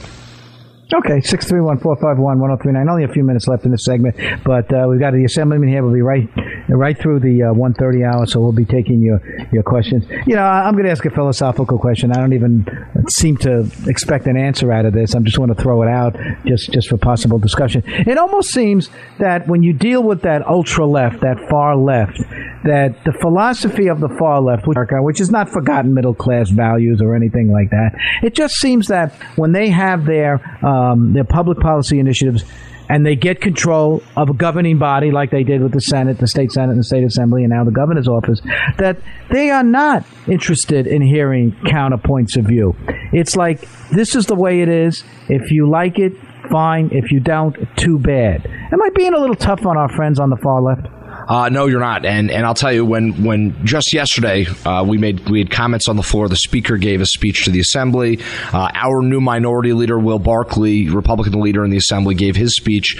Okay, 0.94 1.18
631-451-1039. 1.18 2.88
Only 2.88 3.02
a 3.02 3.08
few 3.08 3.24
minutes 3.24 3.48
left 3.48 3.64
in 3.64 3.72
this 3.72 3.84
segment, 3.84 4.16
but 4.44 4.72
uh, 4.72 4.86
we've 4.88 5.00
got 5.00 5.14
the 5.14 5.24
assemblyman 5.24 5.68
here. 5.68 5.82
We'll 5.82 5.92
be 5.92 6.00
right 6.00 6.28
right 6.68 6.96
through 6.96 7.20
the 7.20 7.44
uh, 7.44 7.52
130 7.52 8.04
hour, 8.04 8.26
so 8.26 8.40
we'll 8.40 8.52
be 8.52 8.64
taking 8.64 9.00
your, 9.00 9.20
your 9.52 9.62
questions. 9.62 10.04
You 10.26 10.36
know, 10.36 10.42
I'm 10.42 10.74
going 10.74 10.84
to 10.84 10.90
ask 10.90 11.04
a 11.04 11.10
philosophical 11.10 11.78
question. 11.78 12.12
I 12.12 12.20
don't 12.20 12.32
even 12.32 12.66
seem 13.08 13.36
to 13.38 13.68
expect 13.86 14.26
an 14.26 14.36
answer 14.36 14.72
out 14.72 14.84
of 14.84 14.92
this. 14.92 15.14
I'm 15.14 15.24
just 15.24 15.38
want 15.38 15.56
to 15.56 15.60
throw 15.60 15.82
it 15.82 15.88
out 15.88 16.16
just, 16.44 16.72
just 16.72 16.88
for 16.88 16.96
possible 16.96 17.38
discussion. 17.38 17.82
It 17.86 18.18
almost 18.18 18.50
seems 18.50 18.88
that 19.18 19.48
when 19.48 19.62
you 19.62 19.72
deal 19.72 20.02
with 20.02 20.22
that 20.22 20.46
ultra 20.46 20.86
left, 20.86 21.20
that 21.20 21.38
far 21.50 21.76
left, 21.76 22.18
that 22.64 23.04
the 23.04 23.12
philosophy 23.20 23.88
of 23.88 24.00
the 24.00 24.08
far 24.18 24.40
left, 24.40 24.66
which 24.66 25.20
is 25.20 25.30
not 25.30 25.48
forgotten 25.48 25.94
middle 25.94 26.14
class 26.14 26.50
values 26.50 27.00
or 27.00 27.14
anything 27.14 27.50
like 27.50 27.70
that, 27.70 27.92
it 28.22 28.34
just 28.34 28.54
seems 28.54 28.88
that 28.88 29.12
when 29.36 29.52
they 29.52 29.68
have 29.68 30.04
their 30.04 30.40
um, 30.76 31.12
their 31.12 31.24
public 31.24 31.58
policy 31.58 31.98
initiatives 31.98 32.44
and 32.88 33.04
they 33.04 33.16
get 33.16 33.40
control 33.40 34.02
of 34.16 34.30
a 34.30 34.34
governing 34.34 34.78
body 34.78 35.10
like 35.10 35.30
they 35.30 35.42
did 35.42 35.62
with 35.62 35.72
the 35.72 35.80
Senate, 35.80 36.18
the 36.18 36.26
state 36.26 36.52
Senate, 36.52 36.70
and 36.70 36.78
the 36.78 36.84
state 36.84 37.04
assembly, 37.04 37.42
and 37.42 37.50
now 37.50 37.64
the 37.64 37.70
governor's 37.70 38.08
office, 38.08 38.40
that 38.78 38.98
they 39.30 39.50
are 39.50 39.64
not 39.64 40.04
interested 40.28 40.86
in 40.86 41.02
hearing 41.02 41.52
counterpoints 41.64 42.36
of 42.36 42.44
view. 42.44 42.76
It's 43.12 43.36
like 43.36 43.68
this 43.90 44.14
is 44.14 44.26
the 44.26 44.34
way 44.34 44.60
it 44.60 44.68
is. 44.68 45.04
If 45.28 45.50
you 45.50 45.68
like 45.68 45.98
it, 45.98 46.12
fine. 46.50 46.90
If 46.92 47.10
you 47.10 47.20
don't, 47.20 47.56
too 47.76 47.98
bad. 47.98 48.46
Am 48.72 48.82
I 48.82 48.90
being 48.90 49.14
a 49.14 49.18
little 49.18 49.36
tough 49.36 49.66
on 49.66 49.76
our 49.76 49.88
friends 49.88 50.20
on 50.20 50.30
the 50.30 50.36
far 50.36 50.62
left? 50.62 50.86
Uh, 51.26 51.48
no, 51.48 51.66
you're 51.66 51.80
not. 51.80 52.04
And 52.04 52.30
and 52.30 52.46
I'll 52.46 52.54
tell 52.54 52.72
you 52.72 52.84
when 52.84 53.24
when 53.24 53.64
just 53.64 53.92
yesterday 53.92 54.46
uh, 54.64 54.84
we 54.86 54.96
made 54.98 55.28
we 55.28 55.40
had 55.40 55.50
comments 55.50 55.88
on 55.88 55.96
the 55.96 56.02
floor. 56.02 56.28
The 56.28 56.36
speaker 56.36 56.76
gave 56.76 57.00
a 57.00 57.06
speech 57.06 57.44
to 57.44 57.50
the 57.50 57.60
assembly. 57.60 58.20
Uh, 58.52 58.70
our 58.74 59.02
new 59.02 59.20
minority 59.20 59.72
leader 59.72 59.98
Will 59.98 60.18
Barclay, 60.18 60.88
Republican 60.88 61.40
leader 61.40 61.64
in 61.64 61.70
the 61.70 61.76
assembly, 61.76 62.14
gave 62.14 62.36
his 62.36 62.54
speech, 62.54 62.96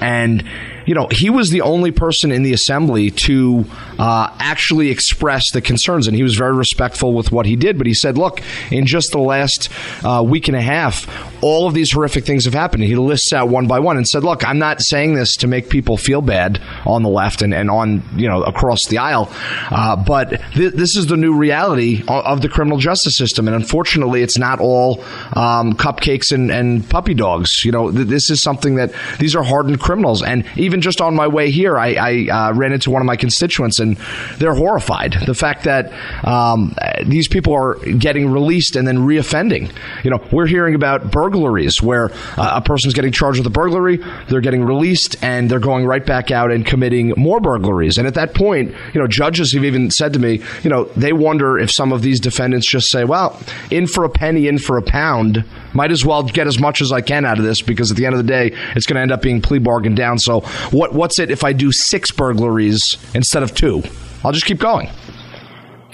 and 0.00 0.44
you 0.90 0.96
know, 0.96 1.06
he 1.08 1.30
was 1.30 1.50
the 1.50 1.60
only 1.60 1.92
person 1.92 2.32
in 2.32 2.42
the 2.42 2.52
assembly 2.52 3.12
to 3.12 3.64
uh, 3.96 4.34
actually 4.40 4.90
express 4.90 5.52
the 5.52 5.60
concerns, 5.60 6.08
and 6.08 6.16
he 6.16 6.24
was 6.24 6.34
very 6.34 6.52
respectful 6.52 7.14
with 7.14 7.30
what 7.30 7.46
he 7.46 7.54
did. 7.54 7.78
But 7.78 7.86
he 7.86 7.94
said, 7.94 8.18
"Look, 8.18 8.42
in 8.72 8.86
just 8.86 9.12
the 9.12 9.20
last 9.20 9.68
uh, 10.04 10.20
week 10.26 10.48
and 10.48 10.56
a 10.56 10.60
half, 10.60 11.06
all 11.44 11.68
of 11.68 11.74
these 11.74 11.92
horrific 11.92 12.24
things 12.24 12.44
have 12.44 12.54
happened." 12.54 12.82
He 12.82 12.96
lists 12.96 13.32
out 13.32 13.48
one 13.48 13.68
by 13.68 13.78
one 13.78 13.98
and 13.98 14.08
said, 14.08 14.24
"Look, 14.24 14.44
I'm 14.44 14.58
not 14.58 14.80
saying 14.80 15.14
this 15.14 15.36
to 15.36 15.46
make 15.46 15.68
people 15.68 15.96
feel 15.96 16.22
bad 16.22 16.60
on 16.84 17.04
the 17.04 17.08
left 17.08 17.40
and, 17.40 17.54
and 17.54 17.70
on 17.70 18.02
you 18.16 18.26
know 18.26 18.42
across 18.42 18.86
the 18.86 18.98
aisle, 18.98 19.30
uh, 19.70 19.94
but 19.94 20.40
th- 20.54 20.72
this 20.72 20.96
is 20.96 21.06
the 21.06 21.16
new 21.16 21.36
reality 21.36 22.02
of 22.08 22.42
the 22.42 22.48
criminal 22.48 22.78
justice 22.78 23.16
system, 23.16 23.46
and 23.46 23.54
unfortunately, 23.54 24.22
it's 24.22 24.38
not 24.38 24.58
all 24.58 25.04
um, 25.34 25.74
cupcakes 25.74 26.32
and, 26.32 26.50
and, 26.50 26.90
puppy 26.90 27.14
dogs. 27.14 27.64
You 27.64 27.70
know, 27.70 27.92
th- 27.92 28.08
this 28.08 28.28
is 28.28 28.42
something 28.42 28.74
that 28.74 28.92
these 29.20 29.36
are 29.36 29.44
hardened 29.44 29.78
criminals, 29.78 30.20
and 30.20 30.44
even 30.56 30.79
just 30.80 31.00
on 31.00 31.14
my 31.14 31.26
way 31.26 31.50
here, 31.50 31.76
I, 31.76 31.94
I 31.94 32.28
uh, 32.28 32.52
ran 32.54 32.72
into 32.72 32.90
one 32.90 33.02
of 33.02 33.06
my 33.06 33.16
constituents, 33.16 33.80
and 33.80 33.96
they're 34.38 34.54
horrified. 34.54 35.16
The 35.26 35.34
fact 35.34 35.64
that 35.64 35.92
um, 36.24 36.74
these 37.06 37.28
people 37.28 37.54
are 37.54 37.74
getting 37.74 38.30
released 38.30 38.76
and 38.76 38.86
then 38.86 38.98
reoffending. 38.98 39.72
You 40.04 40.10
know, 40.10 40.22
we're 40.32 40.46
hearing 40.46 40.74
about 40.74 41.10
burglaries 41.10 41.82
where 41.82 42.10
uh, 42.36 42.52
a 42.54 42.60
person's 42.60 42.94
getting 42.94 43.12
charged 43.12 43.38
with 43.38 43.46
a 43.46 43.50
burglary, 43.50 43.98
they're 44.28 44.40
getting 44.40 44.64
released, 44.64 45.22
and 45.22 45.50
they're 45.50 45.60
going 45.60 45.86
right 45.86 46.04
back 46.04 46.30
out 46.30 46.50
and 46.50 46.64
committing 46.64 47.12
more 47.16 47.40
burglaries. 47.40 47.98
And 47.98 48.06
at 48.06 48.14
that 48.14 48.34
point, 48.34 48.74
you 48.94 49.00
know, 49.00 49.06
judges 49.06 49.52
have 49.52 49.64
even 49.64 49.90
said 49.90 50.12
to 50.14 50.18
me, 50.18 50.42
you 50.62 50.70
know, 50.70 50.84
they 50.96 51.12
wonder 51.12 51.58
if 51.58 51.70
some 51.70 51.92
of 51.92 52.02
these 52.02 52.20
defendants 52.20 52.68
just 52.70 52.90
say, 52.90 53.04
well, 53.04 53.40
in 53.70 53.86
for 53.86 54.04
a 54.04 54.10
penny, 54.10 54.48
in 54.48 54.58
for 54.58 54.76
a 54.78 54.82
pound, 54.82 55.44
might 55.74 55.90
as 55.90 56.04
well 56.04 56.22
get 56.22 56.46
as 56.46 56.58
much 56.58 56.80
as 56.80 56.92
I 56.92 57.00
can 57.00 57.24
out 57.24 57.38
of 57.38 57.44
this 57.44 57.62
because 57.62 57.90
at 57.90 57.96
the 57.96 58.06
end 58.06 58.14
of 58.14 58.24
the 58.24 58.28
day, 58.28 58.52
it's 58.76 58.86
going 58.86 58.96
to 58.96 59.02
end 59.02 59.12
up 59.12 59.22
being 59.22 59.40
plea 59.40 59.58
bargained 59.58 59.96
down. 59.96 60.18
So 60.18 60.40
what 60.70 60.92
what's 60.92 61.18
it 61.18 61.30
if 61.30 61.44
I 61.44 61.52
do 61.52 61.70
six 61.72 62.10
burglaries 62.10 62.96
instead 63.14 63.42
of 63.42 63.54
two? 63.54 63.82
I'll 64.24 64.32
just 64.32 64.46
keep 64.46 64.58
going. 64.58 64.90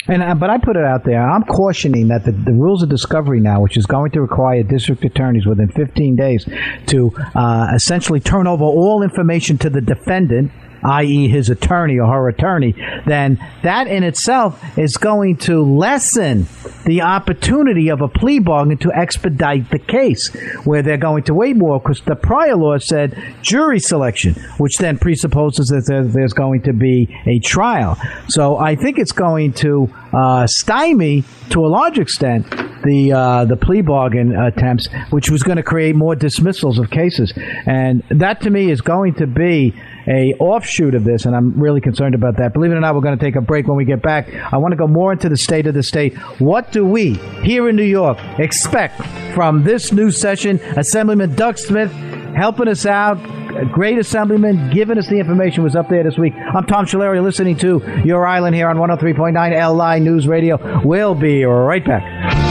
And 0.08 0.22
uh, 0.22 0.34
but 0.34 0.50
I 0.50 0.58
put 0.58 0.76
it 0.76 0.84
out 0.84 1.04
there. 1.04 1.20
I'm 1.20 1.42
cautioning 1.42 2.08
that 2.08 2.24
the, 2.24 2.32
the 2.32 2.52
rules 2.52 2.82
of 2.82 2.88
discovery 2.88 3.40
now, 3.40 3.60
which 3.60 3.76
is 3.76 3.86
going 3.86 4.12
to 4.12 4.20
require 4.20 4.62
district 4.62 5.04
attorneys 5.04 5.46
within 5.46 5.68
15 5.68 6.16
days 6.16 6.48
to 6.86 7.10
uh, 7.34 7.72
essentially 7.74 8.20
turn 8.20 8.46
over 8.46 8.64
all 8.64 9.02
information 9.02 9.58
to 9.58 9.70
the 9.70 9.80
defendant 9.80 10.52
i.e., 10.86 11.28
his 11.28 11.50
attorney 11.50 11.98
or 11.98 12.06
her 12.06 12.28
attorney, 12.28 12.74
then 13.06 13.38
that 13.62 13.86
in 13.86 14.04
itself 14.04 14.78
is 14.78 14.96
going 14.96 15.36
to 15.36 15.62
lessen 15.62 16.46
the 16.84 17.02
opportunity 17.02 17.88
of 17.88 18.00
a 18.00 18.08
plea 18.08 18.38
bargain 18.38 18.78
to 18.78 18.92
expedite 18.92 19.70
the 19.70 19.78
case, 19.78 20.28
where 20.64 20.82
they're 20.82 20.96
going 20.96 21.24
to 21.24 21.34
wait 21.34 21.56
more 21.56 21.80
because 21.80 22.00
the 22.02 22.14
prior 22.14 22.56
law 22.56 22.78
said 22.78 23.16
jury 23.42 23.80
selection, 23.80 24.34
which 24.58 24.78
then 24.78 24.96
presupposes 24.96 25.66
that 25.68 26.10
there's 26.12 26.32
going 26.32 26.62
to 26.62 26.72
be 26.72 27.08
a 27.26 27.38
trial. 27.40 27.98
So 28.28 28.56
I 28.56 28.76
think 28.76 28.98
it's 28.98 29.12
going 29.12 29.52
to 29.54 29.92
uh, 30.12 30.46
stymie 30.46 31.24
to 31.50 31.66
a 31.66 31.68
large 31.68 31.98
extent 31.98 32.46
the 32.84 33.12
uh, 33.12 33.44
the 33.44 33.56
plea 33.56 33.82
bargain 33.82 34.36
attempts, 34.36 34.88
which 35.10 35.30
was 35.30 35.42
going 35.42 35.56
to 35.56 35.62
create 35.62 35.96
more 35.96 36.14
dismissals 36.14 36.78
of 36.78 36.90
cases, 36.90 37.32
and 37.66 38.02
that 38.10 38.40
to 38.42 38.50
me 38.50 38.70
is 38.70 38.80
going 38.80 39.14
to 39.14 39.26
be 39.26 39.74
a 40.06 40.34
offshoot 40.34 40.94
of 40.94 41.04
this, 41.04 41.24
and 41.24 41.34
I'm 41.34 41.58
really 41.60 41.80
concerned 41.80 42.14
about 42.14 42.36
that. 42.38 42.52
Believe 42.52 42.72
it 42.72 42.74
or 42.74 42.80
not, 42.80 42.94
we're 42.94 43.00
going 43.00 43.18
to 43.18 43.24
take 43.24 43.36
a 43.36 43.40
break 43.40 43.66
when 43.66 43.76
we 43.76 43.84
get 43.84 44.02
back. 44.02 44.32
I 44.52 44.58
want 44.58 44.72
to 44.72 44.76
go 44.76 44.86
more 44.86 45.12
into 45.12 45.28
the 45.28 45.36
state 45.36 45.66
of 45.66 45.74
the 45.74 45.82
state. 45.82 46.16
What 46.40 46.72
do 46.72 46.84
we 46.84 47.14
here 47.42 47.68
in 47.68 47.76
New 47.76 47.84
York 47.84 48.18
expect 48.38 49.02
from 49.34 49.64
this 49.64 49.92
new 49.92 50.10
session? 50.10 50.60
Assemblyman 50.76 51.34
Doug 51.34 51.58
Smith 51.58 51.90
helping 52.36 52.68
us 52.68 52.86
out. 52.86 53.18
A 53.56 53.64
great 53.64 53.98
assemblyman 53.98 54.70
giving 54.70 54.98
us 54.98 55.08
the 55.08 55.18
information 55.18 55.64
was 55.64 55.74
up 55.74 55.88
there 55.88 56.04
this 56.04 56.18
week. 56.18 56.34
I'm 56.34 56.66
Tom 56.66 56.84
Schiliro, 56.84 57.22
listening 57.22 57.56
to 57.58 57.80
Your 58.04 58.26
Island 58.26 58.54
here 58.54 58.68
on 58.68 58.76
103.9 58.76 59.94
LI 59.96 60.00
News 60.00 60.28
Radio. 60.28 60.82
We'll 60.84 61.14
be 61.14 61.44
right 61.44 61.84
back. 61.84 62.45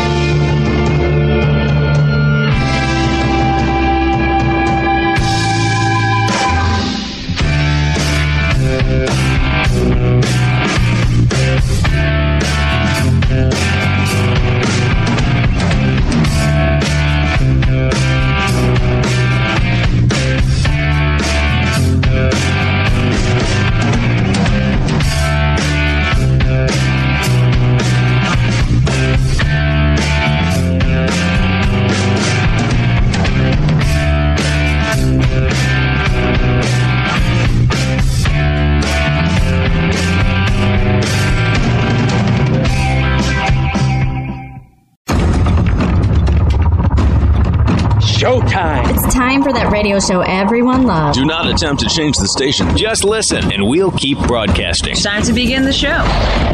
Radio 49.85 49.99
show 49.99 50.21
everyone 50.21 50.87
loves. 50.87 51.15
Do 51.15 51.25
not 51.25 51.47
attempt 51.47 51.83
to 51.83 51.87
change 51.87 52.17
the 52.17 52.27
station. 52.27 52.75
Just 52.75 53.03
listen, 53.03 53.53
and 53.53 53.67
we'll 53.67 53.91
keep 53.91 54.17
broadcasting. 54.17 54.93
It's 54.93 55.03
time 55.03 55.21
to 55.21 55.31
begin 55.31 55.63
the 55.63 55.71
show. 55.71 55.99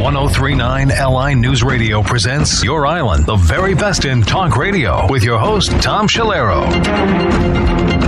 1039 0.04 0.90
LI 0.90 1.36
News 1.36 1.64
Radio 1.64 2.04
presents 2.04 2.62
Your 2.62 2.86
Island, 2.86 3.26
the 3.26 3.38
very 3.38 3.74
best 3.74 4.04
in 4.04 4.22
talk 4.22 4.58
radio, 4.58 5.10
with 5.10 5.24
your 5.24 5.40
host, 5.40 5.72
Tom 5.82 6.10
Schiliro. 6.10 8.01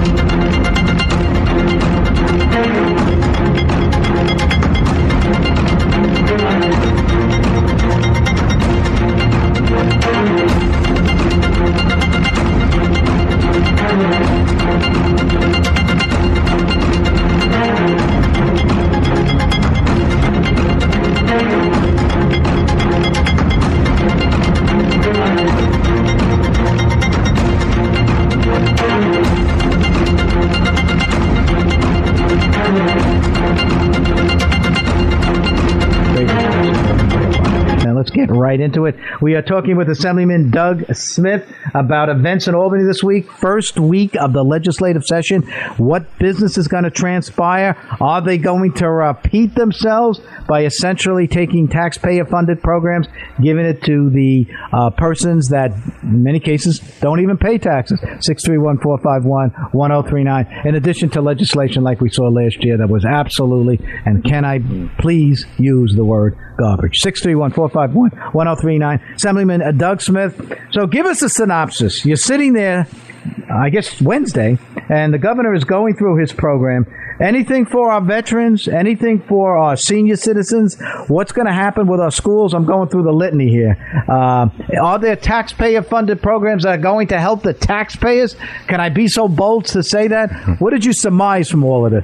Right 38.44 38.60
into 38.60 38.86
it. 38.86 38.96
We 39.22 39.36
are 39.36 39.42
talking 39.42 39.78
with 39.78 39.90
Assemblyman 39.90 40.52
Doug 40.52 40.84
Smith 40.94 41.50
about 41.74 42.10
events 42.10 42.46
in 42.50 42.56
Albany 42.56 42.84
this 42.84 43.02
week. 43.02 43.32
First 43.32 43.80
week 43.80 44.18
of 44.18 44.34
the 44.34 44.44
legislative 44.44 45.06
session. 45.06 45.44
What 45.78 46.20
business 46.20 46.58
is 46.58 46.68
going 46.68 46.84
to 46.84 46.92
transpire? 46.92 47.78
Are 48.02 48.20
they 48.20 48.38
going 48.38 48.74
to 48.74 48.90
repeat 48.90 49.56
themselves 49.56 50.20
by 50.46 50.66
essentially 50.66 51.26
taking 51.26 51.70
taxpayer 51.70 52.26
funded 52.26 52.62
programs, 52.62 53.08
giving 53.42 53.66
it 53.66 53.82
to 53.84 54.10
the 54.10 54.46
uh, 54.74 54.90
persons 54.90 55.48
that, 55.48 55.72
in 56.04 56.22
many 56.22 56.42
cases, 56.42 56.80
don't 57.00 57.22
even 57.22 57.38
pay 57.38 57.58
taxes? 57.58 57.98
631 58.02 58.80
451 58.80 59.72
1039. 59.72 60.68
In 60.68 60.76
addition 60.76 61.10
to 61.12 61.22
legislation 61.22 61.82
like 61.84 62.02
we 62.02 62.10
saw 62.10 62.28
last 62.28 62.62
year 62.62 62.78
that 62.78 62.90
was 62.90 63.06
absolutely, 63.06 63.80
and 64.06 64.22
can 64.22 64.44
I 64.44 64.60
please 65.00 65.46
use 65.58 65.96
the 65.96 66.04
word 66.04 66.38
garbage? 66.58 66.98
631 66.98 67.52
451 67.52 68.32
1039. 68.34 69.16
Assemblyman 69.16 69.78
Doug 69.78 70.02
Smith. 70.02 70.54
So 70.72 70.88
give 70.88 71.06
us 71.06 71.22
a 71.22 71.30
synopsis. 71.30 72.06
You're 72.06 72.18
sitting 72.18 72.54
there, 72.54 72.88
I 73.52 73.70
guess 73.70 74.02
Wednesday, 74.02 74.58
and 74.90 75.14
the 75.14 75.18
governor 75.18 75.54
is 75.54 75.64
going 75.64 75.96
through 75.96 76.18
his 76.18 76.34
program. 76.34 76.86
Anything 77.22 77.66
for 77.66 77.92
our 77.92 78.02
veterans? 78.02 78.68
Anything 78.68 79.22
for 79.22 79.56
our 79.56 79.78
senior 79.78 80.16
citizens? 80.16 80.78
What's 81.08 81.32
going 81.32 81.46
to 81.46 81.54
happen 81.54 81.88
with 81.88 82.00
our 82.00 82.12
schools? 82.12 82.54
I'm 82.54 82.66
going 82.66 82.90
through 82.90 83.04
the 83.04 83.12
litany 83.12 83.50
here. 83.50 83.78
Uh, 84.10 84.50
are 84.82 85.00
there 85.00 85.16
taxpayer 85.16 85.84
funded 85.84 86.22
programs 86.22 86.64
that 86.64 86.80
are 86.80 86.82
going 86.82 87.08
to 87.10 87.20
help 87.20 87.44
the 87.44 87.54
taxpayers? 87.54 88.36
Can 88.68 88.82
I 88.82 88.90
be 88.90 89.08
so 89.08 89.28
bold 89.28 89.66
to 89.68 89.84
say 89.84 90.08
that? 90.08 90.32
What 90.60 90.72
did 90.72 90.84
you 90.84 90.92
surmise 90.94 91.50
from 91.50 91.64
all 91.64 91.86
of 91.86 91.94
it? 91.94 92.04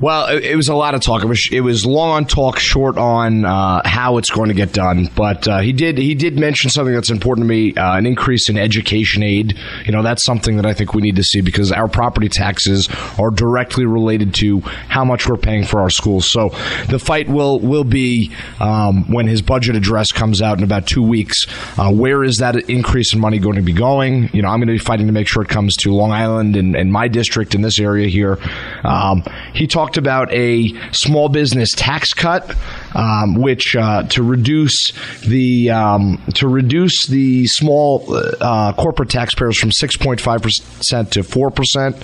Well, 0.00 0.28
it, 0.28 0.44
it, 0.44 0.56
was 0.56 0.68
a 0.68 0.74
lot 0.74 0.94
of 0.94 1.00
talk. 1.00 1.24
It 1.24 1.26
was 1.26 1.48
it 1.50 1.60
was 1.60 1.84
long 1.84 2.10
on 2.10 2.24
talk, 2.24 2.60
short 2.60 2.96
on 2.96 3.44
uh, 3.44 3.82
how 3.84 4.18
it's 4.18 4.30
going 4.30 4.48
to 4.48 4.54
get 4.54 4.72
done. 4.72 5.10
But 5.16 5.48
uh, 5.48 5.58
he 5.58 5.72
did 5.72 5.98
he 5.98 6.14
did 6.14 6.38
mention 6.38 6.70
something 6.70 6.94
that's 6.94 7.10
important 7.10 7.46
to 7.46 7.48
me: 7.48 7.74
uh, 7.74 7.96
an 7.96 8.06
increase 8.06 8.48
in 8.48 8.56
education 8.56 9.24
aid. 9.24 9.58
You 9.84 9.92
know, 9.92 10.02
that's 10.02 10.24
something 10.24 10.56
that 10.56 10.66
I 10.66 10.72
think 10.72 10.94
we 10.94 11.02
need 11.02 11.16
to 11.16 11.24
see 11.24 11.40
because 11.40 11.72
our 11.72 11.88
property 11.88 12.28
taxes 12.28 12.88
are 13.18 13.32
directly 13.32 13.86
related 13.86 14.34
to 14.34 14.60
how 14.60 15.04
much 15.04 15.28
we're 15.28 15.36
paying 15.36 15.64
for 15.64 15.80
our 15.80 15.90
schools. 15.90 16.30
So 16.30 16.50
the 16.88 17.00
fight 17.00 17.28
will 17.28 17.58
will 17.58 17.84
be 17.84 18.32
um, 18.60 19.10
when 19.10 19.26
his 19.26 19.42
budget 19.42 19.74
address 19.74 20.12
comes 20.12 20.40
out 20.40 20.58
in 20.58 20.64
about 20.64 20.86
two 20.86 21.02
weeks. 21.02 21.44
Uh, 21.76 21.92
where 21.92 22.22
is 22.22 22.36
that 22.36 22.54
increase 22.70 23.14
in 23.14 23.20
money 23.20 23.40
going 23.40 23.56
to 23.56 23.62
be 23.62 23.72
going? 23.72 24.30
You 24.32 24.42
know, 24.42 24.48
I'm 24.48 24.60
going 24.60 24.68
to 24.68 24.74
be 24.74 24.78
fighting 24.78 25.08
to 25.08 25.12
make 25.12 25.26
sure 25.26 25.42
it 25.42 25.48
comes 25.48 25.76
to 25.78 25.92
Long 25.92 26.12
Island 26.12 26.54
and, 26.54 26.76
and 26.76 26.92
my 26.92 27.08
district 27.08 27.56
in 27.56 27.62
this 27.62 27.80
area 27.80 28.06
here. 28.06 28.38
Um, 28.84 29.24
he 29.54 29.66
talked 29.66 29.87
talked 29.88 29.96
about 29.96 30.30
a 30.34 30.68
small 30.92 31.30
business 31.30 31.72
tax 31.74 32.12
cut, 32.12 32.54
um, 32.94 33.36
which 33.36 33.74
uh, 33.74 34.02
to 34.02 34.22
reduce 34.22 34.92
the 35.26 35.70
um, 35.70 36.22
to 36.34 36.46
reduce 36.46 37.06
the 37.06 37.46
small 37.46 38.04
uh, 38.40 38.74
corporate 38.74 39.08
taxpayers 39.08 39.58
from 39.58 39.72
six 39.72 39.96
point 39.96 40.20
five 40.20 40.42
percent 40.42 41.10
to 41.12 41.22
four 41.22 41.50
percent, 41.50 41.96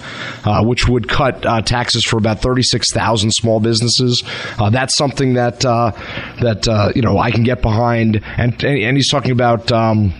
uh, 0.47 0.65
which 0.65 0.89
would 0.89 1.11
cut 1.11 1.45
uh, 1.45 1.61
taxes 1.61 2.05
for 2.07 2.17
about 2.17 2.41
thirty 2.41 2.63
six 2.63 2.91
thousand 2.91 3.33
small 3.33 3.61
businesses. 3.61 4.23
Uh, 4.59 4.71
that's 4.71 4.97
something 4.97 5.35
that 5.35 5.61
that 5.61 6.93
you 6.97 7.03
know 7.03 7.19
I 7.19 7.31
can 7.31 7.43
get 7.43 7.61
behind, 7.61 8.25
and 8.39 8.65
and 8.65 8.97
he's 8.97 9.11
talking 9.11 9.33
about. 9.33 9.71
Um, 9.71 10.15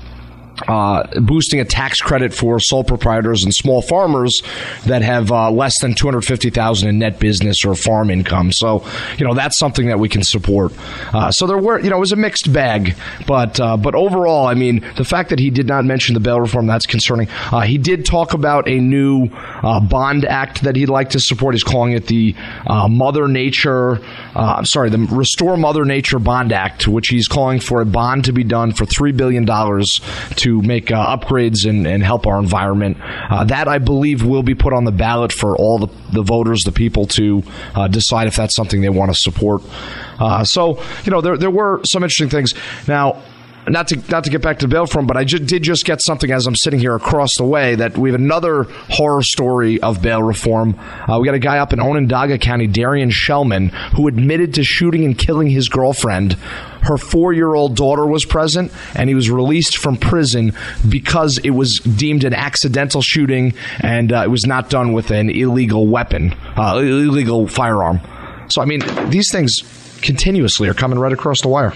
uh, 0.69 1.21
boosting 1.21 1.61
a 1.61 1.65
tax 1.65 2.01
credit 2.01 2.33
for 2.33 2.61
sole 2.61 2.85
proprietors 2.85 3.45
and 3.45 3.53
small 3.53 3.83
farmers 3.83 4.43
that 4.87 5.03
have 5.03 5.33
uh, 5.33 5.51
less 5.51 5.81
than 5.81 5.95
250,000 5.95 6.89
in 6.89 6.99
net 6.99 7.19
business 7.19 7.65
or 7.65 7.75
farm 7.75 8.11
income. 8.11 8.53
So, 8.53 8.87
you 9.19 9.27
know, 9.27 9.35
that's 9.35 9.59
something 9.59 9.89
that 9.89 9.99
we 9.99 10.09
can 10.09 10.23
support. 10.23 10.73
Uh, 11.13 11.31
so 11.31 11.47
there 11.47 11.59
were, 11.59 11.81
you 11.81 11.91
know, 11.91 11.97
it 11.97 12.01
was 12.01 12.13
a 12.13 12.17
mixed 12.17 12.53
bag, 12.53 12.97
but 13.27 13.59
uh, 13.61 13.77
but 13.77 13.95
overall, 13.95 14.47
I 14.47 14.55
mean, 14.55 14.87
the 14.97 15.05
fact 15.05 15.31
that 15.31 15.39
he 15.39 15.51
did 15.51 15.67
not 15.67 15.85
mention 15.85 16.15
the 16.15 16.21
bail 16.21 16.41
reform 16.41 16.67
that's 16.67 16.87
concerning. 16.87 17.29
Uh, 17.31 17.61
he 17.61 17.79
did 17.79 18.05
talk 18.05 18.35
about 18.35 18.69
a 18.69 18.79
new 18.79 19.29
uh, 19.33 19.81
bond 19.81 20.25
act 20.25 20.63
that 20.63 20.77
he'd 20.77 20.89
like 20.89 21.11
to 21.11 21.21
support. 21.21 21.55
He's 21.55 21.65
calling 21.65 21.93
it 21.93 22.07
the 22.07 22.35
Mother 22.89 23.29
Nature, 23.29 24.01
I'm 24.35 24.65
sorry, 24.65 24.91
the 24.91 24.99
Restore 25.11 25.57
Mother 25.57 25.85
Nature 25.85 26.19
Bond 26.19 26.53
Act, 26.53 26.87
which 26.87 27.09
he's 27.09 27.29
calling 27.29 27.61
for 27.61 27.81
a 27.81 27.87
bond 27.87 28.25
to 28.27 28.33
be 28.33 28.45
done 28.45 28.73
for 28.73 28.87
three 28.87 29.13
billion 29.13 29.45
dollars 29.45 30.01
to 30.45 30.61
make 30.61 30.91
uh, 30.91 31.17
upgrades 31.17 31.69
and, 31.69 31.87
and, 31.87 32.03
help 32.03 32.27
our 32.27 32.39
environment. 32.39 32.99
Uh, 33.01 33.45
that 33.45 33.67
I 33.67 33.79
believe 33.79 34.23
will 34.23 34.43
be 34.43 34.55
put 34.55 34.75
on 34.75 34.85
the 34.85 34.93
ballot 34.93 35.33
for 35.33 35.57
all 35.57 35.79
the, 35.79 35.89
the 36.13 36.23
voters, 36.23 36.65
the 36.65 36.73
people 36.73 37.07
to 37.07 37.43
uh, 37.75 37.89
decide 37.89 38.27
if 38.27 38.37
that's 38.37 38.55
something 38.55 38.83
they 38.83 38.91
want 38.91 39.11
to 39.11 39.19
support. 39.19 39.63
Uh, 40.19 40.45
so 40.45 40.83
you 41.05 41.11
know 41.11 41.21
there 41.23 41.39
there 41.39 41.51
were 41.51 41.81
some 41.85 42.03
interesting 42.03 42.29
things. 42.29 42.53
Now 42.87 43.23
not 43.69 43.89
to 43.89 43.97
not 44.11 44.25
to 44.25 44.31
get 44.31 44.43
back 44.43 44.59
to 44.61 44.69
bail 44.69 44.83
reform, 44.83 45.07
but 45.07 45.17
I 45.17 45.25
just, 45.25 45.47
did 45.47 45.63
just 45.63 45.85
get 45.85 46.03
something 46.03 46.31
as 46.31 46.47
I'm 46.47 46.57
sitting 46.57 46.81
here 46.81 46.95
across 46.95 47.37
the 47.37 47.45
way 47.45 47.75
that 47.75 47.97
we 47.97 48.11
have 48.11 48.21
another 48.21 48.65
horror 48.91 49.23
story 49.23 49.81
of 49.81 50.03
bail 50.03 50.23
reform. 50.23 50.79
Uh, 51.09 51.19
we 51.21 51.27
got 51.27 51.35
a 51.35 51.39
guy 51.39 51.59
up 51.59 51.73
in 51.73 51.81
Onondaga 51.81 52.39
County, 52.39 52.67
Darian 52.67 53.11
Shellman, 53.11 53.71
who 53.95 54.09
admitted 54.09 54.55
to 54.55 54.65
shooting 54.65 55.05
and 55.05 55.19
killing 55.19 55.49
his 55.49 55.69
girlfriend. 55.69 56.35
Her 56.83 56.99
four 56.99 57.33
year 57.33 57.55
old 57.55 57.77
daughter 57.77 58.07
was 58.07 58.27
present, 58.27 58.71
and 58.95 59.09
he 59.09 59.15
was 59.15 59.31
released 59.31 59.79
from 59.79 59.97
prison 59.97 60.53
because 60.87 61.39
it 61.39 61.51
was 61.51 61.79
deemed 61.79 62.25
an 62.25 62.35
accidental 62.35 63.01
shooting 63.01 63.55
and 63.81 64.13
uh, 64.13 64.23
it 64.25 64.29
was 64.29 64.47
not 64.47 64.69
done 64.69 64.93
with 64.93 65.11
an 65.11 65.31
illegal 65.31 65.87
weapon, 65.87 66.35
uh, 66.57 66.77
illegal 66.77 67.49
firearm. 67.49 68.01
So, 68.49 68.61
I 68.61 68.67
mean, 68.67 68.83
these 69.09 69.33
things 69.33 69.63
continuously 70.03 70.69
are 70.69 70.75
coming 70.75 70.99
right 70.99 71.13
across 71.13 71.41
the 71.41 71.49
wire. 71.49 71.73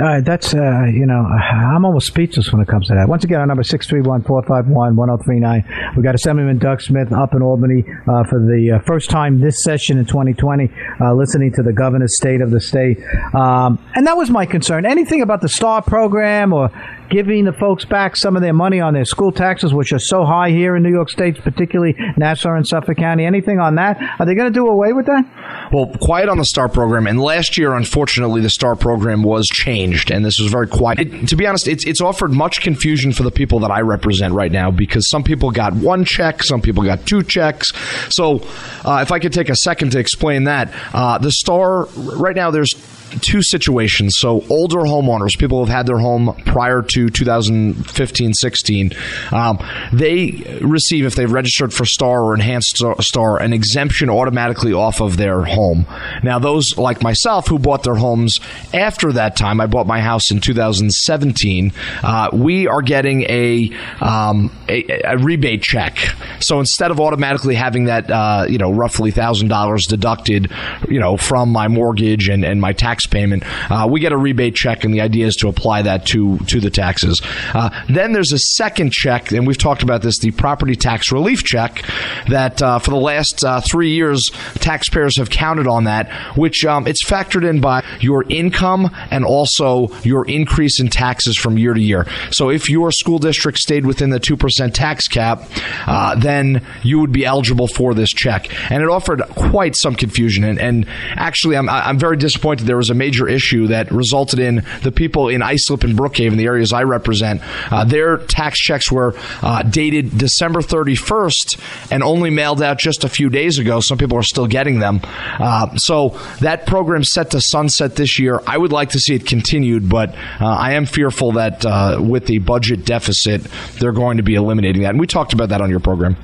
Uh, 0.00 0.20
that's, 0.22 0.54
uh, 0.54 0.84
you 0.84 1.04
know, 1.04 1.20
I'm 1.22 1.84
almost 1.84 2.06
speechless 2.06 2.50
when 2.50 2.62
it 2.62 2.68
comes 2.68 2.88
to 2.88 2.94
that. 2.94 3.08
Once 3.08 3.24
again, 3.24 3.40
our 3.40 3.46
number 3.46 3.62
631 3.62 4.22
451 4.22 4.96
1039. 4.96 5.92
We've 5.96 6.04
got 6.04 6.14
Assemblyman 6.14 6.58
Doug 6.58 6.80
Smith 6.80 7.12
up 7.12 7.34
in 7.34 7.42
Albany 7.42 7.84
uh, 8.08 8.24
for 8.24 8.38
the 8.38 8.78
uh, 8.80 8.84
first 8.86 9.10
time 9.10 9.40
this 9.40 9.62
session 9.62 9.98
in 9.98 10.06
2020, 10.06 10.70
uh, 11.00 11.14
listening 11.14 11.52
to 11.52 11.62
the 11.62 11.72
governor's 11.72 12.16
state 12.16 12.40
of 12.40 12.50
the 12.50 12.60
state. 12.60 12.98
Um, 13.34 13.78
and 13.94 14.06
that 14.06 14.16
was 14.16 14.30
my 14.30 14.46
concern. 14.46 14.86
Anything 14.86 15.20
about 15.20 15.42
the 15.42 15.48
STAR 15.48 15.82
program 15.82 16.54
or 16.54 16.70
giving 17.10 17.44
the 17.44 17.52
folks 17.52 17.84
back 17.84 18.16
some 18.16 18.36
of 18.36 18.42
their 18.42 18.52
money 18.52 18.80
on 18.80 18.94
their 18.94 19.04
school 19.04 19.32
taxes, 19.32 19.74
which 19.74 19.92
are 19.92 19.98
so 19.98 20.24
high 20.24 20.50
here 20.50 20.76
in 20.76 20.82
New 20.82 20.90
York 20.90 21.10
State, 21.10 21.38
particularly 21.38 21.94
Nassau 22.16 22.54
and 22.54 22.66
Suffolk 22.66 22.96
County. 22.96 23.24
Anything 23.24 23.60
on 23.60 23.74
that? 23.76 23.98
Are 24.18 24.26
they 24.26 24.34
going 24.34 24.52
to 24.52 24.54
do 24.54 24.66
away 24.66 24.92
with 24.92 25.06
that? 25.06 25.70
Well, 25.72 25.86
quiet 26.00 26.28
on 26.28 26.38
the 26.38 26.44
STAR 26.44 26.68
program. 26.68 27.06
And 27.06 27.20
last 27.20 27.56
year, 27.58 27.74
unfortunately, 27.74 28.40
the 28.40 28.50
STAR 28.50 28.76
program 28.76 29.22
was 29.22 29.46
changed, 29.48 30.10
and 30.10 30.24
this 30.24 30.38
was 30.38 30.50
very 30.50 30.68
quiet. 30.68 31.00
It, 31.00 31.28
to 31.28 31.36
be 31.36 31.46
honest, 31.46 31.68
it's, 31.68 31.84
it's 31.84 32.00
offered 32.00 32.32
much 32.32 32.60
confusion 32.60 33.12
for 33.12 33.22
the 33.22 33.30
people 33.30 33.60
that 33.60 33.70
I 33.70 33.80
represent 33.80 34.34
right 34.34 34.52
now 34.52 34.70
because 34.70 35.08
some 35.08 35.22
people 35.22 35.50
got 35.50 35.74
one 35.74 36.04
check, 36.04 36.42
some 36.42 36.60
people 36.60 36.82
got 36.82 37.06
two 37.06 37.22
checks. 37.22 37.72
So, 38.10 38.40
uh, 38.84 39.00
if 39.02 39.12
I 39.12 39.18
could 39.18 39.32
take 39.32 39.48
a 39.48 39.56
second 39.56 39.92
to 39.92 39.98
explain 39.98 40.44
that, 40.44 40.72
uh, 40.92 41.18
the 41.18 41.30
STAR 41.30 41.84
right 41.96 42.36
now 42.36 42.50
there's 42.50 42.74
two 43.20 43.42
situations. 43.42 44.16
So 44.18 44.44
older 44.48 44.78
homeowners, 44.78 45.38
people 45.38 45.58
who 45.58 45.64
have 45.64 45.76
had 45.76 45.86
their 45.86 45.98
home 45.98 46.34
prior 46.46 46.82
to 46.82 47.08
2015, 47.08 48.34
16, 48.34 48.90
um, 49.32 49.58
they 49.92 50.58
receive 50.62 51.04
if 51.04 51.14
they've 51.14 51.30
registered 51.30 51.72
for 51.72 51.84
Star 51.84 52.22
or 52.22 52.34
Enhanced 52.34 52.82
Star 53.00 53.40
an 53.40 53.52
exemption 53.52 54.10
automatically 54.10 54.72
off 54.72 55.00
of 55.00 55.16
their 55.16 55.42
home. 55.42 55.86
Now 56.22 56.38
those 56.38 56.76
like 56.78 57.02
myself 57.02 57.48
who 57.48 57.58
bought 57.58 57.82
their 57.82 57.96
homes 57.96 58.40
after 58.72 59.12
that 59.12 59.36
time, 59.36 59.60
I 59.60 59.66
bought 59.66 59.86
my 59.86 60.00
house 60.00 60.30
in 60.30 60.40
2017. 60.40 61.72
Uh, 62.02 62.30
we 62.32 62.66
are 62.66 62.82
getting 62.82 63.22
a, 63.22 63.70
um, 64.00 64.54
a, 64.68 65.02
a 65.04 65.18
rebate 65.18 65.62
check. 65.62 65.98
So 66.40 66.60
instead 66.60 66.90
of 66.90 67.00
automatically 67.00 67.54
having 67.54 67.84
that, 67.84 68.10
uh, 68.10 68.46
you 68.48 68.58
know, 68.58 68.72
roughly 68.72 69.10
thousand 69.10 69.48
dollars 69.48 69.86
deducted, 69.86 70.50
you 70.88 71.00
know, 71.00 71.16
from 71.16 71.50
my 71.50 71.68
mortgage 71.68 72.28
and, 72.28 72.44
and 72.44 72.60
my 72.60 72.72
tax 72.72 73.01
payment, 73.06 73.44
uh, 73.70 73.86
we 73.90 74.00
get 74.00 74.12
a 74.12 74.16
rebate 74.16 74.54
check, 74.54 74.84
and 74.84 74.92
the 74.92 75.00
idea 75.00 75.26
is 75.26 75.36
to 75.36 75.48
apply 75.48 75.82
that 75.82 76.06
to 76.06 76.38
to 76.38 76.60
the 76.60 76.70
taxes. 76.70 77.20
Uh, 77.54 77.70
then 77.88 78.12
there's 78.12 78.32
a 78.32 78.38
second 78.38 78.92
check, 78.92 79.32
and 79.32 79.46
we've 79.46 79.58
talked 79.58 79.82
about 79.82 80.02
this: 80.02 80.18
the 80.18 80.30
property 80.32 80.76
tax 80.76 81.12
relief 81.12 81.44
check. 81.44 81.84
That 82.28 82.62
uh, 82.62 82.78
for 82.78 82.90
the 82.90 82.96
last 82.96 83.44
uh, 83.44 83.60
three 83.60 83.90
years, 83.90 84.30
taxpayers 84.54 85.16
have 85.16 85.30
counted 85.30 85.66
on 85.66 85.84
that, 85.84 86.10
which 86.36 86.64
um, 86.64 86.86
it's 86.86 87.04
factored 87.04 87.48
in 87.48 87.60
by 87.60 87.84
your 88.00 88.24
income 88.28 88.90
and 89.10 89.24
also 89.24 89.88
your 90.02 90.26
increase 90.26 90.80
in 90.80 90.88
taxes 90.88 91.36
from 91.36 91.58
year 91.58 91.74
to 91.74 91.80
year. 91.80 92.06
So 92.30 92.50
if 92.50 92.68
your 92.70 92.90
school 92.92 93.18
district 93.18 93.58
stayed 93.58 93.86
within 93.86 94.10
the 94.10 94.20
two 94.20 94.36
percent 94.36 94.74
tax 94.74 95.08
cap, 95.08 95.42
uh, 95.86 96.14
then 96.14 96.64
you 96.82 97.00
would 97.00 97.12
be 97.12 97.24
eligible 97.24 97.68
for 97.68 97.94
this 97.94 98.10
check, 98.10 98.48
and 98.70 98.82
it 98.82 98.88
offered 98.88 99.22
quite 99.34 99.76
some 99.76 99.94
confusion. 99.94 100.44
And, 100.44 100.58
and 100.58 100.86
actually, 101.16 101.56
I'm 101.56 101.68
I'm 101.68 101.98
very 101.98 102.16
disappointed 102.16 102.66
there 102.66 102.76
was 102.76 102.90
a 102.90 102.91
major 102.94 103.28
issue 103.28 103.68
that 103.68 103.90
resulted 103.90 104.38
in 104.38 104.64
the 104.82 104.92
people 104.92 105.28
in 105.28 105.42
Islip 105.42 105.84
and 105.84 105.96
Brookhaven, 105.96 106.36
the 106.36 106.46
areas 106.46 106.72
I 106.72 106.82
represent, 106.82 107.42
uh, 107.72 107.84
their 107.84 108.18
tax 108.18 108.58
checks 108.58 108.90
were 108.90 109.14
uh, 109.42 109.62
dated 109.62 110.16
December 110.16 110.60
31st 110.60 111.60
and 111.90 112.02
only 112.02 112.30
mailed 112.30 112.62
out 112.62 112.78
just 112.78 113.04
a 113.04 113.08
few 113.08 113.30
days 113.30 113.58
ago. 113.58 113.80
Some 113.80 113.98
people 113.98 114.18
are 114.18 114.22
still 114.22 114.46
getting 114.46 114.78
them. 114.78 115.00
Uh, 115.04 115.76
so 115.76 116.18
that 116.40 116.66
program's 116.66 117.10
set 117.12 117.30
to 117.32 117.40
sunset 117.40 117.96
this 117.96 118.18
year. 118.18 118.40
I 118.46 118.58
would 118.58 118.72
like 118.72 118.90
to 118.90 118.98
see 118.98 119.14
it 119.14 119.26
continued, 119.26 119.88
but 119.88 120.14
uh, 120.40 120.46
I 120.46 120.72
am 120.72 120.86
fearful 120.86 121.32
that 121.32 121.64
uh, 121.64 121.98
with 122.00 122.26
the 122.26 122.38
budget 122.38 122.84
deficit, 122.84 123.42
they're 123.78 123.92
going 123.92 124.16
to 124.16 124.22
be 124.22 124.34
eliminating 124.34 124.82
that. 124.82 124.90
And 124.90 125.00
we 125.00 125.06
talked 125.06 125.32
about 125.32 125.50
that 125.50 125.60
on 125.60 125.70
your 125.70 125.80
program. 125.80 126.16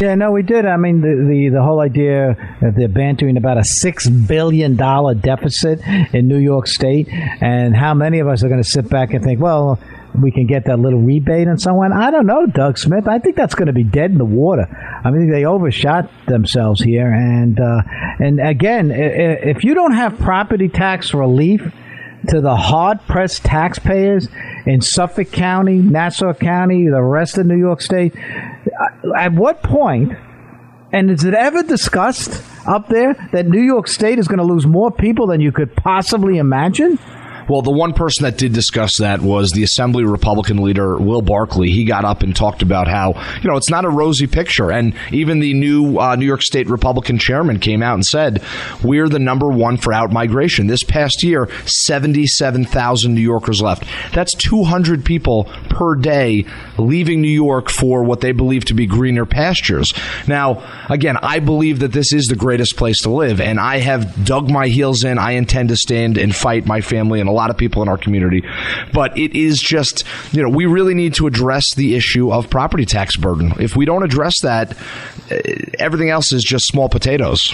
Yeah, 0.00 0.14
no, 0.14 0.30
we 0.30 0.42
did. 0.42 0.64
I 0.64 0.76
mean, 0.76 1.00
the, 1.00 1.08
the, 1.08 1.48
the 1.54 1.62
whole 1.62 1.80
idea 1.80 2.36
that 2.60 2.76
they're 2.76 2.88
bantering 2.88 3.36
about 3.36 3.58
a 3.58 3.64
six 3.64 4.08
billion 4.08 4.76
dollar 4.76 5.14
deficit 5.14 5.80
in 6.14 6.28
New 6.28 6.38
York 6.38 6.68
State, 6.68 7.08
and 7.10 7.74
how 7.74 7.94
many 7.94 8.20
of 8.20 8.28
us 8.28 8.44
are 8.44 8.48
going 8.48 8.62
to 8.62 8.68
sit 8.68 8.88
back 8.88 9.12
and 9.12 9.24
think, 9.24 9.40
well, 9.40 9.80
we 10.14 10.30
can 10.30 10.46
get 10.46 10.66
that 10.66 10.78
little 10.78 11.00
rebate 11.00 11.48
and 11.48 11.60
so 11.60 11.82
on. 11.82 11.92
I 11.92 12.12
don't 12.12 12.26
know, 12.26 12.46
Doug 12.46 12.78
Smith. 12.78 13.08
I 13.08 13.18
think 13.18 13.34
that's 13.34 13.56
going 13.56 13.66
to 13.66 13.72
be 13.72 13.82
dead 13.82 14.12
in 14.12 14.18
the 14.18 14.24
water. 14.24 14.68
I 15.04 15.10
mean, 15.10 15.30
they 15.30 15.44
overshot 15.44 16.08
themselves 16.26 16.80
here, 16.80 17.12
and 17.12 17.58
uh, 17.58 17.82
and 18.20 18.40
again, 18.40 18.92
if 18.92 19.64
you 19.64 19.74
don't 19.74 19.94
have 19.94 20.16
property 20.18 20.68
tax 20.68 21.12
relief 21.12 21.72
to 22.28 22.40
the 22.40 22.56
hard 22.56 23.00
pressed 23.06 23.44
taxpayers 23.44 24.28
in 24.66 24.80
Suffolk 24.80 25.30
County, 25.30 25.76
Nassau 25.78 26.34
County, 26.34 26.88
the 26.88 27.02
rest 27.02 27.38
of 27.38 27.46
New 27.46 27.58
York 27.58 27.80
State. 27.80 28.14
Uh, 28.16 29.14
at 29.16 29.32
what 29.32 29.62
point, 29.62 30.12
and 30.92 31.10
is 31.10 31.24
it 31.24 31.34
ever 31.34 31.62
discussed 31.62 32.42
up 32.66 32.88
there 32.88 33.14
that 33.32 33.46
New 33.46 33.62
York 33.62 33.88
State 33.88 34.18
is 34.18 34.26
going 34.28 34.38
to 34.38 34.44
lose 34.44 34.66
more 34.66 34.90
people 34.90 35.26
than 35.26 35.40
you 35.40 35.52
could 35.52 35.74
possibly 35.76 36.38
imagine? 36.38 36.98
Well, 37.48 37.62
the 37.62 37.70
one 37.70 37.94
person 37.94 38.24
that 38.24 38.36
did 38.36 38.52
discuss 38.52 38.98
that 38.98 39.22
was 39.22 39.52
the 39.52 39.62
Assembly 39.62 40.04
Republican 40.04 40.58
leader, 40.58 40.96
Will 40.98 41.22
Barclay. 41.22 41.70
He 41.70 41.84
got 41.84 42.04
up 42.04 42.22
and 42.22 42.36
talked 42.36 42.62
about 42.62 42.88
how, 42.88 43.14
you 43.42 43.48
know, 43.48 43.56
it's 43.56 43.70
not 43.70 43.84
a 43.84 43.88
rosy 43.88 44.26
picture. 44.26 44.70
And 44.70 44.94
even 45.12 45.38
the 45.38 45.54
new 45.54 45.98
uh, 45.98 46.16
New 46.16 46.26
York 46.26 46.42
State 46.42 46.68
Republican 46.68 47.18
chairman 47.18 47.58
came 47.58 47.82
out 47.82 47.94
and 47.94 48.04
said, 48.04 48.42
we're 48.82 49.08
the 49.08 49.18
number 49.18 49.48
one 49.48 49.76
for 49.78 49.92
out 49.92 50.12
migration. 50.12 50.66
This 50.66 50.84
past 50.84 51.22
year, 51.22 51.48
77,000 51.64 53.14
New 53.14 53.20
Yorkers 53.20 53.62
left. 53.62 53.84
That's 54.12 54.34
200 54.34 55.04
people 55.04 55.44
per 55.70 55.94
day 55.94 56.44
leaving 56.76 57.20
New 57.20 57.28
York 57.28 57.70
for 57.70 58.04
what 58.04 58.20
they 58.20 58.32
believe 58.32 58.66
to 58.66 58.74
be 58.74 58.86
greener 58.86 59.26
pastures. 59.26 59.94
Now, 60.26 60.62
again, 60.88 61.16
I 61.22 61.38
believe 61.38 61.80
that 61.80 61.92
this 61.92 62.12
is 62.12 62.26
the 62.26 62.36
greatest 62.36 62.76
place 62.76 63.00
to 63.02 63.10
live, 63.10 63.40
and 63.40 63.58
I 63.58 63.78
have 63.78 64.24
dug 64.24 64.50
my 64.50 64.68
heels 64.68 65.04
in. 65.04 65.18
I 65.18 65.32
intend 65.32 65.70
to 65.70 65.76
stand 65.76 66.18
and 66.18 66.34
fight 66.34 66.66
my 66.66 66.80
family 66.80 67.20
and 67.20 67.28
a 67.28 67.32
lot 67.38 67.50
of 67.50 67.56
people 67.56 67.82
in 67.82 67.88
our 67.88 67.98
community. 67.98 68.42
But 68.92 69.16
it 69.16 69.34
is 69.34 69.62
just, 69.62 70.04
you 70.32 70.42
know, 70.42 70.48
we 70.48 70.66
really 70.66 70.94
need 70.94 71.14
to 71.14 71.26
address 71.26 71.74
the 71.74 71.94
issue 71.94 72.32
of 72.32 72.50
property 72.50 72.84
tax 72.84 73.16
burden. 73.16 73.52
If 73.58 73.76
we 73.76 73.84
don't 73.84 74.02
address 74.02 74.40
that, 74.42 74.76
eh, 75.30 75.64
everything 75.78 76.10
else 76.10 76.32
is 76.32 76.44
just 76.44 76.66
small 76.66 76.88
potatoes. 76.88 77.52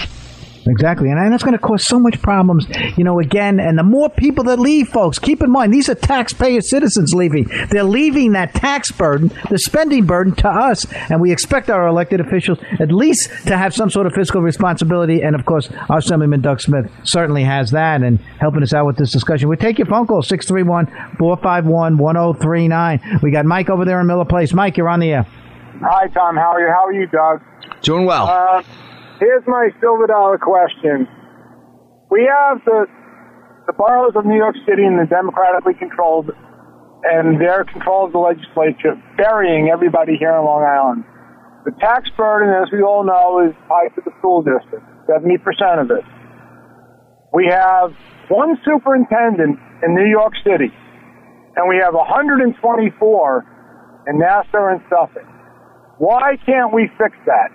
Exactly. 0.67 1.09
And 1.09 1.31
that's 1.31 1.43
going 1.43 1.57
to 1.57 1.59
cause 1.59 1.85
so 1.85 1.99
much 1.99 2.21
problems, 2.21 2.65
you 2.97 3.03
know, 3.03 3.19
again, 3.19 3.59
and 3.59 3.77
the 3.77 3.83
more 3.83 4.09
people 4.09 4.43
that 4.45 4.59
leave, 4.59 4.89
folks, 4.89 5.19
keep 5.19 5.43
in 5.43 5.51
mind, 5.51 5.73
these 5.73 5.89
are 5.89 5.95
taxpayer 5.95 6.61
citizens 6.61 7.13
leaving. 7.13 7.47
They're 7.69 7.83
leaving 7.83 8.31
that 8.31 8.53
tax 8.53 8.91
burden, 8.91 9.31
the 9.49 9.59
spending 9.59 10.05
burden 10.05 10.33
to 10.35 10.49
us. 10.49 10.85
And 11.09 11.21
we 11.21 11.31
expect 11.31 11.69
our 11.69 11.87
elected 11.87 12.19
officials 12.19 12.59
at 12.79 12.91
least 12.91 13.29
to 13.47 13.57
have 13.57 13.73
some 13.75 13.89
sort 13.89 14.07
of 14.07 14.13
fiscal 14.13 14.41
responsibility. 14.41 15.21
And 15.21 15.35
of 15.35 15.45
course, 15.45 15.69
our 15.89 15.99
Assemblyman 15.99 16.41
Doug 16.41 16.61
Smith 16.61 16.91
certainly 17.03 17.43
has 17.43 17.71
that 17.71 18.01
and 18.01 18.19
helping 18.39 18.63
us 18.63 18.73
out 18.73 18.85
with 18.85 18.97
this 18.97 19.11
discussion. 19.11 19.49
We 19.49 19.57
take 19.57 19.77
your 19.77 19.87
phone 19.87 20.07
call, 20.07 20.23
631 20.23 20.87
451 21.19 21.97
1039. 21.97 23.19
We 23.21 23.31
got 23.31 23.45
Mike 23.45 23.69
over 23.69 23.85
there 23.85 23.99
in 24.01 24.07
Miller 24.07 24.25
Place. 24.25 24.53
Mike, 24.53 24.77
you're 24.77 24.89
on 24.89 24.99
the 24.99 25.11
air. 25.11 25.27
Hi, 25.81 26.07
Tom. 26.07 26.35
How 26.37 26.53
are 26.53 26.61
you? 26.61 26.67
How 26.69 26.85
are 26.85 26.93
you, 26.93 27.07
Doug? 27.07 27.41
Doing 27.81 28.05
well. 28.05 28.27
Uh, 28.27 28.63
here's 29.19 29.43
my 29.47 29.69
silver 29.81 30.07
dollar 30.07 30.37
question. 30.37 31.07
We 32.11 32.29
have 32.29 32.63
the 32.65 32.85
the 33.67 33.73
boroughs 33.73 34.13
of 34.15 34.25
New 34.25 34.37
York 34.37 34.55
City 34.69 34.85
and 34.85 34.99
the 34.99 35.09
democratically 35.09 35.73
controlled 35.73 36.29
and 37.03 37.41
their 37.41 37.65
control 37.65 38.05
of 38.05 38.11
the 38.13 38.21
legislature 38.21 38.93
burying 39.17 39.69
everybody 39.69 40.17
here 40.17 40.37
in 40.37 40.45
Long 40.45 40.61
Island. 40.61 41.03
The 41.65 41.73
tax 41.81 42.09
burden, 42.17 42.53
as 42.53 42.69
we 42.71 42.81
all 42.85 43.01
know, 43.01 43.41
is 43.41 43.53
tied 43.67 43.89
to 43.97 44.01
the 44.05 44.13
school 44.21 44.45
district, 44.45 44.85
70% 45.09 45.81
of 45.81 45.89
it. 45.89 46.05
We 47.33 47.49
have 47.49 47.89
one 48.29 48.57
superintendent 48.61 49.57
in 49.81 49.95
New 49.97 50.05
York 50.05 50.33
City, 50.45 50.69
and 51.57 51.65
we 51.69 51.81
have 51.81 51.93
124 51.93 52.53
in 54.07 54.19
Nassau 54.19 54.69
and 54.69 54.81
Suffolk. 54.89 55.25
Why 55.97 56.37
can't 56.45 56.73
we 56.73 56.89
fix 56.97 57.17
that? 57.25 57.49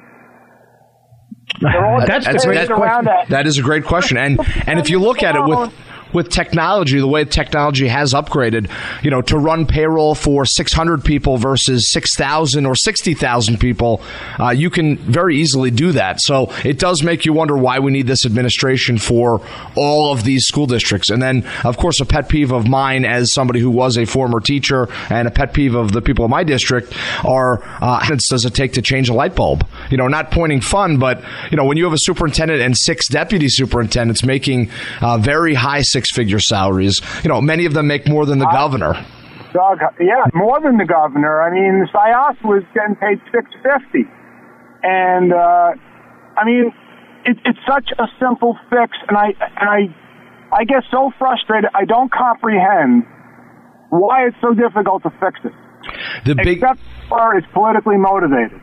that's, 2.06 2.24
that's, 2.24 2.44
that's 2.44 2.68
that. 2.68 3.26
that 3.28 3.46
is 3.46 3.58
a 3.58 3.62
great 3.62 3.84
question, 3.84 4.16
and 4.16 4.40
and 4.66 4.78
if 4.78 4.88
you 4.88 4.98
look 4.98 5.22
at 5.22 5.36
it 5.36 5.44
with 5.44 5.72
with 6.12 6.28
technology, 6.28 6.98
the 6.98 7.08
way 7.08 7.24
technology 7.24 7.88
has 7.88 8.14
upgraded, 8.14 8.70
you 9.02 9.10
know, 9.10 9.22
to 9.22 9.38
run 9.38 9.66
payroll 9.66 10.14
for 10.14 10.44
600 10.44 11.04
people 11.04 11.36
versus 11.36 11.90
6,000 11.92 12.66
or 12.66 12.74
60,000 12.74 13.58
people, 13.58 14.02
uh, 14.38 14.50
you 14.50 14.70
can 14.70 14.96
very 14.96 15.36
easily 15.36 15.70
do 15.70 15.92
that. 15.92 16.20
So 16.20 16.52
it 16.64 16.78
does 16.78 17.02
make 17.02 17.24
you 17.24 17.32
wonder 17.32 17.56
why 17.56 17.78
we 17.78 17.92
need 17.92 18.06
this 18.06 18.26
administration 18.26 18.98
for 18.98 19.40
all 19.74 20.12
of 20.12 20.24
these 20.24 20.44
school 20.44 20.66
districts. 20.66 21.10
And 21.10 21.22
then, 21.22 21.46
of 21.64 21.76
course, 21.76 22.00
a 22.00 22.06
pet 22.06 22.28
peeve 22.28 22.52
of 22.52 22.68
mine 22.68 23.04
as 23.04 23.32
somebody 23.32 23.60
who 23.60 23.70
was 23.70 23.96
a 23.96 24.04
former 24.04 24.40
teacher 24.40 24.88
and 25.08 25.28
a 25.28 25.30
pet 25.30 25.52
peeve 25.52 25.74
of 25.74 25.92
the 25.92 26.02
people 26.02 26.24
in 26.24 26.30
my 26.30 26.44
district 26.44 26.94
are 27.24 27.62
uh, 27.80 28.00
how 28.00 28.14
does 28.30 28.44
it 28.44 28.54
take 28.54 28.74
to 28.74 28.82
change 28.82 29.08
a 29.08 29.14
light 29.14 29.34
bulb? 29.34 29.66
You 29.90 29.96
know, 29.96 30.08
not 30.08 30.30
pointing 30.30 30.60
fun, 30.60 30.98
but, 30.98 31.22
you 31.50 31.56
know, 31.56 31.64
when 31.64 31.76
you 31.76 31.84
have 31.84 31.92
a 31.92 31.98
superintendent 31.98 32.60
and 32.60 32.76
six 32.76 33.08
deputy 33.08 33.48
superintendents 33.48 34.22
making 34.24 34.70
uh, 35.00 35.18
very 35.18 35.54
high 35.54 35.82
six 36.00 36.10
figure 36.12 36.40
salaries. 36.40 37.00
You 37.22 37.28
know, 37.28 37.40
many 37.40 37.66
of 37.66 37.74
them 37.74 37.86
make 37.86 38.08
more 38.08 38.24
than 38.24 38.38
the 38.38 38.48
uh, 38.48 38.52
governor. 38.52 38.94
Doug, 39.52 39.78
yeah, 40.00 40.24
more 40.32 40.60
than 40.60 40.78
the 40.78 40.86
governor. 40.86 41.42
I 41.42 41.52
mean, 41.52 41.86
Sias 41.92 42.36
was 42.44 42.62
getting 42.72 42.96
paid 42.96 43.20
six 43.34 43.50
fifty, 43.62 44.08
and 44.82 45.32
uh, 45.32 45.72
I 46.36 46.44
mean, 46.46 46.72
it, 47.26 47.36
it's 47.44 47.58
such 47.68 47.90
a 47.98 48.06
simple 48.18 48.56
fix, 48.70 48.96
and 49.08 49.16
I 49.18 49.28
and 49.60 49.68
I 49.68 49.80
I 50.52 50.64
get 50.64 50.84
so 50.90 51.10
frustrated. 51.18 51.68
I 51.74 51.84
don't 51.84 52.10
comprehend 52.10 53.04
why 53.90 54.26
it's 54.28 54.36
so 54.40 54.54
difficult 54.54 55.02
to 55.02 55.10
fix 55.20 55.40
it. 55.44 55.52
The 56.24 56.34
big 56.36 56.62
except 56.62 56.80
for 57.08 57.36
it's 57.36 57.46
politically 57.52 57.98
motivated. 57.98 58.60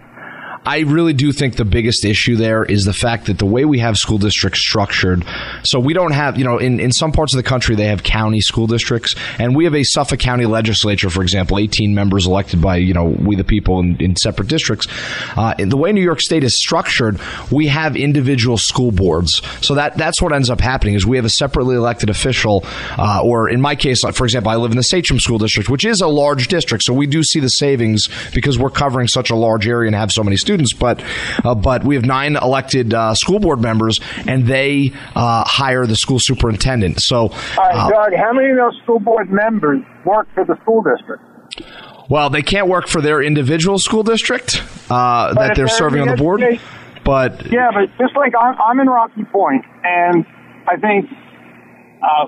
I 0.66 0.80
really 0.80 1.14
do 1.14 1.32
think 1.32 1.56
the 1.56 1.66
biggest 1.66 2.06
issue 2.06 2.36
there 2.36 2.64
is 2.64 2.86
the 2.86 2.94
fact 2.94 3.28
that 3.28 3.38
the 3.38 3.46
way 3.46 3.66
we 3.66 3.80
have 3.80 3.98
school 3.98 4.18
districts 4.18 4.60
structured, 4.60 5.26
so 5.64 5.80
we 5.80 5.94
don't 5.94 6.12
have, 6.12 6.38
you 6.38 6.44
know, 6.44 6.58
in, 6.58 6.80
in 6.80 6.92
some 6.92 7.12
parts 7.12 7.34
of 7.34 7.38
the 7.38 7.44
country, 7.44 7.76
they 7.76 7.88
have 7.88 8.04
county 8.04 8.42
school 8.42 8.68
districts, 8.68 9.16
and 9.40 9.56
we 9.56 9.64
have 9.66 9.76
a 9.76 9.84
Suffolk 9.84 10.20
County 10.20 10.46
legislature, 10.46 11.10
for 11.10 11.22
example, 11.22 11.58
18 11.58 11.94
members 11.94 12.28
elected 12.28 12.62
by, 12.62 12.78
you 12.78 12.94
know, 12.94 13.06
we 13.06 13.36
the 13.38 13.44
people 13.44 13.80
in, 13.80 13.96
in 14.02 14.16
separate 14.16 14.48
districts. 14.48 14.88
Uh, 15.38 15.54
the 15.58 15.78
way 15.78 15.92
New 15.92 16.02
York 16.02 16.20
State 16.20 16.44
is 16.44 16.58
structured, 16.58 17.20
we 17.52 17.68
have 17.68 17.96
individual 17.96 18.58
school 18.58 18.92
boards. 18.92 19.42
So 19.62 19.76
that 19.76 19.96
that's 19.96 20.22
what 20.22 20.34
ends 20.34 20.50
up 20.50 20.60
happening 20.60 20.96
is 20.96 21.06
we 21.06 21.18
have 21.18 21.26
a 21.26 21.30
separately 21.30 21.76
elected 21.76 22.10
official, 22.10 22.66
uh, 22.98 23.22
or 23.24 23.50
in 23.50 23.62
my 23.62 23.76
case, 23.76 24.02
for 24.14 24.26
example, 24.26 24.52
I 24.52 24.56
live 24.56 24.72
in 24.72 24.78
the 24.78 24.84
Sachem 24.84 25.20
School 25.20 25.38
District, 25.38 25.70
which 25.70 25.86
is 25.86 26.02
a 26.02 26.08
large 26.08 26.48
district, 26.48 26.84
so 26.84 26.94
we 26.94 27.06
do 27.06 27.24
see 27.24 27.40
the 27.40 27.48
savings 27.48 28.10
because 28.34 28.58
we're 28.58 28.70
covering 28.70 29.08
such 29.08 29.30
a 29.30 29.36
large 29.36 29.68
area 29.68 29.88
and 29.88 29.96
have 29.96 30.12
so 30.12 30.24
many 30.24 30.36
students 30.48 30.72
but 30.72 31.04
uh, 31.44 31.54
but 31.54 31.84
we 31.84 31.96
have 31.96 32.06
nine 32.06 32.38
elected 32.38 32.94
uh, 32.94 33.14
school 33.14 33.40
board 33.40 33.60
members, 33.60 34.00
and 34.26 34.48
they 34.48 34.94
uh, 35.14 35.44
hire 35.46 35.86
the 35.86 35.96
school 35.96 36.20
superintendent. 36.20 37.02
So, 37.02 37.30
right, 37.58 37.76
uh, 37.76 37.90
Doug, 37.90 38.14
how 38.16 38.32
many 38.32 38.52
of 38.52 38.58
those 38.58 38.80
school 38.84 39.00
board 39.00 39.30
members 39.30 39.80
work 40.06 40.28
for 40.34 40.46
the 40.46 40.56
school 40.62 40.82
district? 40.82 41.24
Well, 42.10 42.30
they 42.30 42.42
can't 42.42 42.70
work 42.70 42.88
for 42.88 43.02
their 43.02 43.22
individual 43.22 43.78
school 43.78 44.04
district 44.04 44.64
uh, 44.90 45.34
that 45.34 45.36
they're, 45.36 45.56
they're 45.56 45.68
serving 45.68 46.02
on 46.02 46.08
the 46.08 46.16
board. 46.16 46.42
but 47.04 47.52
yeah, 47.52 47.70
but 47.74 47.90
just 48.00 48.16
like 48.16 48.34
I'm, 48.40 48.56
I'm 48.62 48.80
in 48.80 48.88
Rocky 48.88 49.26
Point, 49.26 49.66
and 49.84 50.26
I 50.66 50.78
think 50.78 51.10
uh, 52.02 52.26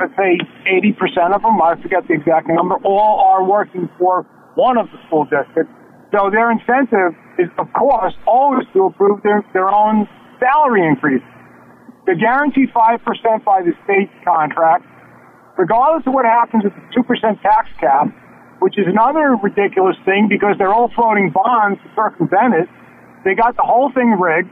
let's 0.00 0.16
say 0.16 0.38
80% 0.66 1.34
of 1.34 1.42
them, 1.42 1.60
I 1.60 1.74
forget 1.82 2.08
the 2.08 2.14
exact 2.14 2.48
number, 2.48 2.76
all 2.84 3.20
are 3.20 3.44
working 3.44 3.90
for 3.98 4.24
one 4.54 4.78
of 4.78 4.86
the 4.90 4.98
school 5.06 5.24
districts. 5.24 5.72
So 6.12 6.30
their 6.30 6.50
incentive 6.50 7.16
is, 7.38 7.48
of 7.58 7.72
course, 7.72 8.14
always 8.26 8.66
to 8.72 8.86
approve 8.86 9.22
their, 9.22 9.44
their 9.52 9.68
own 9.68 10.08
salary 10.38 10.86
increase. 10.86 11.22
They're 12.04 12.18
guaranteed 12.18 12.70
5% 12.74 13.44
by 13.44 13.62
the 13.62 13.72
state 13.84 14.10
contract, 14.24 14.84
regardless 15.56 16.06
of 16.06 16.14
what 16.14 16.24
happens 16.24 16.64
with 16.64 16.74
the 16.74 17.00
2% 17.00 17.42
tax 17.42 17.68
cap, 17.78 18.10
which 18.60 18.78
is 18.78 18.86
another 18.86 19.38
ridiculous 19.42 19.96
thing 20.04 20.26
because 20.28 20.56
they're 20.58 20.72
all 20.72 20.90
floating 20.94 21.30
bonds 21.30 21.80
to 21.82 21.88
circumvent 21.94 22.54
it. 22.54 22.68
They 23.24 23.34
got 23.34 23.56
the 23.56 23.62
whole 23.62 23.90
thing 23.94 24.18
rigged. 24.18 24.50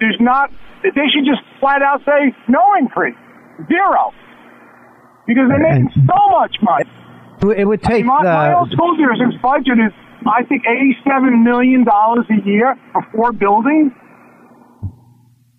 There's 0.00 0.20
not, 0.20 0.50
they 0.82 1.08
should 1.08 1.24
just 1.24 1.40
flat 1.58 1.82
out 1.82 2.04
say 2.04 2.36
no 2.48 2.62
increase. 2.78 3.16
Zero. 3.66 4.12
Because 5.26 5.48
they're 5.48 5.58
making 5.58 5.90
so 6.06 6.20
much 6.30 6.56
money. 6.62 6.84
It 7.56 7.64
would 7.64 7.82
take 7.82 8.04
my, 8.04 8.22
my 8.22 8.52
uh, 8.52 8.60
old 8.60 8.70
school 8.72 8.96
district's 8.96 9.40
budget 9.42 9.78
is, 9.78 9.92
I 10.26 10.44
think, 10.44 10.64
$87 10.64 11.42
million 11.42 11.86
a 11.88 12.46
year 12.46 12.76
for 12.92 13.02
four 13.14 13.32
buildings. 13.32 13.92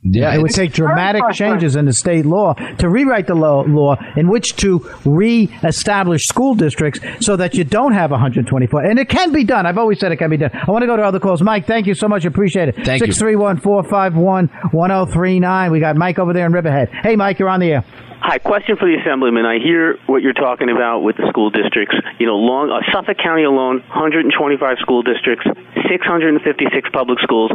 Yeah, 0.02 0.34
it 0.34 0.42
would 0.42 0.52
take 0.52 0.72
dramatic 0.72 1.24
changes 1.34 1.76
in 1.76 1.84
the 1.86 1.92
state 1.92 2.26
law 2.26 2.54
to 2.54 2.90
rewrite 2.90 3.28
the 3.28 3.36
law, 3.36 3.66
law 3.68 3.98
in 4.16 4.30
which 4.30 4.56
to 4.58 4.80
re-establish 5.06 6.26
school 6.26 6.56
districts 6.56 7.02
so 7.20 7.36
that 7.36 7.56
you 7.56 7.66
don't 7.66 7.92
have 7.92 8.10
124. 8.10 8.86
And 8.86 8.98
it 8.98 9.10
can 9.10 9.34
be 9.34 9.44
done. 9.44 9.66
I've 9.66 9.78
always 9.78 10.00
said 10.00 10.14
it 10.14 10.18
can 10.18 10.30
be 10.30 10.38
done. 10.38 10.52
I 10.54 10.72
want 10.72 10.84
to 10.84 10.88
go 10.88 10.96
to 10.96 11.04
other 11.04 11.20
calls. 11.20 11.42
Mike, 11.42 11.68
thank 11.68 11.86
you 11.86 11.96
so 11.96 12.08
much. 12.08 12.24
Appreciate 12.24 12.70
it. 12.70 12.76
Thank 12.86 13.04
631-451-1039. 13.04 15.72
We 15.72 15.82
got 15.82 15.98
Mike 15.98 16.18
over 16.18 16.32
there 16.32 16.46
in 16.46 16.54
Riverhead. 16.54 16.88
Hey, 17.04 17.18
Mike, 17.18 17.38
you're 17.38 17.50
on 17.50 17.60
the 17.60 17.74
air. 17.74 17.84
Hi, 18.22 18.38
question 18.38 18.76
for 18.76 18.84
the 18.86 19.00
assemblyman. 19.00 19.46
I 19.46 19.60
hear 19.64 19.96
what 20.06 20.22
you're 20.22 20.36
talking 20.36 20.70
about 20.70 21.00
with 21.00 21.16
the 21.16 21.26
school 21.30 21.50
districts. 21.50 21.96
You 22.20 22.28
know, 22.28 22.36
long 22.36 22.70
uh, 22.70 22.84
Suffolk 22.92 23.18
County 23.18 23.44
alone, 23.44 23.80
125 23.96 24.78
school 24.80 25.04
districts, 25.04 25.48
656 25.88 26.90
public 26.92 27.20
schools. 27.24 27.50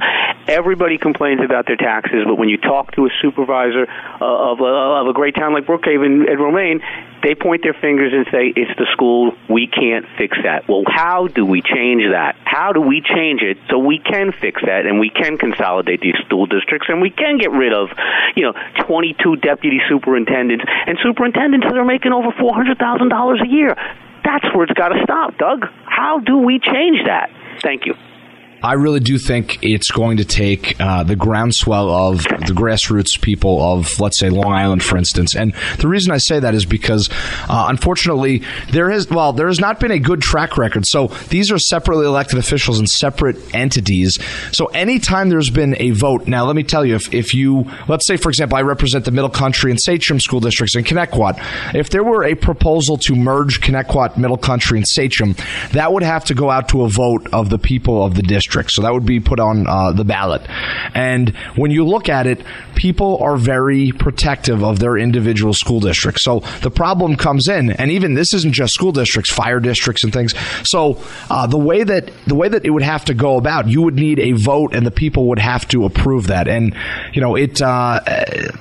Everybody 0.49 0.97
complains 0.97 1.43
about 1.45 1.67
their 1.67 1.77
taxes, 1.77 2.25
but 2.25 2.37
when 2.37 2.49
you 2.49 2.57
talk 2.57 2.93
to 2.97 3.05
a 3.05 3.11
supervisor 3.21 3.85
uh, 4.21 4.53
of, 4.53 4.61
a, 4.61 5.05
of 5.05 5.07
a 5.07 5.13
great 5.13 5.35
town 5.35 5.53
like 5.53 5.67
Brookhaven 5.67 6.33
and 6.33 6.41
Romaine, 6.41 6.81
they 7.25 7.35
point 7.35 7.63
their 7.63 7.73
fingers 7.73 8.13
and 8.13 8.27
say 8.31 8.53
it's 8.55 8.77
the 8.77 8.87
school. 8.93 9.33
We 9.49 9.67
can't 9.67 10.05
fix 10.19 10.37
that. 10.45 10.69
Well, 10.69 10.85
how 10.87 11.27
do 11.27 11.47
we 11.47 11.63
change 11.63 12.05
that? 12.13 12.37
How 12.45 12.73
do 12.73 12.81
we 12.81 13.01
change 13.01 13.41
it 13.41 13.57
so 13.71 13.79
we 13.79 13.99
can 13.99 14.31
fix 14.31 14.61
that 14.61 14.85
and 14.85 15.01
we 15.01 15.09
can 15.09 15.39
consolidate 15.39 16.03
these 16.03 16.17
school 16.27 16.45
districts 16.45 16.89
and 16.91 17.01
we 17.01 17.09
can 17.09 17.39
get 17.39 17.51
rid 17.51 17.73
of, 17.73 17.89
you 18.37 18.45
know, 18.45 18.53
22 18.87 19.37
deputy 19.37 19.81
superintendents 19.89 20.65
and 20.69 20.99
superintendents 21.03 21.67
that 21.67 21.77
are 21.77 21.85
making 21.85 22.13
over 22.13 22.29
$400,000 22.31 22.77
a 22.77 23.49
year. 23.49 23.75
That's 24.23 24.45
where 24.55 24.65
it's 24.65 24.75
got 24.75 24.89
to 24.89 25.01
stop, 25.03 25.39
Doug. 25.39 25.67
How 25.85 26.21
do 26.21 26.39
we 26.39 26.61
change 26.61 27.05
that? 27.07 27.31
Thank 27.63 27.87
you. 27.87 27.95
I 28.65 28.73
really 28.75 29.01
do 29.01 29.19
think 29.19 29.59
it's 29.63 29.91
going 29.91 30.17
to 30.17 30.25
take 30.25 30.81
uh, 30.81 31.05
the 31.05 31.17
groundswell 31.17 31.91
of 31.91 32.23
the 32.23 32.55
grassroots 32.55 33.21
people 33.21 33.61
of, 33.61 34.01
let's 34.01 34.19
say, 34.19 34.31
Long 34.31 34.55
Island, 34.55 34.83
for 34.83 34.97
instance. 34.97 35.37
And 35.37 35.55
the 35.79 35.87
reason 35.87 36.13
I 36.13 36.17
say 36.17 36.41
that 36.41 36.55
is 36.55 36.65
because, 36.65 37.11
uh, 37.47 37.67
unfortunately, 37.69 38.43
there 38.73 38.89
has 38.89 39.11
well, 39.11 39.35
there 39.35 39.49
has 39.49 39.61
not 39.61 39.81
been 39.81 39.91
a 39.91 39.99
good 39.99 40.23
track 40.23 40.57
record. 40.57 40.87
So 40.87 41.09
these 41.29 41.53
are 41.53 41.59
separately 41.59 42.07
elected 42.07 42.39
officials 42.39 42.79
and 42.79 42.89
separate 42.89 43.37
entities. 43.55 44.19
So 44.53 44.67
anytime 44.69 45.29
there's 45.29 45.51
been 45.51 45.77
a 45.79 45.91
vote, 45.91 46.27
now 46.27 46.47
let 46.47 46.57
me 46.57 46.63
tell 46.63 46.87
you, 46.87 46.95
if, 46.95 47.13
if 47.13 47.35
you, 47.35 47.71
let's 47.87 48.07
say, 48.07 48.17
for 48.17 48.31
example, 48.31 48.57
I 48.57 48.63
represent 48.63 49.05
the 49.05 49.11
Middle 49.11 49.29
Country 49.29 49.73
and 49.73 49.79
Sachem 49.79 50.19
school 50.21 50.41
districts 50.41 50.75
in 50.75 50.85
Connetquot. 50.85 51.39
If 51.75 51.91
there 51.91 52.03
were 52.03 52.25
a 52.25 52.35
proposal 52.35 52.97
to 52.97 53.15
merge 53.15 53.61
Connetquot, 53.61 54.17
Middle 54.17 54.39
Country, 54.39 54.79
and 54.79 54.89
Sachem, 54.89 55.37
that 55.73 55.93
would 55.93 56.03
have 56.03 56.25
to 56.25 56.35
go 56.35 56.49
out 56.49 56.71
to 56.71 56.81
a 56.85 56.89
vote 56.89 57.29
of 57.31 57.51
the 57.51 57.59
people 57.59 58.03
of 58.03 58.15
the 58.15 58.23
district. 58.23 58.54
So 58.75 58.83
that 58.83 58.93
would 58.93 59.07
be 59.07 59.21
put 59.21 59.41
on 59.41 59.67
uh, 59.67 59.93
the 59.93 60.05
ballot. 60.05 60.43
And 60.95 61.31
when 61.57 61.71
you 61.71 61.85
look 61.85 62.09
at 62.09 62.27
it, 62.27 62.43
people 62.75 63.19
are 63.19 63.37
very 63.37 63.93
protective 63.93 64.63
of 64.63 64.79
their 64.79 64.97
individual 64.97 65.55
school 65.55 65.81
districts. 65.81 66.23
So 66.23 66.41
the 66.63 66.71
problem 66.71 67.17
comes 67.17 67.49
in, 67.49 67.71
and 67.71 67.91
even 67.91 68.15
this 68.15 68.35
isn't 68.35 68.53
just 68.53 68.75
school 68.75 68.93
districts, 68.93 69.31
fire 69.31 69.61
districts 69.61 70.05
and 70.05 70.13
things. 70.13 70.35
So 70.65 71.03
uh, 71.31 71.47
the 71.47 71.59
way 71.59 71.85
that 71.85 72.11
the 72.27 72.35
way 72.35 72.49
that 72.49 72.65
it 72.65 72.71
would 72.71 72.83
have 72.83 73.05
to 73.07 73.15
go 73.15 73.37
about, 73.37 73.69
you 73.69 73.83
would 73.83 73.97
need 73.97 74.19
a 74.19 74.33
vote, 74.33 74.75
and 74.75 74.87
the 74.87 74.91
people 74.91 75.29
would 75.29 75.39
have 75.39 75.67
to 75.69 75.85
approve 75.85 76.29
that. 76.29 76.49
And 76.49 76.75
you 77.13 77.21
know, 77.21 77.37
it 77.37 77.61
uh, 77.61 78.01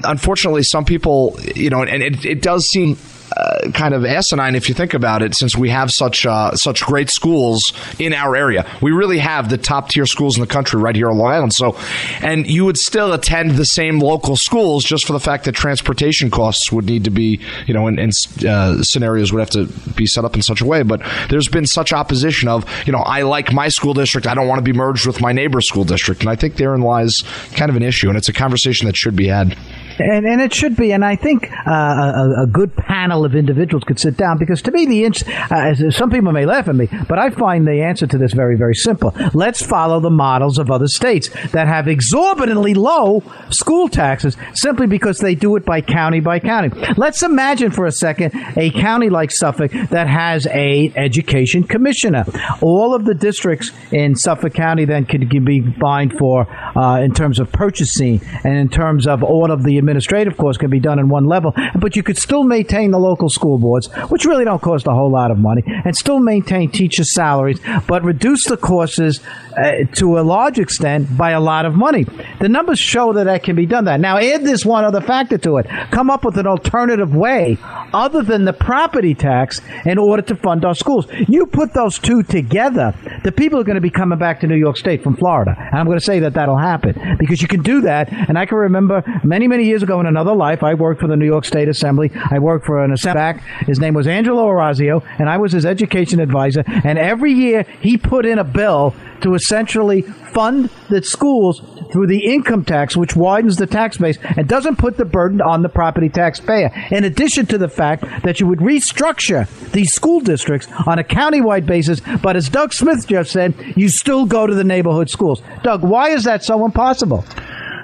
unfortunately, 0.03 0.63
some 0.63 0.85
people, 0.85 1.37
you 1.55 1.69
know, 1.69 1.83
and 1.83 2.03
it, 2.03 2.25
it 2.25 2.41
does 2.41 2.65
seem 2.65 2.97
uh, 3.43 3.71
kind 3.71 3.93
of 3.93 4.05
asinine 4.05 4.55
if 4.55 4.69
you 4.69 4.75
think 4.75 4.93
about 4.93 5.21
it, 5.21 5.35
since 5.35 5.57
we 5.57 5.69
have 5.69 5.91
such 5.91 6.25
uh, 6.25 6.55
such 6.55 6.83
great 6.83 7.09
schools 7.09 7.73
in 7.99 8.13
our 8.13 8.35
area. 8.35 8.65
We 8.81 8.91
really 8.91 9.19
have 9.19 9.49
the 9.49 9.57
top 9.57 9.89
tier 9.89 10.05
schools 10.05 10.37
in 10.37 10.41
the 10.41 10.47
country 10.47 10.79
right 10.79 10.95
here 10.95 11.09
on 11.09 11.17
Long 11.17 11.31
Island. 11.31 11.53
So, 11.53 11.75
and 12.21 12.47
you 12.47 12.63
would 12.65 12.77
still 12.77 13.11
attend 13.11 13.51
the 13.51 13.65
same 13.65 13.99
local 13.99 14.35
schools 14.35 14.85
just 14.85 15.05
for 15.05 15.13
the 15.13 15.19
fact 15.19 15.45
that 15.45 15.55
transportation 15.55 16.31
costs 16.31 16.71
would 16.71 16.85
need 16.85 17.03
to 17.03 17.09
be, 17.09 17.41
you 17.67 17.73
know, 17.73 17.87
and, 17.87 18.11
uh, 18.47 18.81
scenarios 18.81 19.33
would 19.33 19.39
have 19.39 19.49
to 19.51 19.65
be 19.91 20.05
set 20.05 20.23
up 20.23 20.35
in 20.35 20.41
such 20.41 20.61
a 20.61 20.65
way. 20.65 20.83
But 20.83 21.01
there's 21.29 21.49
been 21.49 21.65
such 21.65 21.91
opposition 21.91 22.47
of, 22.47 22.65
you 22.85 22.93
know, 22.93 22.99
I 22.99 23.23
like 23.23 23.51
my 23.51 23.67
school 23.67 23.93
district. 23.93 24.27
I 24.27 24.35
don't 24.35 24.47
want 24.47 24.59
to 24.59 24.63
be 24.63 24.73
merged 24.73 25.05
with 25.05 25.19
my 25.19 25.33
neighbor's 25.33 25.67
school 25.67 25.83
district, 25.83 26.21
and 26.21 26.29
I 26.29 26.35
think 26.35 26.55
therein 26.55 26.81
lies 26.81 27.23
kind 27.55 27.69
of 27.69 27.75
an 27.75 27.83
issue, 27.83 28.07
and 28.07 28.17
it's 28.17 28.29
a 28.29 28.33
conversation 28.33 28.87
that 28.87 28.95
should 28.95 29.15
be 29.15 29.27
had. 29.27 29.57
And, 29.99 30.25
and 30.25 30.41
it 30.41 30.53
should 30.53 30.75
be. 30.75 30.91
And 30.91 31.03
I 31.03 31.15
think 31.15 31.51
uh, 31.67 31.71
a, 31.71 32.43
a 32.43 32.47
good 32.47 32.75
panel 32.75 33.25
of 33.25 33.35
individuals 33.35 33.83
could 33.83 33.99
sit 33.99 34.17
down 34.17 34.37
because 34.37 34.61
to 34.63 34.71
me, 34.71 34.85
the 34.85 35.05
ins- 35.05 35.23
uh, 35.23 35.91
some 35.91 36.09
people 36.09 36.31
may 36.31 36.45
laugh 36.45 36.67
at 36.67 36.75
me, 36.75 36.87
but 37.07 37.19
I 37.19 37.29
find 37.29 37.67
the 37.67 37.81
answer 37.81 38.07
to 38.07 38.17
this 38.17 38.33
very, 38.33 38.57
very 38.57 38.75
simple. 38.75 39.13
Let's 39.33 39.61
follow 39.61 39.99
the 39.99 40.09
models 40.09 40.57
of 40.57 40.71
other 40.71 40.87
states 40.87 41.29
that 41.51 41.67
have 41.67 41.87
exorbitantly 41.87 42.73
low 42.73 43.23
school 43.49 43.87
taxes 43.87 44.37
simply 44.53 44.87
because 44.87 45.19
they 45.19 45.35
do 45.35 45.55
it 45.55 45.65
by 45.65 45.81
county 45.81 46.19
by 46.19 46.39
county. 46.39 46.69
Let's 46.97 47.23
imagine 47.23 47.71
for 47.71 47.85
a 47.85 47.91
second 47.91 48.33
a 48.57 48.71
county 48.71 49.09
like 49.09 49.31
Suffolk 49.31 49.71
that 49.89 50.07
has 50.07 50.47
a 50.47 50.91
education 50.95 51.63
commissioner. 51.63 52.25
All 52.61 52.93
of 52.93 53.05
the 53.05 53.13
districts 53.13 53.71
in 53.91 54.15
Suffolk 54.15 54.53
County 54.53 54.85
then 54.85 55.05
could 55.05 55.29
be 55.29 55.61
fined 55.79 56.17
for 56.17 56.47
uh, 56.77 57.01
in 57.01 57.13
terms 57.13 57.39
of 57.39 57.51
purchasing 57.51 58.21
and 58.43 58.55
in 58.57 58.69
terms 58.69 59.07
of 59.07 59.23
all 59.23 59.51
of 59.51 59.63
the 59.63 59.77
administrative 59.83 60.37
costs 60.37 60.57
can 60.57 60.69
be 60.69 60.79
done 60.79 60.99
in 60.99 61.09
one 61.09 61.25
level, 61.25 61.53
but 61.79 61.95
you 61.95 62.03
could 62.03 62.17
still 62.17 62.43
maintain 62.43 62.91
the 62.91 62.99
local 62.99 63.29
school 63.29 63.59
boards, 63.59 63.87
which 64.09 64.25
really 64.25 64.45
don't 64.45 64.61
cost 64.61 64.87
a 64.87 64.91
whole 64.91 65.11
lot 65.11 65.31
of 65.31 65.37
money, 65.37 65.63
and 65.65 65.95
still 65.95 66.19
maintain 66.19 66.69
teacher 66.69 67.03
salaries, 67.03 67.59
but 67.87 68.03
reduce 68.03 68.45
the 68.45 68.57
courses 68.57 69.21
uh, 69.57 69.83
to 69.93 70.17
a 70.17 70.21
large 70.21 70.59
extent 70.59 71.15
by 71.17 71.31
a 71.31 71.39
lot 71.39 71.65
of 71.65 71.75
money. 71.75 72.05
The 72.39 72.49
numbers 72.49 72.79
show 72.79 73.13
that 73.13 73.25
that 73.25 73.43
can 73.43 73.55
be 73.55 73.65
done. 73.65 73.85
That 73.85 73.99
now 73.99 74.17
add 74.17 74.43
this 74.43 74.65
one 74.65 74.85
other 74.85 75.01
factor 75.01 75.37
to 75.39 75.57
it. 75.57 75.67
Come 75.91 76.09
up 76.09 76.23
with 76.23 76.37
an 76.37 76.47
alternative 76.47 77.15
way 77.15 77.57
other 77.93 78.21
than 78.21 78.45
the 78.45 78.53
property 78.53 79.13
tax 79.13 79.61
in 79.85 79.97
order 79.97 80.21
to 80.23 80.35
fund 80.35 80.65
our 80.65 80.75
schools. 80.75 81.07
You 81.27 81.45
put 81.45 81.73
those 81.73 81.99
two 81.99 82.23
together, 82.23 82.93
the 83.23 83.31
people 83.31 83.59
are 83.59 83.63
going 83.63 83.75
to 83.75 83.81
be 83.81 83.89
coming 83.89 84.19
back 84.19 84.39
to 84.41 84.47
New 84.47 84.55
York 84.55 84.77
State 84.77 85.03
from 85.03 85.15
Florida, 85.15 85.55
and 85.57 85.79
I'm 85.79 85.85
going 85.85 85.97
to 85.97 86.05
say 86.05 86.19
that 86.19 86.33
that'll 86.33 86.57
happen 86.57 87.17
because 87.19 87.41
you 87.41 87.47
can 87.47 87.61
do 87.61 87.81
that. 87.81 88.11
And 88.11 88.37
I 88.37 88.45
can 88.45 88.57
remember 88.57 89.03
many 89.23 89.47
many 89.47 89.65
years 89.65 89.72
ago 89.81 89.99
in 89.99 90.05
another 90.05 90.35
life, 90.35 90.61
I 90.61 90.73
worked 90.75 91.01
for 91.01 91.07
the 91.07 91.15
New 91.15 91.25
York 91.25 91.45
State 91.45 91.69
Assembly. 91.69 92.11
I 92.29 92.39
worked 92.39 92.65
for 92.65 92.83
an 92.83 92.91
assembly. 92.91 93.41
His 93.65 93.79
name 93.79 93.93
was 93.93 94.05
Angelo 94.05 94.45
Orazio, 94.45 95.01
and 95.17 95.29
I 95.29 95.37
was 95.37 95.53
his 95.53 95.65
education 95.65 96.19
advisor. 96.19 96.63
And 96.67 96.99
every 96.99 97.31
year 97.33 97.63
he 97.79 97.97
put 97.97 98.25
in 98.25 98.37
a 98.37 98.43
bill 98.43 98.93
to 99.21 99.33
essentially 99.35 100.01
fund 100.01 100.69
the 100.89 101.01
schools 101.01 101.61
through 101.91 102.07
the 102.07 102.25
income 102.25 102.65
tax, 102.65 102.97
which 102.97 103.15
widens 103.15 103.55
the 103.55 103.67
tax 103.67 103.97
base 103.97 104.17
and 104.35 104.47
doesn't 104.47 104.77
put 104.77 104.97
the 104.97 105.05
burden 105.05 105.41
on 105.41 105.61
the 105.61 105.69
property 105.69 106.09
taxpayer. 106.09 106.71
In 106.91 107.03
addition 107.03 107.45
to 107.47 107.57
the 107.57 107.69
fact 107.69 108.03
that 108.23 108.39
you 108.39 108.47
would 108.47 108.59
restructure 108.59 109.47
these 109.71 109.93
school 109.93 110.19
districts 110.19 110.67
on 110.85 110.99
a 110.99 111.03
countywide 111.03 111.65
basis, 111.65 112.01
but 112.21 112.35
as 112.35 112.49
Doug 112.49 112.73
Smith 112.73 113.07
just 113.07 113.31
said, 113.31 113.53
you 113.77 113.89
still 113.89 114.25
go 114.25 114.45
to 114.45 114.53
the 114.53 114.63
neighborhood 114.63 115.09
schools. 115.09 115.41
Doug, 115.63 115.83
why 115.83 116.09
is 116.09 116.25
that 116.25 116.43
so 116.43 116.65
impossible? 116.65 117.23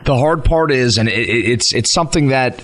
The 0.10 0.18
hard 0.18 0.44
part 0.44 0.72
is, 0.72 0.98
and 0.98 1.08
it, 1.08 1.30
it's 1.30 1.72
it's 1.72 1.94
something 1.94 2.30
that 2.30 2.64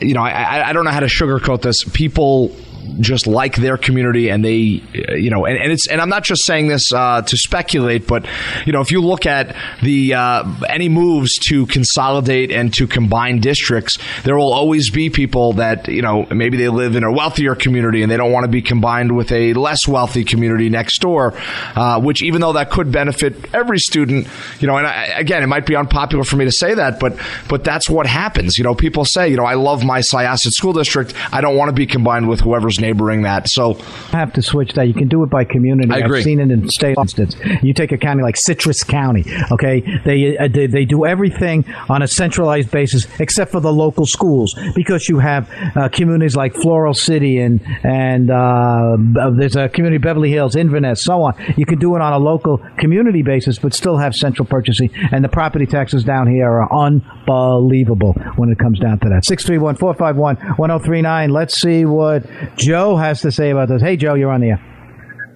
you 0.00 0.14
know 0.14 0.22
I, 0.22 0.68
I 0.68 0.72
don't 0.72 0.84
know 0.84 0.92
how 0.92 1.00
to 1.00 1.06
sugarcoat 1.06 1.60
this. 1.60 1.82
People 1.82 2.54
just 3.00 3.26
like 3.26 3.56
their 3.56 3.76
community 3.76 4.28
and 4.28 4.44
they 4.44 4.82
you 5.16 5.30
know 5.30 5.44
and, 5.44 5.58
and 5.58 5.72
it's 5.72 5.88
and 5.88 6.00
I'm 6.00 6.08
not 6.08 6.24
just 6.24 6.44
saying 6.44 6.68
this 6.68 6.92
uh, 6.92 7.22
to 7.22 7.36
speculate 7.36 8.06
but 8.06 8.26
you 8.64 8.72
know 8.72 8.80
if 8.80 8.90
you 8.90 9.00
look 9.00 9.26
at 9.26 9.54
the 9.82 10.14
uh, 10.14 10.44
any 10.68 10.88
moves 10.88 11.38
to 11.48 11.66
consolidate 11.66 12.50
and 12.50 12.72
to 12.74 12.86
combine 12.86 13.40
districts 13.40 13.98
there 14.24 14.36
will 14.36 14.52
always 14.52 14.90
be 14.90 15.10
people 15.10 15.54
that 15.54 15.88
you 15.88 16.02
know 16.02 16.26
maybe 16.30 16.56
they 16.56 16.68
live 16.68 16.96
in 16.96 17.04
a 17.04 17.12
wealthier 17.12 17.54
community 17.54 18.02
and 18.02 18.10
they 18.10 18.16
don't 18.16 18.32
want 18.32 18.44
to 18.44 18.50
be 18.50 18.62
combined 18.62 19.16
with 19.16 19.32
a 19.32 19.52
less 19.54 19.86
wealthy 19.86 20.24
community 20.24 20.68
next 20.68 21.00
door 21.00 21.34
uh, 21.74 22.00
which 22.00 22.22
even 22.22 22.40
though 22.40 22.52
that 22.52 22.70
could 22.70 22.90
benefit 22.92 23.54
every 23.54 23.78
student 23.78 24.26
you 24.60 24.66
know 24.66 24.76
and 24.76 24.86
I, 24.86 25.04
again 25.18 25.42
it 25.42 25.46
might 25.46 25.66
be 25.66 25.76
unpopular 25.76 26.24
for 26.24 26.36
me 26.36 26.44
to 26.44 26.52
say 26.52 26.74
that 26.74 27.00
but 27.00 27.18
but 27.48 27.64
that's 27.64 27.88
what 27.88 28.06
happens. 28.06 28.58
You 28.58 28.64
know 28.64 28.74
people 28.74 29.04
say 29.04 29.28
you 29.28 29.36
know 29.36 29.44
I 29.44 29.54
love 29.54 29.84
my 29.84 30.00
Syosset 30.00 30.52
school 30.52 30.72
district. 30.72 31.14
I 31.32 31.40
don't 31.40 31.56
want 31.56 31.68
to 31.68 31.74
be 31.74 31.86
combined 31.86 32.28
with 32.28 32.40
whoever's 32.40 32.75
others 32.76 32.80
neighboring 32.80 33.22
that. 33.22 33.48
So 33.48 33.78
I 34.12 34.18
have 34.18 34.32
to 34.34 34.42
switch 34.42 34.72
that. 34.74 34.86
You 34.86 34.94
can 34.94 35.08
do 35.08 35.22
it 35.22 35.30
by 35.30 35.44
community. 35.44 35.90
I 35.90 35.98
agree. 35.98 36.18
have 36.18 36.24
seen 36.24 36.40
it 36.40 36.50
in 36.50 36.68
state 36.68 36.96
instance. 36.98 37.36
You 37.62 37.72
take 37.74 37.92
a 37.92 37.98
county 37.98 38.22
like 38.22 38.36
Citrus 38.36 38.82
County. 38.84 39.24
Okay, 39.50 39.82
they, 40.04 40.36
uh, 40.36 40.48
they 40.48 40.66
they 40.66 40.84
do 40.84 41.04
everything 41.04 41.64
on 41.88 42.02
a 42.02 42.08
centralized 42.08 42.70
basis 42.70 43.06
except 43.18 43.52
for 43.52 43.60
the 43.60 43.72
local 43.72 44.06
schools 44.06 44.54
because 44.74 45.08
you 45.08 45.18
have 45.18 45.48
uh, 45.76 45.88
communities 45.88 46.36
like 46.36 46.54
Floral 46.54 46.94
City 46.94 47.38
and 47.38 47.60
and 47.84 48.30
uh, 48.30 48.96
there's 49.36 49.56
a 49.56 49.68
community 49.68 49.98
Beverly 49.98 50.30
Hills, 50.30 50.56
Inverness, 50.56 51.04
so 51.04 51.22
on. 51.22 51.34
You 51.56 51.66
can 51.66 51.78
do 51.78 51.96
it 51.96 52.02
on 52.02 52.12
a 52.12 52.18
local 52.18 52.58
community 52.78 53.22
basis, 53.22 53.58
but 53.58 53.74
still 53.74 53.96
have 53.96 54.14
central 54.14 54.46
purchasing. 54.46 54.90
And 55.12 55.24
the 55.24 55.28
property 55.28 55.66
taxes 55.66 56.04
down 56.04 56.28
here 56.28 56.50
are 56.50 56.72
unbelievable 56.72 58.12
when 58.36 58.50
it 58.50 58.58
comes 58.58 58.78
down 58.78 58.98
to 59.00 59.08
that. 59.08 59.24
631 59.24 59.76
451 59.76 60.56
1039. 60.56 61.30
Let's 61.30 61.60
see 61.60 61.84
what 61.84 62.26
Joe 62.66 62.96
has 62.96 63.22
to 63.22 63.30
say 63.30 63.50
about 63.50 63.68
this. 63.68 63.80
Hey, 63.80 63.96
Joe, 63.96 64.14
you're 64.18 64.34
on 64.34 64.40
the 64.40 64.58
air. 64.58 64.62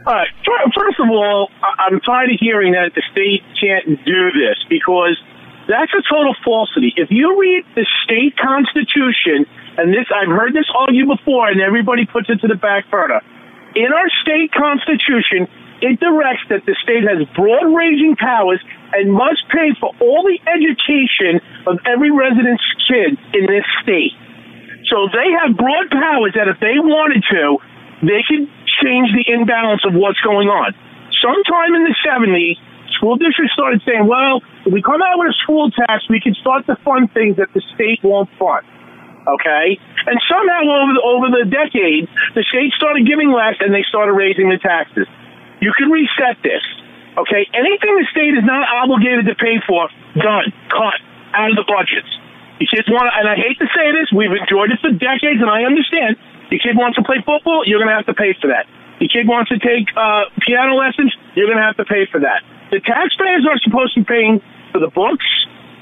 All 0.05 0.15
right. 0.19 0.27
First 0.75 0.99
of 0.99 1.07
all, 1.11 1.47
I'm 1.63 2.01
tired 2.01 2.35
of 2.35 2.43
hearing 2.43 2.73
that 2.75 2.91
the 2.99 3.07
state 3.15 3.47
can't 3.55 3.87
do 4.03 4.35
this 4.35 4.59
because 4.67 5.15
that's 5.71 5.95
a 5.95 6.03
total 6.11 6.35
falsity. 6.43 6.91
If 6.97 7.15
you 7.15 7.39
read 7.39 7.63
the 7.79 7.87
state 8.03 8.35
constitution, 8.35 9.47
and 9.79 9.95
this 9.95 10.11
I've 10.11 10.27
heard 10.27 10.59
this 10.59 10.67
argued 10.75 11.07
before, 11.07 11.47
and 11.47 11.61
everybody 11.63 12.03
puts 12.05 12.27
it 12.29 12.43
to 12.43 12.49
the 12.49 12.59
back 12.59 12.91
burner. 12.91 13.23
In 13.79 13.95
our 13.95 14.11
state 14.27 14.51
constitution, 14.51 15.47
it 15.79 16.03
directs 16.03 16.43
that 16.51 16.67
the 16.67 16.75
state 16.83 17.07
has 17.07 17.23
broad-ranging 17.39 18.17
powers 18.19 18.59
and 18.93 19.15
must 19.15 19.47
pay 19.55 19.71
for 19.79 19.95
all 20.03 20.27
the 20.27 20.43
education 20.51 21.39
of 21.71 21.79
every 21.87 22.11
resident's 22.11 22.67
kid 22.91 23.15
in 23.39 23.47
this 23.47 23.63
state. 23.87 24.19
So 24.91 25.07
they 25.07 25.31
have 25.39 25.57
broad 25.57 25.87
powers 25.89 26.35
that 26.35 26.51
if 26.51 26.59
they 26.59 26.77
wanted 26.83 27.23
to, 27.31 27.63
they 28.03 28.27
could 28.27 28.51
change 28.83 29.15
the 29.15 29.25
imbalance 29.31 29.87
of 29.87 29.95
what's 29.95 30.19
going 30.21 30.51
on. 30.51 30.75
Sometime 31.23 31.79
in 31.79 31.87
the 31.87 31.97
70s, 32.03 32.59
school 32.99 33.15
districts 33.17 33.55
started 33.55 33.81
saying, 33.87 34.11
well, 34.11 34.43
if 34.67 34.73
we 34.75 34.83
come 34.83 34.99
out 34.99 35.17
with 35.23 35.31
a 35.31 35.37
school 35.47 35.71
tax, 35.71 36.03
we 36.11 36.19
can 36.19 36.35
start 36.35 36.67
to 36.67 36.75
fund 36.83 37.13
things 37.15 37.39
that 37.39 37.55
the 37.55 37.63
state 37.75 38.03
won't 38.03 38.29
fund. 38.35 38.67
Okay? 39.31 39.79
And 40.11 40.17
somehow 40.27 40.63
over 40.67 40.93
the, 40.97 41.03
over 41.07 41.27
the 41.31 41.47
decade, 41.47 42.11
the 42.35 42.43
state 42.51 42.75
started 42.75 43.07
giving 43.07 43.31
less 43.31 43.63
and 43.63 43.71
they 43.71 43.87
started 43.87 44.13
raising 44.13 44.51
the 44.51 44.59
taxes. 44.59 45.07
You 45.63 45.71
can 45.77 45.93
reset 45.93 46.43
this. 46.43 46.65
Okay? 47.15 47.47
Anything 47.55 47.95
the 47.95 48.09
state 48.11 48.35
is 48.35 48.43
not 48.43 48.67
obligated 48.67 49.29
to 49.31 49.37
pay 49.39 49.63
for, 49.69 49.87
done, 50.19 50.51
cut 50.67 50.99
out 51.37 51.53
of 51.53 51.57
the 51.57 51.69
budgets. 51.69 52.11
You 52.61 52.69
kids 52.69 52.93
want 52.93 53.09
to, 53.09 53.13
and 53.17 53.25
I 53.25 53.41
hate 53.41 53.57
to 53.57 53.69
say 53.73 53.89
this, 53.97 54.13
we've 54.13 54.37
enjoyed 54.37 54.69
it 54.69 54.85
for 54.85 54.93
decades, 54.93 55.41
and 55.41 55.49
I 55.49 55.65
understand. 55.65 56.21
Your 56.53 56.61
kid 56.61 56.77
wants 56.77 57.01
to 57.01 57.05
play 57.09 57.17
football, 57.25 57.65
you're 57.65 57.81
going 57.81 57.89
to 57.89 57.97
have 57.97 58.05
to 58.13 58.15
pay 58.15 58.37
for 58.37 58.53
that. 58.53 58.69
Your 59.01 59.09
kid 59.09 59.25
wants 59.25 59.49
to 59.49 59.57
take 59.57 59.89
uh, 59.97 60.29
piano 60.45 60.77
lessons, 60.77 61.09
you're 61.33 61.49
going 61.49 61.57
to 61.57 61.65
have 61.65 61.81
to 61.81 61.89
pay 61.89 62.05
for 62.13 62.21
that. 62.21 62.45
The 62.69 62.85
taxpayers 62.85 63.49
are 63.49 63.57
supposed 63.65 63.97
to 63.97 64.05
be 64.05 64.07
paying 64.07 64.45
for 64.77 64.79
the 64.79 64.93
books, 64.93 65.25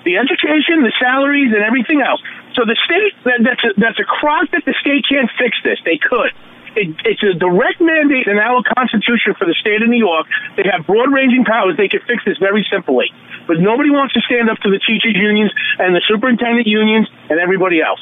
the 0.07 0.23
education, 0.23 0.87
the 0.87 0.95
salaries, 1.03 1.51
and 1.51 1.67
everything 1.67 1.99
else. 1.99 2.23
So 2.55 2.63
the 2.63 2.79
state, 2.87 3.13
that, 3.27 3.43
that's, 3.43 3.65
a, 3.67 3.71
that's 3.75 3.99
a 3.99 4.07
crock 4.07 4.47
that 4.55 4.63
the 4.63 4.75
state 4.79 5.03
can't 5.11 5.29
fix 5.35 5.59
this. 5.67 5.83
They 5.83 5.99
could. 5.99 6.31
It, 6.79 6.95
it's 7.03 7.23
a 7.27 7.35
direct 7.35 7.83
mandate 7.83 8.31
in 8.31 8.39
our 8.39 8.63
Constitution 8.63 9.35
for 9.35 9.51
the 9.51 9.57
state 9.59 9.83
of 9.83 9.91
New 9.91 9.99
York. 9.99 10.31
They 10.55 10.63
have 10.71 10.87
broad 10.87 11.11
ranging 11.11 11.43
powers. 11.43 11.75
They 11.75 11.91
can 11.91 12.07
fix 12.07 12.23
this 12.23 12.39
very 12.39 12.63
simply. 12.71 13.11
But 13.49 13.59
nobody 13.59 13.91
wants 13.91 14.15
to 14.15 14.21
stand 14.29 14.51
up 14.51 14.59
to 14.63 14.69
the 14.71 14.79
teachers' 14.87 15.17
unions 15.17 15.51
and 15.79 15.97
the 15.97 16.03
superintendent 16.07 16.69
unions 16.69 17.09
and 17.31 17.41
everybody 17.41 17.81
else. 17.81 18.01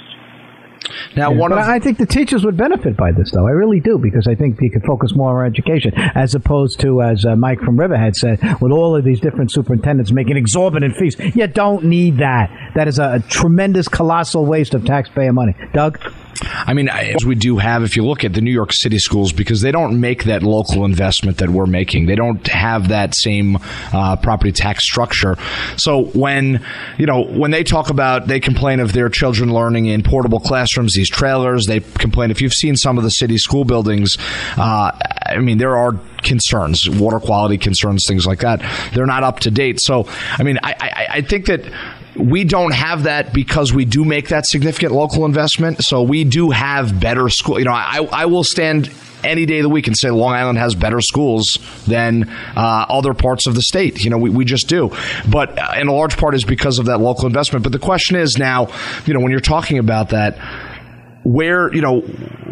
Now, 1.16 1.32
one 1.32 1.51
But 1.51 1.61
of 1.61 1.68
I 1.68 1.78
think 1.78 1.99
the 1.99 2.07
teachers 2.07 2.44
would 2.44 2.57
benefit 2.57 2.97
by 2.97 3.12
this, 3.12 3.30
though. 3.32 3.47
I 3.47 3.51
really 3.51 3.80
do, 3.80 3.99
because 3.99 4.28
I 4.28 4.34
think 4.34 4.61
you 4.61 4.70
could 4.70 4.84
focus 4.84 5.14
more 5.14 5.44
on 5.44 5.51
education, 5.51 5.92
as 5.97 6.34
opposed 6.34 6.80
to, 6.80 7.03
as 7.03 7.24
uh, 7.24 7.34
Mike 7.36 7.61
from 7.61 7.78
Riverhead 7.78 8.14
said, 8.14 8.38
with 8.61 8.72
all 8.72 8.94
of 8.94 9.05
these 9.05 9.20
different 9.20 9.51
superintendents 9.51 10.12
making 10.12 10.36
exorbitant 10.36 10.97
fees. 10.97 11.16
You 11.34 11.47
don't 11.47 11.84
need 11.84 12.18
that. 12.18 12.72
That 12.74 12.88
is 12.88 12.99
a, 12.99 13.14
a 13.14 13.20
tremendous, 13.20 13.88
colossal 13.88 14.44
waste 14.44 14.74
of 14.74 14.84
taxpayer 14.84 15.32
money. 15.32 15.55
Doug? 15.72 15.99
I 16.43 16.74
mean, 16.74 16.89
as 16.89 17.24
we 17.24 17.34
do 17.34 17.59
have, 17.59 17.82
if 17.82 17.97
you 17.97 18.05
look 18.05 18.24
at 18.24 18.32
the 18.32 18.41
New 18.41 18.51
York 18.51 18.72
City 18.72 18.99
schools, 18.99 19.32
because 19.32 19.61
they 19.61 19.72
don't 19.72 20.01
make 20.01 20.24
that 20.24 20.43
local 20.43 20.84
investment 20.84 21.39
that 21.39 21.51
we're 21.51 21.66
making, 21.66 22.07
they 22.07 22.14
don't 22.14 22.47
have 22.47 22.89
that 22.89 23.14
same 23.14 23.59
uh, 23.93 24.16
property 24.16 24.53
tax 24.53 24.84
structure. 24.84 25.37
So 25.76 26.05
when 26.07 26.64
you 26.99 27.07
know 27.07 27.24
when 27.24 27.51
they 27.51 27.64
talk 27.64 27.91
about, 27.91 28.26
they 28.26 28.41
complain 28.41 28.80
of 28.80 28.93
their 28.93 29.09
children 29.09 29.53
learning 29.53 29.87
in 29.87 30.03
portable 30.03 30.41
classrooms, 30.41 30.95
these 30.95 31.11
trailers. 31.11 31.66
They 31.66 31.80
complain. 31.80 32.30
If 32.30 32.41
you've 32.41 32.55
seen 32.55 32.76
some 32.76 32.99
of 32.99 33.05
the 33.05 33.11
city 33.11 33.39
school 33.39 33.64
buildings, 33.64 34.16
uh, 34.57 34.93
I 35.26 35.39
mean, 35.39 35.59
there 35.59 35.76
are 35.76 35.93
concerns, 36.22 36.89
water 36.89 37.20
quality 37.20 37.59
concerns, 37.59 38.05
things 38.07 38.26
like 38.26 38.41
that. 38.41 38.61
They're 38.95 39.07
not 39.07 39.22
up 39.22 39.41
to 39.41 39.51
date. 39.51 39.80
So, 39.80 40.09
I 40.32 40.43
mean, 40.43 40.59
I, 40.62 40.74
I, 40.80 41.07
I 41.16 41.20
think 41.22 41.47
that 41.47 41.62
we 42.19 42.45
don't 42.45 42.73
have 42.73 43.05
that 43.05 43.33
because 43.33 43.73
we 43.73 43.85
do 43.85 44.05
make 44.05 44.29
that 44.29 44.47
significant 44.47 44.93
local 44.93 45.25
investment. 45.25 45.85
So 45.85 46.03
we 46.03 46.25
do 46.25 46.51
have 46.51 46.99
better 46.99 47.29
school. 47.29 47.59
You 47.59 47.67
know, 47.67 47.73
I, 47.73 48.09
I 48.12 48.27
will 48.27 48.45
stand 48.45 48.91
any 49.25 49.47
day 49.47 49.59
of 49.59 49.64
the 49.64 49.69
week 49.69 49.87
and 49.87 49.97
say 49.97 50.11
Long 50.11 50.33
Island 50.35 50.59
has 50.59 50.75
better 50.75 51.01
schools 51.01 51.59
than 51.87 52.29
uh, 52.29 52.87
other 52.89 53.14
parts 53.14 53.47
of 53.47 53.55
the 53.55 53.62
state. 53.62 54.05
You 54.05 54.11
know, 54.11 54.19
we, 54.19 54.31
we 54.31 54.45
just 54.45 54.69
do. 54.69 54.93
But 55.29 55.59
uh, 55.59 55.75
in 55.79 55.89
a 55.89 55.93
large 55.93 56.17
part 56.17 56.35
is 56.35 56.45
because 56.45 56.79
of 56.79 56.87
that 56.87 56.99
local 56.99 57.27
investment. 57.27 57.62
But 57.62 57.73
the 57.73 57.79
question 57.79 58.17
is 58.17 58.39
now, 58.39 58.69
you 59.05 59.14
know, 59.14 59.21
when 59.21 59.31
you're 59.31 59.41
talking 59.41 59.79
about 59.79 60.11
that, 60.11 60.39
where 61.27 61.74
you 61.74 61.83
know 61.83 62.07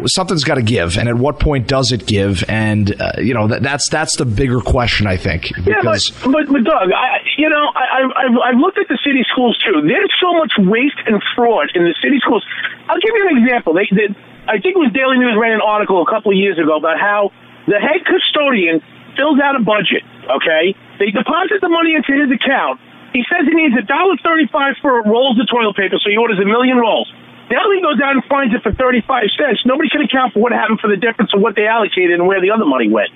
something's 0.05 0.43
got 0.43 0.55
to 0.55 0.61
give, 0.61 0.97
and 0.99 1.07
at 1.07 1.15
what 1.15 1.39
point 1.39 1.67
does 1.67 1.91
it 1.95 2.05
give? 2.05 2.43
And 2.51 2.91
uh, 2.99 3.13
you 3.17 3.33
know 3.33 3.47
that, 3.47 3.63
that's 3.63 3.87
that's 3.89 4.17
the 4.17 4.25
bigger 4.27 4.59
question, 4.59 5.07
I 5.07 5.15
think. 5.15 5.49
Yeah, 5.63 5.79
but, 5.81 5.95
Because 5.95 6.11
but, 6.27 6.45
but 6.51 6.63
Doug, 6.67 6.91
I, 6.91 7.23
you 7.37 7.47
know, 7.49 7.63
I, 7.73 8.03
I- 8.03 8.13
I've, 8.27 8.37
I've 8.51 8.59
looked 8.59 8.77
at 8.77 8.87
the 8.91 8.99
city 9.03 9.23
schools 9.31 9.55
too. 9.63 9.79
There's 9.87 10.11
so 10.19 10.33
much 10.35 10.51
waste 10.59 10.99
and 11.07 11.23
fraud 11.35 11.71
in 11.73 11.83
the 11.87 11.95
city 12.03 12.19
schools. 12.19 12.43
I'll 12.91 12.99
give 12.99 13.15
you 13.15 13.25
an 13.31 13.37
example. 13.43 13.73
They, 13.73 13.87
they, 13.95 14.07
I 14.45 14.59
think 14.59 14.75
it 14.77 14.81
was 14.83 14.91
Daily 14.93 15.17
News 15.17 15.33
ran 15.39 15.53
an 15.57 15.63
article 15.65 16.03
a 16.03 16.09
couple 16.11 16.31
of 16.31 16.37
years 16.37 16.59
ago 16.59 16.75
about 16.77 16.99
how 16.99 17.31
the 17.65 17.79
head 17.79 18.03
custodian 18.05 18.83
fills 19.15 19.39
out 19.39 19.55
a 19.55 19.63
budget. 19.63 20.03
Okay, 20.27 20.75
they 20.99 21.09
deposit 21.15 21.63
the 21.63 21.69
money 21.71 21.95
into 21.95 22.11
his 22.13 22.27
account. 22.29 22.77
He 23.15 23.23
says 23.31 23.47
he 23.47 23.55
needs 23.55 23.73
a 23.79 23.85
dollar 23.87 24.19
thirty-five 24.19 24.75
for 24.83 24.99
rolls 25.07 25.39
of 25.39 25.47
toilet 25.47 25.79
paper, 25.79 25.95
so 26.03 26.11
he 26.11 26.17
orders 26.19 26.37
a 26.43 26.45
million 26.45 26.75
rolls. 26.77 27.07
Now 27.49 27.69
he 27.69 27.81
goes 27.81 28.01
out 28.01 28.17
and 28.17 28.23
finds 28.25 28.53
it 28.55 28.63
for 28.63 28.71
thirty-five 28.73 29.29
cents. 29.37 29.61
Nobody 29.65 29.89
can 29.89 30.01
account 30.01 30.33
for 30.33 30.39
what 30.39 30.51
happened 30.51 30.79
for 30.79 30.89
the 30.89 30.97
difference 30.97 31.31
of 31.33 31.41
what 31.41 31.55
they 31.55 31.67
allocated 31.67 32.17
and 32.17 32.27
where 32.27 32.41
the 32.41 32.49
other 32.49 32.65
money 32.65 32.89
went. 32.89 33.09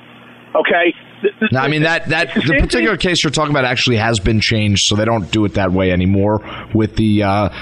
Okay. 0.54 0.94
The- 1.22 1.30
the- 1.40 1.48
No, 1.52 1.60
I 1.60 1.68
mean 1.68 1.84
that 1.84 2.10
that 2.10 2.34
the 2.36 2.58
particular 2.60 2.98
case 2.98 3.24
you're 3.24 3.32
talking 3.32 3.52
about 3.52 3.66
actually 3.66 3.98
has 3.98 4.20
been 4.20 4.40
changed, 4.40 4.84
so 4.86 4.96
they 4.96 5.06
don't 5.06 5.30
do 5.32 5.46
it 5.46 5.56
that 5.56 5.72
way 5.72 5.92
anymore. 5.92 6.42
With 6.74 6.96
the 6.96 7.20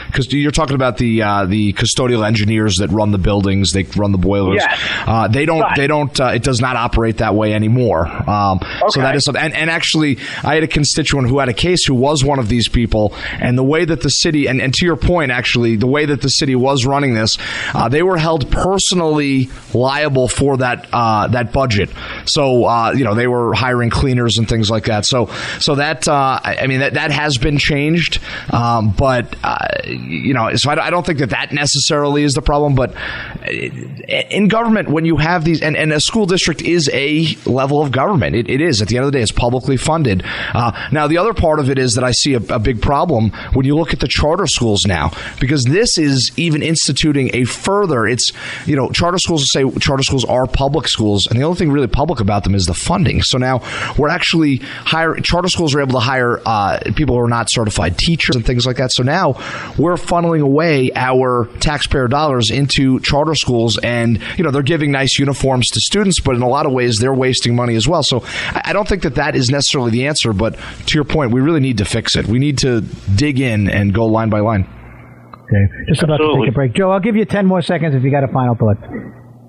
because 0.08 0.32
you're 0.32 0.52
talking 0.52 0.76
about 0.76 0.98
the 0.98 1.22
uh, 1.24 1.46
the 1.46 1.74
custodial 1.74 2.26
engineers 2.26 2.78
that 2.78 2.90
run 2.92 3.12
the 3.12 3.18
buildings, 3.18 3.72
they 3.72 3.84
run 3.96 4.12
the 4.12 4.18
boilers. 4.18 4.58
Yes. 4.62 4.80
Uh, 5.06 5.28
they 5.28 5.46
don't 5.46 5.62
Right. 5.62 5.76
they 5.76 5.88
don't 5.88 6.20
uh, 6.20 6.28
it 6.28 6.44
does 6.44 6.60
not 6.62 6.76
operate 6.76 7.18
that 7.18 7.34
way 7.36 7.54
anymore. 7.54 8.08
Um, 8.30 8.60
So 8.90 9.02
that 9.02 9.16
is 9.16 9.24
something. 9.26 9.42
And, 9.44 9.54
and 9.54 9.70
actually, 9.70 10.18
I 10.44 10.56
had 10.56 10.64
a 10.64 10.68
constituent 10.68 11.30
who 11.30 11.40
had 11.40 11.50
a 11.50 11.54
case 11.54 11.84
who 11.86 11.96
was 11.96 12.24
one 12.24 12.40
of 12.40 12.48
these 12.50 12.68
people, 12.70 13.14
and 13.40 13.58
the 13.58 13.64
way 13.64 13.86
that 13.86 14.02
the 14.02 14.10
city 14.10 14.48
and, 14.48 14.62
and 14.62 14.74
to 14.76 14.86
your 14.86 14.96
point, 14.98 15.32
actually, 15.32 15.78
the 15.78 15.88
way 15.88 16.06
that 16.06 16.22
the 16.22 16.30
city 16.30 16.56
was 16.56 16.86
running 16.86 17.14
this, 17.16 17.38
uh, 17.74 17.90
they 17.90 18.04
were 18.04 18.18
held 18.18 18.52
personally 18.52 19.50
liable 19.74 20.28
for 20.28 20.58
that 20.58 20.88
uh, 20.94 21.28
that 21.30 21.52
budget. 21.54 21.90
So 22.26 22.66
uh, 22.66 22.92
you 22.96 23.04
know 23.04 23.16
they 23.16 23.28
were 23.28 23.47
hiring 23.54 23.90
cleaners 23.90 24.38
and 24.38 24.48
things 24.48 24.70
like 24.70 24.86
that. 24.86 25.06
So 25.06 25.28
so 25.60 25.76
that 25.76 26.08
uh, 26.08 26.40
I 26.44 26.68
mean 26.68 26.80
that 26.80 26.94
that 26.96 27.12
has 27.12 27.38
been 27.38 27.58
changed, 27.58 28.20
um, 28.52 28.92
but 28.92 29.36
uh, 29.44 29.58
you 29.86 30.34
know 30.34 30.56
so 30.56 30.70
I, 30.72 30.76
don't- 30.76 30.86
I 30.86 30.90
don't 30.90 31.06
think 31.06 31.20
that 31.20 31.30
that 31.32 31.52
necessarily 31.52 32.24
is 32.24 32.34
the 32.34 32.42
problem. 32.42 32.76
But 32.76 32.96
uh, 32.96 33.50
in 34.30 34.48
government, 34.48 34.90
when 34.90 35.06
you 35.06 35.18
have 35.18 35.44
these 35.44 35.62
and, 35.62 35.76
and 35.76 35.92
a 35.94 36.00
school 36.00 36.26
district 36.26 36.62
is 36.62 36.90
a 36.94 37.36
level 37.46 37.82
of 37.82 37.92
government, 37.92 38.36
it, 38.36 38.50
it 38.50 38.62
is 38.62 38.82
at 38.82 38.88
the 38.88 38.98
end 38.98 39.06
of 39.06 39.12
the 39.12 39.18
day, 39.18 39.22
it's 39.24 39.32
publicly 39.32 39.78
funded. 39.78 40.24
Uh, 40.54 40.72
now 40.92 41.08
the 41.08 41.18
other 41.18 41.34
part 41.34 41.60
of 41.60 41.70
it 41.70 41.78
is 41.78 41.94
that 41.94 42.04
I 42.04 42.12
see 42.12 42.34
a, 42.34 42.42
a 42.50 42.60
big 42.60 42.82
problem 42.82 43.32
when 43.54 43.66
you 43.66 43.76
look 43.76 43.94
at 43.94 44.00
the 44.00 44.08
charter 44.08 44.48
schools 44.48 44.86
now 44.86 45.12
because 45.40 45.64
this 45.66 45.98
is 45.98 46.32
even 46.38 46.62
instituting 46.64 47.30
a 47.34 47.44
further. 47.46 48.06
It's 48.08 48.32
you 48.66 48.76
know 48.76 48.90
charter 48.90 49.18
schools 49.18 49.52
say 49.52 49.70
charter 49.80 50.04
schools 50.04 50.26
are 50.26 50.48
public 50.48 50.88
schools, 50.88 51.28
and 51.28 51.40
the 51.40 51.44
only 51.44 51.58
thing 51.58 51.72
really 51.72 51.88
public 51.88 52.20
about 52.20 52.44
them 52.44 52.56
is 52.56 52.66
the 52.66 52.74
funding. 52.74 53.22
So 53.22 53.37
now 53.38 53.62
we're 53.98 54.10
actually 54.10 54.58
hire 54.58 55.16
charter 55.16 55.50
schools 55.50 55.74
are 55.74 55.82
able 55.82 55.94
to 55.94 56.00
hire 56.00 56.40
uh, 56.46 56.80
people 56.96 57.16
who 57.16 57.22
are 57.22 57.30
not 57.30 57.50
certified 57.50 57.98
teachers 57.98 58.36
and 58.36 58.46
things 58.46 58.66
like 58.66 58.78
that. 58.78 58.92
So 58.92 59.04
now 59.04 59.34
we're 59.78 59.96
funneling 59.96 60.42
away 60.42 60.92
our 60.96 61.48
taxpayer 61.60 62.08
dollars 62.08 62.52
into 62.52 63.00
charter 63.00 63.36
schools, 63.36 63.78
and 63.80 64.22
you 64.38 64.44
know 64.44 64.52
they're 64.52 64.62
giving 64.62 64.92
nice 64.92 65.18
uniforms 65.18 65.68
to 65.70 65.80
students, 65.80 66.20
but 66.20 66.36
in 66.36 66.42
a 66.42 66.48
lot 66.48 66.66
of 66.66 66.72
ways 66.72 67.00
they're 67.00 67.14
wasting 67.14 67.56
money 67.56 67.76
as 67.76 67.88
well. 67.88 68.04
So 68.04 68.24
I 68.54 68.68
I 68.68 68.74
don't 68.74 68.88
think 68.88 69.04
that 69.04 69.16
that 69.16 69.36
is 69.36 69.50
necessarily 69.50 69.92
the 69.92 70.08
answer. 70.08 70.34
But 70.34 70.60
to 70.88 70.96
your 70.96 71.06
point, 71.06 71.32
we 71.32 71.40
really 71.40 71.62
need 71.62 71.78
to 71.78 71.86
fix 71.86 72.18
it. 72.18 72.28
We 72.28 72.38
need 72.38 72.58
to 72.60 72.82
dig 73.16 73.40
in 73.40 73.70
and 73.70 73.94
go 73.94 74.06
line 74.06 74.30
by 74.30 74.42
line. 74.42 74.68
Okay. 75.34 75.66
Just 75.88 76.04
about 76.04 76.18
to 76.18 76.38
take 76.42 76.50
a 76.50 76.52
break. 76.52 76.74
Joe, 76.74 76.92
I'll 76.92 77.00
give 77.00 77.16
you 77.16 77.24
10 77.24 77.46
more 77.46 77.62
seconds 77.62 77.96
if 77.96 78.04
you 78.04 78.12
got 78.12 78.26
a 78.26 78.28
final 78.28 78.56
thought. 78.56 78.78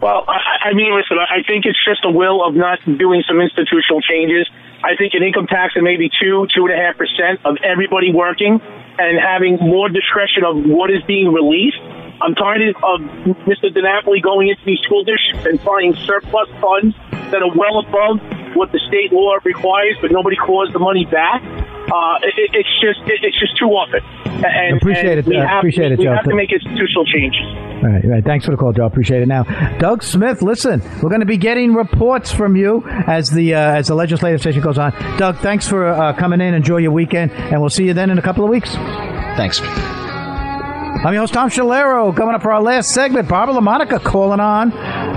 Well, 0.01 0.25
I, 0.29 0.71
I, 0.71 0.75
mean, 0.75 0.95
listen, 0.95 1.19
I 1.19 1.43
think 1.43 1.67
it's 1.67 1.79
just 1.85 2.05
a 2.05 2.11
will 2.11 2.47
of 2.47 2.55
not 2.55 2.79
doing 2.87 3.23
some 3.27 3.41
institutional 3.41 4.01
changes. 4.01 4.49
I 4.83 4.95
think 4.95 5.15
an 5.15 5.23
income 5.23 5.47
tax 5.47 5.75
of 5.75 5.83
maybe 5.83 6.09
two, 6.09 6.47
two 6.55 6.67
and 6.67 6.75
a 6.75 6.79
half 6.79 6.97
percent 6.97 7.43
of 7.45 7.59
everybody 7.65 8.13
working 8.15 8.61
and 8.99 9.19
having 9.19 9.59
more 9.59 9.89
discretion 9.89 10.45
of 10.45 10.63
what 10.71 10.91
is 10.91 11.03
being 11.03 11.33
released. 11.33 11.83
I'm 12.23 12.35
tired 12.35 12.63
of 12.63 13.01
Mr. 13.47 13.75
DiNapoli 13.75 14.23
going 14.23 14.49
into 14.49 14.63
these 14.65 14.79
school 14.81 15.03
districts 15.03 15.47
and 15.47 15.61
finding 15.61 15.95
surplus 16.07 16.49
funds 16.61 16.95
that 17.31 17.43
are 17.43 17.51
well 17.55 17.79
above 17.79 18.23
what 18.59 18.73
the 18.73 18.81
state 18.89 19.13
law 19.13 19.39
requires, 19.45 19.97
but 20.03 20.11
nobody 20.11 20.37
calls 20.37 20.73
the 20.73 20.79
money 20.79 21.07
back. 21.07 21.41
Uh, 21.89 22.19
it, 22.21 22.51
it's 22.53 22.75
just 22.83 23.01
it, 23.09 23.21
it's 23.23 23.39
just 23.39 23.57
too 23.57 23.71
often. 23.73 24.03
And, 24.45 24.77
appreciate 24.77 25.19
and 25.19 25.21
it. 25.21 25.27
We 25.27 25.37
uh, 25.37 25.47
have, 25.47 25.59
appreciate 25.59 25.93
it, 25.93 25.99
we 25.99 26.05
Joe. 26.05 26.15
have 26.15 26.25
to 26.25 26.35
make 26.35 26.53
institutional 26.53 27.07
changes. 27.07 27.41
All 27.79 27.89
right, 27.89 28.05
all 28.05 28.11
right. 28.11 28.25
Thanks 28.25 28.45
for 28.45 28.51
the 28.51 28.57
call, 28.57 28.73
Joe. 28.73 28.85
Appreciate 28.87 29.23
it. 29.23 29.29
Now, 29.29 29.45
Doug 29.79 30.03
Smith, 30.03 30.43
listen, 30.43 30.83
we're 31.01 31.09
going 31.09 31.21
to 31.21 31.27
be 31.27 31.39
getting 31.39 31.73
reports 31.75 32.31
from 32.31 32.57
you 32.57 32.85
as 33.07 33.31
the 33.31 33.55
uh, 33.55 33.77
as 33.77 33.87
the 33.87 33.95
legislative 33.95 34.43
session 34.43 34.61
goes 34.61 34.77
on. 34.77 34.93
Doug, 35.17 35.39
thanks 35.39 35.67
for 35.67 35.89
uh, 35.89 36.13
coming 36.13 36.41
in. 36.41 36.55
Enjoy 36.55 36.79
your 36.79 36.93
weekend, 36.93 37.33
and 37.33 37.61
we'll 37.61 37.71
see 37.71 37.85
you 37.85 37.95
then 37.95 38.11
in 38.11 38.19
a 38.19 38.23
couple 38.23 38.45
of 38.45 38.51
weeks. 38.51 38.75
Thanks. 39.37 39.61
I'm 41.05 41.15
your 41.15 41.23
host, 41.23 41.33
Tom 41.33 41.49
Schiliro. 41.49 42.15
Coming 42.17 42.35
up 42.35 42.43
for 42.43 42.53
our 42.53 42.61
last 42.61 42.91
segment, 42.91 43.29
Barbara 43.29 43.55
LaMonica 43.55 44.03
calling 44.03 44.41
on. 44.41 44.73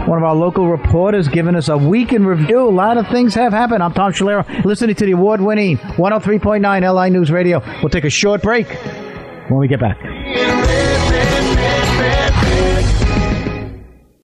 One 0.08 0.18
of 0.18 0.24
our 0.24 0.36
local 0.36 0.68
reporters 0.68 1.28
giving 1.28 1.56
us 1.56 1.70
a 1.70 1.78
week 1.78 2.14
in 2.14 2.24
review. 2.24 2.68
A 2.68 2.70
lot 2.70 2.98
of 2.98 3.08
things 3.08 3.34
have 3.34 3.52
happened. 3.52 3.82
I'm 3.82 3.94
Tom 3.94 4.14
Schiliro, 4.14 4.64
listening 4.64 4.96
to 4.96 5.06
the 5.06 5.14
award 5.14 5.42
winning 5.42 5.78
103.9 5.78 6.96
LI 7.04 7.10
News 7.10 7.32
Radio. 7.32 7.64
We'll 7.82 7.90
take 7.90 8.06
a 8.06 8.12
short 8.12 8.44
break 8.44 8.68
when 9.50 9.60
we 9.60 9.68
get 9.68 9.80
back. 9.80 11.11